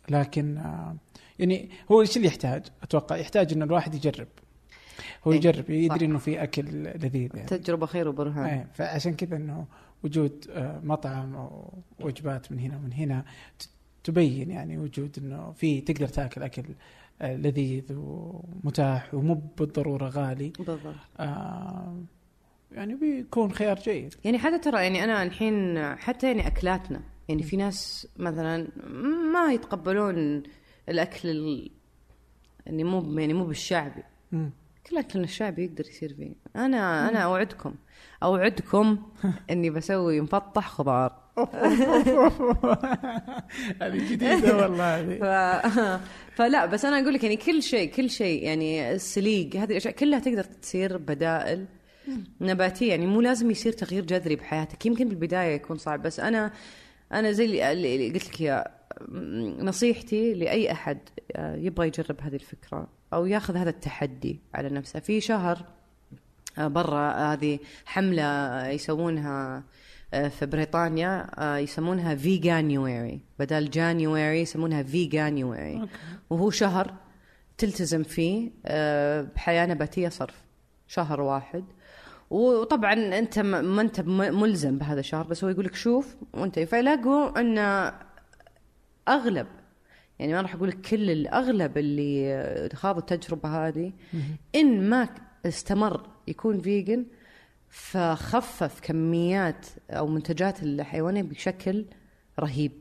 لكن 0.08 0.58
آه 0.58 0.96
يعني 1.38 1.70
هو 1.92 2.00
إيش 2.00 2.16
اللي 2.16 2.28
يحتاج؟ 2.28 2.66
أتوقع 2.82 3.16
يحتاج 3.16 3.52
إنه 3.52 3.64
الواحد 3.64 3.94
يجرب. 3.94 4.28
هو 5.26 5.32
إيه، 5.32 5.38
يجرب. 5.38 5.70
يدري 5.70 6.06
إنه 6.06 6.18
في 6.18 6.42
أكل 6.42 6.62
لذيذ 6.82 7.36
يعني. 7.36 7.48
تجربة 7.48 7.86
خير 7.86 8.08
وبرهان. 8.08 8.44
إيه 8.44 8.66
فعشان 8.74 9.14
كذا 9.14 9.36
إنه 9.36 9.66
وجود 10.04 10.46
آه، 10.50 10.80
مطعم 10.84 11.34
أو 11.34 11.72
وجبات 12.00 12.52
من 12.52 12.58
هنا 12.58 12.76
ومن 12.76 12.92
هنا 12.92 13.24
تبين 14.04 14.50
يعني 14.50 14.78
وجود 14.78 15.18
إنه 15.18 15.52
في 15.52 15.80
تقدر 15.80 16.08
تاكل 16.08 16.42
أكل 16.42 16.62
لذيذ 17.22 17.84
ومتاح 17.92 19.14
ومو 19.14 19.34
بالضرورة 19.34 20.08
غالي. 20.08 20.52
بالضبط. 20.58 20.94
آه 21.20 21.96
يعني 22.72 22.94
بيكون 22.94 23.52
خيار 23.52 23.78
جيد. 23.78 24.14
يعني 24.24 24.38
حتى 24.38 24.58
ترى 24.58 24.82
يعني 24.82 25.04
أنا 25.04 25.22
الحين 25.22 25.78
حتى 25.96 26.26
يعني 26.26 26.46
أكلاتنا 26.46 27.00
يعني 27.28 27.42
في 27.42 27.56
ناس 27.56 28.08
مثلا 28.16 28.68
ما 29.32 29.52
يتقبلون 29.52 30.42
الأكل 30.88 31.28
ال... 31.28 31.70
يعني 32.66 32.84
مو 32.84 33.18
يعني 33.18 33.34
مو 33.34 33.44
بالشعبي. 33.44 34.02
كل 34.90 34.98
أكلنا 34.98 35.24
الشعبي 35.24 35.64
يقدر 35.64 35.84
يصير 35.88 36.14
فيه. 36.14 36.34
أنا 36.56 37.08
أنا 37.08 37.18
أوعدكم. 37.18 37.74
أوعدكم 38.22 38.98
إني 39.50 39.70
بسوي 39.70 40.20
مفطح 40.20 40.68
خضار. 40.68 41.25
هذه 43.82 44.10
جديدة 44.10 44.56
والله 44.56 45.00
هذه. 45.00 46.00
فلا 46.36 46.66
بس 46.66 46.84
أنا 46.84 47.00
أقول 47.00 47.14
لك 47.14 47.22
يعني 47.22 47.36
كل 47.36 47.62
شيء 47.62 47.90
كل 47.90 48.10
شيء 48.10 48.42
يعني 48.42 48.92
السليق 48.92 49.56
هذه 49.56 49.70
الأشياء 49.70 49.94
كلها 49.94 50.18
تقدر 50.18 50.44
تصير 50.44 50.96
بدائل 50.96 51.66
نباتية 52.40 52.90
يعني 52.90 53.06
مو 53.06 53.20
لازم 53.20 53.50
يصير 53.50 53.72
تغيير 53.72 54.04
جذري 54.04 54.36
بحياتك 54.36 54.86
يمكن 54.86 55.08
بالبداية 55.08 55.54
يكون 55.54 55.78
صعب 55.78 56.02
بس 56.02 56.20
أنا 56.20 56.52
أنا 57.12 57.32
زي 57.32 57.72
اللي, 57.72 58.10
قلت 58.10 58.28
لك 58.28 58.40
يا 58.40 58.64
نصيحتي 59.58 60.34
لأي 60.34 60.72
أحد 60.72 60.98
آه، 61.36 61.56
يبغى 61.56 61.86
يجرب 61.86 62.20
هذه 62.20 62.34
الفكرة 62.34 62.88
أو 63.12 63.26
ياخذ 63.26 63.56
هذا 63.56 63.70
التحدي 63.70 64.40
على 64.54 64.68
نفسه 64.68 65.00
في 65.00 65.20
شهر 65.20 65.64
آه، 66.58 66.68
برا 66.68 67.32
هذه 67.32 67.58
حملة 67.86 68.68
يسوونها 68.68 69.64
في 70.10 70.46
بريطانيا 70.46 71.26
آه، 71.38 71.56
يسمونها 71.56 72.14
Veganuary 72.14 73.20
بدل 73.38 73.70
January 73.70 74.40
يسمونها 74.40 74.82
Veganuary 74.82 75.80
okay. 75.80 75.92
وهو 76.30 76.50
شهر 76.50 76.94
تلتزم 77.58 78.02
فيه 78.02 78.50
آه، 78.66 79.22
بحياة 79.22 79.66
نباتية 79.66 80.08
صرف. 80.08 80.42
شهر 80.86 81.20
واحد. 81.20 81.64
وطبعا 82.30 82.92
أنت 82.92 83.38
ما 83.38 83.80
أنت 83.82 84.00
ملزم 84.10 84.78
بهذا 84.78 85.00
الشهر 85.00 85.26
بس 85.26 85.44
هو 85.44 85.50
يقول 85.50 85.64
لك 85.64 85.74
شوف 85.74 86.16
وأنت 86.34 86.58
فيلاقوا 86.58 87.40
أن 87.40 87.58
أغلب 89.08 89.46
يعني 90.18 90.32
ما 90.32 90.40
راح 90.40 90.54
أقول 90.54 90.68
لك 90.68 90.80
كل 90.80 91.10
الأغلب 91.10 91.78
اللي 91.78 92.34
آه، 92.34 92.74
خاضوا 92.74 93.00
التجربة 93.00 93.48
هذه 93.68 93.92
إن 94.54 94.90
ما 94.90 95.08
استمر 95.46 96.06
يكون 96.28 96.60
فيجن 96.60 97.06
فخفف 97.68 98.80
كميات 98.80 99.66
أو 99.90 100.06
منتجات 100.06 100.62
الحيوانيه 100.62 101.22
بشكل 101.22 101.84
رهيب. 102.40 102.72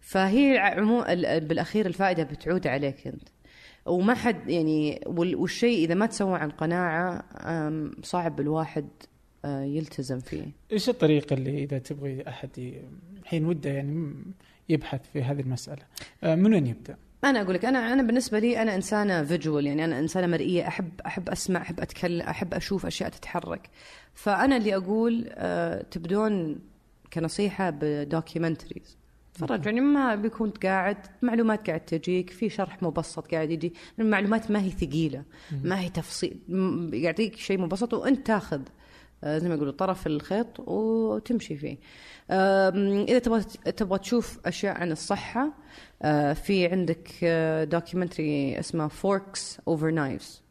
فهي 0.00 0.58
عمو 0.58 1.02
ال- 1.02 1.40
بالأخير 1.48 1.86
الفائدة 1.86 2.22
بتعود 2.22 2.66
عليك 2.66 3.06
أنت. 3.06 3.28
وما 3.86 4.14
حد 4.14 4.48
يعني 4.50 5.00
وال- 5.06 5.36
والشيء 5.36 5.84
إذا 5.84 5.94
ما 5.94 6.06
تسوى 6.06 6.38
عن 6.38 6.50
قناعة 6.50 7.24
صعب 8.02 8.40
الواحد 8.40 8.88
آه، 9.44 9.62
يلتزم 9.62 10.20
فيه. 10.20 10.44
إيش 10.72 10.88
الطريقة 10.88 11.34
اللي 11.34 11.64
إذا 11.64 11.78
تبغي 11.78 12.28
أحد 12.28 12.50
الحين 13.22 13.44
وده 13.44 13.70
يعني 13.70 14.14
يبحث 14.68 15.00
في 15.12 15.22
هذه 15.22 15.40
المسألة؟ 15.40 15.82
آه، 16.24 16.34
من 16.34 16.54
وين 16.54 16.66
يبدأ؟ 16.66 16.96
أنا 17.24 17.42
أقول 17.42 17.54
لك 17.54 17.64
أنا 17.64 17.92
أنا 17.92 18.02
بالنسبة 18.02 18.38
لي 18.38 18.62
أنا 18.62 18.74
إنسانة 18.74 19.24
فيجوال 19.24 19.66
يعني 19.66 19.84
أنا 19.84 19.98
إنسانة 19.98 20.26
مرئية 20.26 20.68
احب 20.68 20.90
أحب 21.06 21.28
أسمع 21.28 21.60
أحب 21.62 21.80
أتكلم 21.80 22.20
أحب 22.26 22.54
أشوف 22.54 22.86
أشياء 22.86 23.10
تتحرك. 23.10 23.70
فأنا 24.14 24.56
اللي 24.56 24.76
أقول 24.76 25.26
آه، 25.30 25.82
تبدون 25.82 26.58
كنصيحة 27.12 27.70
ب 27.70 27.78
documentaries. 27.78 28.96
تفرج 29.34 29.66
يعني 29.66 29.80
ما 29.80 30.14
بيكون 30.14 30.50
قاعد 30.50 30.96
معلومات 31.22 31.66
قاعد 31.66 31.80
تجيك 31.80 32.30
في 32.30 32.48
شرح 32.50 32.82
مبسط 32.82 33.30
قاعد 33.34 33.50
يجي 33.50 33.72
المعلومات 33.98 34.50
ما 34.50 34.62
هي 34.62 34.70
ثقيلة 34.70 35.22
ما 35.64 35.80
هي 35.80 35.88
تفصيل 35.88 36.36
يعطيك 36.92 37.36
شيء 37.36 37.58
مبسط 37.58 37.94
وأنت 37.94 38.26
تاخذ. 38.26 38.60
زي 39.24 39.48
ما 39.48 39.54
يقولوا 39.54 39.72
طرف 39.72 40.06
الخيط 40.06 40.60
وتمشي 40.60 41.56
فيه. 41.56 41.76
إذا 43.08 43.18
تبغى 43.18 43.42
تبغى 43.76 43.98
تشوف 43.98 44.38
أشياء 44.46 44.80
عن 44.80 44.92
الصحة 44.92 45.52
آه، 46.02 46.32
في 46.32 46.66
عندك 46.66 47.24
documentary 47.70 48.58
اسمه 48.58 48.88
Forks 48.88 49.58
Over 49.68 49.90
Knives 49.90 50.42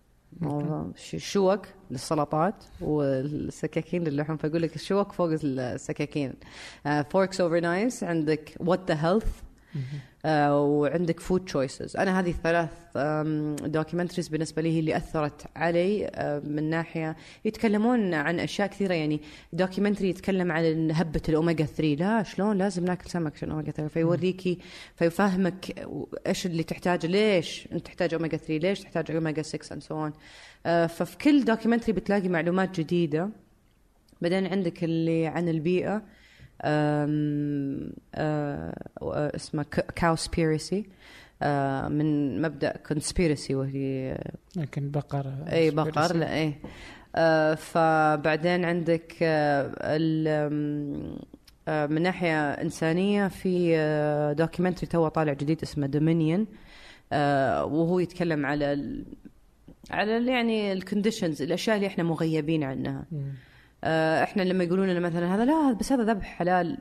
شوك 1.17 1.67
للسلطات 1.91 2.63
والسكاكين 2.81 4.03
للحوم. 4.03 4.37
فاقول 4.37 4.61
لك 4.61 4.75
الشوك 4.75 5.11
فوق 5.11 5.29
السكاكين. 5.43 6.33
Forks 7.09 7.41
Over 7.41 7.59
Knives 7.59 8.03
عندك 8.03 8.55
What 8.59 8.91
the 8.91 9.07
Health 9.07 9.41
آه، 10.25 10.61
وعندك 10.61 11.19
Food 11.19 11.45
Choices 11.45 11.97
أنا 11.97 12.19
هذه 12.19 12.29
الثلاث 12.29 12.69
documentaries 13.67 14.27
بالنسبة 14.27 14.61
لي 14.61 14.75
هي 14.75 14.79
اللي 14.79 14.97
أثرت 14.97 15.45
علي 15.55 16.07
آه، 16.07 16.39
من 16.39 16.69
ناحية 16.69 17.15
يتكلمون 17.45 18.13
عن 18.13 18.39
أشياء 18.39 18.67
كثيرة. 18.67 18.93
يعني 18.93 19.21
documentary 19.53 20.09
يتكلم 20.09 20.51
عن 20.51 20.91
هبة 20.91 21.21
الاوميجا 21.29 21.65
3 21.65 21.95
لا 21.95 22.23
شلون؟ 22.23 22.57
لازم 22.57 22.85
ناكل 22.85 23.09
سمك 23.09 23.33
عشان 23.35 23.51
اوميجا 23.51 23.71
3 23.71 23.93
فيوريك 23.93 24.59
فيفهمك 24.95 25.87
إيش 26.27 26.45
اللي 26.45 26.63
تحتاجه 26.63 27.07
ليش 27.07 27.67
أنت 27.71 27.85
تحتاج 27.85 28.13
اوميجا 28.13 28.37
3 28.37 28.57
ليش 28.57 28.79
تحتاج 28.79 29.11
اوميجا 29.11 29.41
6 29.41 29.73
and 29.73 29.83
so 29.83 30.03
on 30.03 30.13
ففي 30.87 31.17
كل 31.17 31.45
documentary 31.45 31.93
بتلاقي 31.93 32.29
معلومات 32.29 32.79
جديدة. 32.79 33.29
بعدين 34.21 34.47
عندك 34.47 34.83
اللي 34.83 35.27
عن 35.27 35.49
البيئة. 35.49 36.01
اسمه 39.35 39.63
Cowspiracy 39.95 40.85
آه 41.41 41.87
من 41.87 42.41
مبدأ 42.41 42.77
conspiracy 42.87 43.55
وهي 43.55 44.17
لكن 44.55 44.91
بقر 44.91 45.33
إي 45.51 45.71
بقر 45.71 46.15
لا 46.15 46.33
إي. 46.41 46.53
فبعدين 47.55 48.65
عندك 48.65 49.13
من 51.67 52.01
ناحية 52.01 52.51
إنسانية 52.51 53.27
في 53.27 53.75
documentary 54.37 54.87
تو 54.87 55.07
طالع 55.07 55.33
جديد 55.33 55.61
اسمه 55.63 55.87
Dominion 55.87 56.47
وهو 57.71 57.99
يتكلم 57.99 58.45
على 58.45 58.95
على 59.91 60.27
يعني 60.31 60.73
ال 60.73 60.79
conditions 60.79 61.41
الأشياء 61.41 61.75
اللي 61.75 61.87
إحنا 61.87 62.03
مغيبين 62.03 62.63
عنها. 62.63 63.05
إحنا 64.23 64.41
لما 64.41 64.63
يقولون 64.63 64.89
لنا 64.89 64.99
مثلا 64.99 65.35
هذا 65.35 65.45
لا 65.45 65.73
بس 65.73 65.91
هذا 65.91 66.03
ذبح 66.13 66.25
حلال 66.25 66.77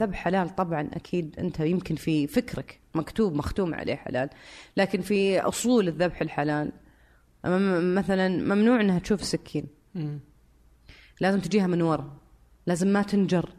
ذبح 0.00 0.16
حلال 0.16 0.56
طبعا 0.56 0.88
أكيد 0.92 1.38
أنت 1.38 1.60
يمكن 1.60 1.94
في 1.94 2.26
فكرك 2.26 2.80
مكتوب 2.94 3.34
مختوم 3.34 3.74
عليه 3.74 3.94
حلال 3.94 4.30
لكن 4.76 5.00
في 5.00 5.40
أصول 5.40 5.88
الذبح 5.88 6.20
الحلال 6.20 6.72
مثلا 7.94 8.28
ممنوع 8.28 8.80
إنها 8.80 8.98
تشوف 8.98 9.20
السكين 9.20 9.66
مم. 9.94 10.20
لازم 11.20 11.40
تجيها 11.40 11.66
من 11.66 11.82
ورا 11.82 12.16
لازم 12.66 12.88
ما 12.88 13.02
تنجر 13.02 13.50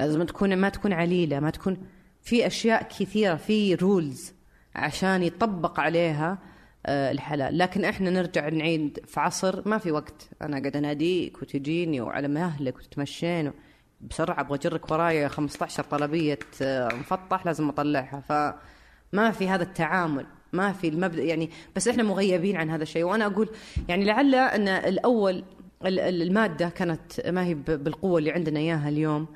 لازم 0.00 0.22
تكون 0.22 0.56
ما 0.56 0.68
تكون 0.68 0.92
عليلة 0.92 1.40
ما 1.40 1.50
تكون 1.50 1.76
في 2.22 2.46
أشياء 2.46 2.82
كثيرة 2.82 3.34
في 3.34 3.74
rules 3.74 4.32
عشان 4.74 5.22
يطبق 5.22 5.80
عليها 5.80 6.32
آه، 6.32 6.51
الحلال. 6.86 7.58
لكن 7.58 7.84
إحنا 7.84 8.10
نرجع 8.10 8.48
نعيد 8.48 8.98
في 9.06 9.20
عصر 9.20 9.68
ما 9.68 9.78
في 9.78 9.92
وقت. 9.92 10.28
أنا 10.42 10.58
قاعد 10.60 10.76
اناديك 10.76 11.42
وتجيني 11.42 12.00
وعلى 12.00 12.28
مهلك 12.28 12.76
وتتمشين 12.78 13.52
بسرعة 14.00 14.40
أبغى 14.40 14.58
أجرك 14.58 14.90
ورايا 14.90 15.28
15 15.28 15.82
طلبية 15.82 16.38
آه، 16.62 16.88
مفطح 16.94 17.46
لازم 17.46 17.68
أطلعها. 17.68 18.20
فما 18.20 19.30
في 19.30 19.48
هذا 19.48 19.62
التعامل 19.62 20.26
ما 20.52 20.72
في 20.72 20.88
المبدأ. 20.88 21.22
يعني 21.22 21.50
بس 21.76 21.88
إحنا 21.88 22.02
مغيبين 22.02 22.56
عن 22.56 22.70
هذا 22.70 22.82
الشيء. 22.82 23.04
وأنا 23.04 23.26
أقول 23.26 23.48
يعني 23.88 24.04
لعل 24.04 24.34
أن 24.34 24.68
الأول 24.68 25.44
ال- 25.86 26.00
ال- 26.00 26.22
المادة 26.22 26.68
كانت 26.68 27.26
ما 27.28 27.44
هي 27.44 27.54
بالقوة 27.54 28.18
اللي 28.18 28.30
عندنا 28.32 28.58
إياها 28.60 28.88
اليوم. 28.88 29.22
آه، 29.22 29.26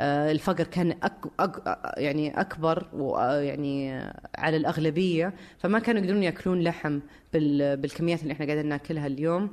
الفقر 0.00 0.64
كان 0.64 0.90
أك 1.02 1.24
أك 1.40 1.78
يعني 1.96 2.40
أكبر 2.40 2.86
ويعني 2.92 3.92
على 4.38 4.56
الأغلبية 4.56 5.34
فما 5.58 5.78
كانوا 5.78 6.00
يقدرون 6.02 6.22
يأكلون 6.22 6.60
لحم 6.62 7.00
بال- 7.32 7.76
بالكميات 7.76 8.22
اللي 8.22 8.32
إحنا 8.32 8.46
قاعدين 8.46 8.66
نأكلها 8.66 9.06
اليوم. 9.06 9.50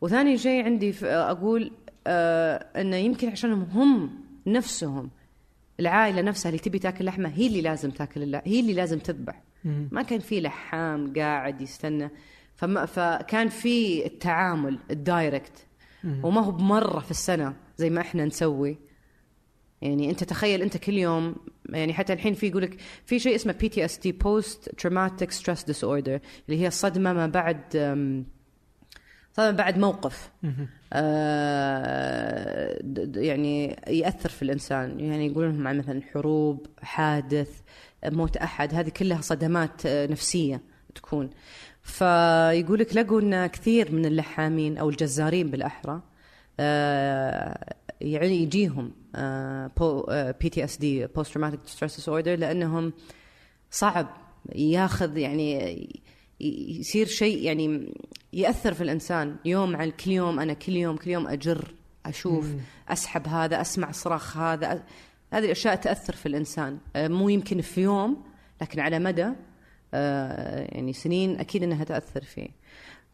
وثاني 0.00 0.38
شيء 0.38 0.64
عندي 0.64 0.94
أقول 1.02 1.72
آه، 2.06 2.80
إنه 2.80 2.96
يمكن 2.96 3.28
عشانهم 3.28 3.62
هم 3.62 4.10
نفسهم 4.46 5.10
العائلة 5.80 6.22
نفسها 6.22 6.48
اللي 6.50 6.58
تبي 6.60 6.78
تأكل 6.78 7.04
لحمة 7.04 7.28
هي 7.28 7.46
اللي 7.46 7.60
لازم 7.60 7.90
تأكل 7.90 8.22
اللحم 8.22 8.48
هي 8.50 8.60
اللي 8.60 8.72
لازم 8.72 8.98
تذبح. 8.98 9.42
ما 9.92 10.02
كان 10.02 10.18
في 10.20 10.40
لحام 10.40 11.12
قاعد 11.16 11.60
يستنى. 11.60 12.10
فما 12.56 12.86
فكان 12.86 13.48
في 13.48 14.06
التعامل 14.06 14.78
الدايركت. 14.90 15.66
وما 16.22 16.40
هو 16.40 16.50
بمرة 16.50 17.00
في 17.00 17.10
السنة 17.10 17.54
زي 17.76 17.90
ما 17.90 18.00
إحنا 18.00 18.24
نسوي. 18.24 18.78
يعني 19.84 20.10
أنت 20.10 20.24
تخيل 20.24 20.62
أنت 20.62 20.76
كل 20.76 20.98
يوم 20.98 21.34
يعني 21.68 21.94
حتى 21.94 22.12
الحين 22.12 22.34
في 22.34 22.46
يقولك 22.46 22.76
في 23.06 23.18
شيء 23.18 23.34
اسمه 23.34 23.52
بي 23.52 23.68
تي 23.68 23.84
اس 23.84 23.98
دي 23.98 24.12
بوست 24.12 24.68
تروماتيك 24.78 25.30
ستريس 25.30 25.64
ديس 25.64 25.84
اوردر 25.84 26.20
اللي 26.48 26.60
هي 26.60 26.66
الصدمة 26.66 27.12
ما 27.12 27.26
بعد 27.26 27.76
صدمة 29.36 29.50
بعد 29.50 29.78
موقف. 29.78 30.30
آه، 30.92 32.78
يعني 33.16 33.76
يأثر 33.86 34.28
في 34.28 34.42
الإنسان. 34.42 35.00
يعني 35.00 35.26
يقولون 35.26 35.52
لهم 35.52 35.66
عن 35.66 35.78
مثلا 35.78 36.02
حروب 36.12 36.66
حادث 36.82 37.50
موت 38.04 38.36
أحد 38.36 38.74
هذه 38.74 38.88
كلها 38.88 39.20
صدمات 39.20 39.86
آه، 39.86 40.06
نفسية 40.06 40.60
تكون. 40.94 41.30
فيقول 41.82 42.78
لك 42.78 42.96
لقوا 42.96 43.20
إن 43.20 43.46
كثير 43.46 43.92
من 43.92 44.06
اللحامين 44.06 44.78
أو 44.78 44.88
الجزارين 44.88 45.50
بالأحرى 45.50 46.02
آه، 46.60 47.74
يعني 48.04 48.42
يجيهم 48.42 48.92
بي 50.40 50.48
تي 50.48 50.64
اس 50.64 50.76
دي 50.76 51.06
بوست 51.06 51.32
تروماتيك 51.34 51.60
ستريس 51.66 51.96
ديس 51.96 52.08
اوردر 52.08 52.34
لأنهم 52.34 52.92
صعب 53.70 54.06
ياخذ 54.54 55.16
يعني 55.16 55.88
يصير 56.40 57.06
شيء 57.06 57.42
يعني 57.42 57.94
يأثر 58.32 58.74
في 58.74 58.80
الإنسان 58.80 59.36
يوم 59.44 59.76
عن 59.76 59.90
كل 59.90 60.10
يوم 60.10 60.40
أنا 60.40 60.52
كل 60.52 60.72
يوم 60.72 60.96
كل 60.96 61.10
يوم 61.10 61.26
أجر 61.26 61.74
أشوف 62.06 62.46
أسحب 62.88 63.28
هذا 63.28 63.60
أسمع 63.60 63.90
صراخ 63.90 64.36
هذا 64.36 64.74
أ- 64.74 64.80
هذه 65.34 65.44
الأشياء 65.44 65.74
تأثر 65.74 66.12
في 66.16 66.26
الإنسان. 66.26 66.78
آه، 66.96 67.08
مو 67.08 67.28
يمكن 67.28 67.60
في 67.60 67.80
يوم 67.82 68.22
لكن 68.62 68.80
على 68.80 68.98
مدى 68.98 69.28
آه، 69.94 70.60
يعني 70.74 70.92
سنين 70.92 71.38
أكيد 71.40 71.62
إنها 71.62 71.84
تأثر 71.84 72.24
فيه. 72.24 72.48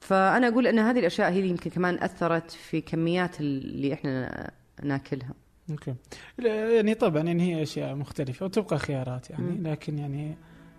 فأنا 0.00 0.48
أقول 0.48 0.66
إن 0.66 0.78
هذه 0.78 0.98
الأشياء 0.98 1.30
هي 1.32 1.38
اللي 1.38 1.50
يمكن 1.50 1.70
كمان 1.70 1.98
أثرت 2.02 2.50
في 2.50 2.80
كميات 2.80 3.40
اللي 3.40 3.94
إحنا 3.94 4.50
ناكلها. 4.82 5.34
أوكي. 5.70 5.94
يعني 6.38 6.94
طبعا 6.94 7.22
يعني 7.22 7.42
هي 7.42 7.62
أشياء 7.62 7.94
مختلفة 7.94 8.46
وتبقى 8.46 8.78
خيارات 8.78 9.30
يعني. 9.30 9.70
لكن 9.70 9.98
يعني 9.98 10.36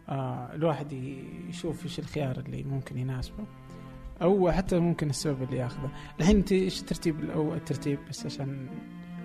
آه 0.10 0.49
الواحد 0.53 0.94
يشوف 1.49 1.84
إيش 1.84 1.99
الخيار 1.99 2.40
اللي 2.40 2.64
ممكن 2.64 2.98
يناسبه 2.98 3.45
أو 4.22 4.52
حتى 4.52 4.80
ممكن 4.80 5.10
السبب 5.10 5.44
اللي 5.44 5.57
ياخذه. 5.57 5.91
الحين 6.19 6.36
أنت 6.36 6.52
إيش 6.52 6.82
الترتيب 6.82 7.30
أو 7.30 7.53
الترتيب 7.53 7.99
بس 8.10 8.26
عشان 8.26 8.68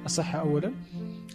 الصحه 0.05 0.39
اولا؟ 0.39 0.73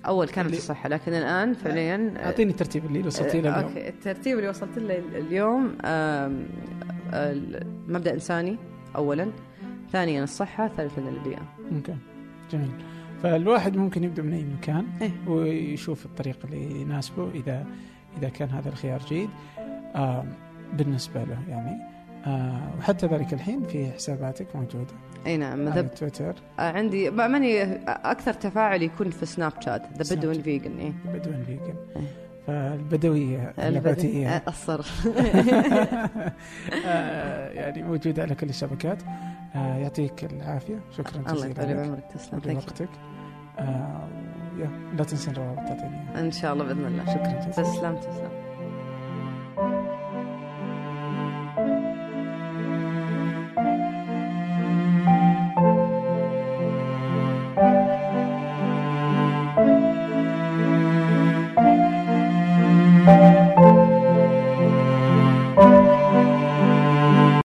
أول 0.05 0.27
كانت 0.27 0.53
الصحة 0.53 0.89
لكن 0.89 1.13
الآن 1.13 1.53
فعليا 1.53 2.13
آه، 2.18 2.26
أعطيني 2.26 2.51
الترتيب 2.51 2.85
اللي 2.85 2.99
وصلتي 3.07 3.41
له 3.41 3.49
اليوم 3.59 3.69
okay. 3.71 3.89
الترتيب 3.89 4.38
اللي 4.38 4.49
وصلت 4.49 4.77
له 4.77 4.97
اليوم 4.97 5.63
مبدأ 7.88 8.13
إنساني 8.13 8.57
اولا 8.95 9.31
ثانيا 9.91 10.23
الصحة 10.23 10.68
ثالثا 10.68 11.01
البيئة. 11.01 11.55
Okay. 11.75 11.95
جميل. 12.51 12.72
فالواحد 13.23 13.77
ممكن 13.77 14.03
يبدأ 14.03 14.22
من 14.23 14.34
أي 14.34 14.43
مكان 14.43 14.85
إيه. 15.02 15.11
ويشوف 15.27 16.06
الطريق 16.06 16.38
اللي 16.45 16.81
يناسبه 16.81 17.30
إذا 17.31 17.65
إذا 18.18 18.30
كان 18.30 18.49
هذا 18.49 18.69
الخيار 18.69 18.99
جيد. 19.07 19.30
آه 19.95 20.23
بالنسبة 20.73 21.23
له 21.23 21.38
يعني. 21.49 21.77
آه 22.26 22.61
وحتى 22.80 23.07
ذلك 23.07 23.34
الحين 23.34 23.64
في 23.64 23.91
حساباتك 23.91 24.56
موجودة. 24.56 24.93
إي 25.27 25.38
نعم 25.38 25.68
على 25.69 25.84
تويتر. 25.84 26.34
آه، 26.60 26.72
عندي 26.72 27.10
ما- 27.10 27.27
ماني 27.27 27.64
أكثر 27.88 28.34
تفاعل 28.34 28.81
يكون 28.81 29.10
في 29.10 29.26
سناب 29.26 29.52
شات 29.60 29.81
ذا 29.98 30.03
شات. 30.03 30.26
فيجن 30.26 30.77
إيه. 30.77 30.93
بدون 31.14 31.43
فيجن. 31.43 31.76
فالبدوية 32.48 33.53
النباتيه 33.60 34.27
آه، 34.30 34.41
الصرف. 34.48 35.07
آه 36.85 37.49
يعني 37.49 37.84
موجودة 37.84 38.22
على 38.23 38.35
كل 38.35 38.49
الشبكات. 38.49 38.98
آه 39.56 39.77
يعطيك 39.77 40.23
العافية. 40.23 40.80
شكرا 40.98 41.19
الله 41.19 41.34
جزيلا 41.34 41.52
يطول 41.52 41.69
لك. 41.69 41.76
بعمرك 41.76 42.03
تسلم. 42.14 42.39
Thank 42.60 43.10
آه، 43.61 44.07
لا 44.97 45.03
تنسين 45.03 45.33
الروابط 45.33 45.59
تعطيني 45.59 46.19
إن 46.19 46.31
شاء 46.31 46.53
الله 46.53 46.65
بإذن 46.65 46.85
الله. 46.85 47.05
شكرا. 47.05 47.63
تسلم 47.63 47.95
تسلم. 47.95 48.31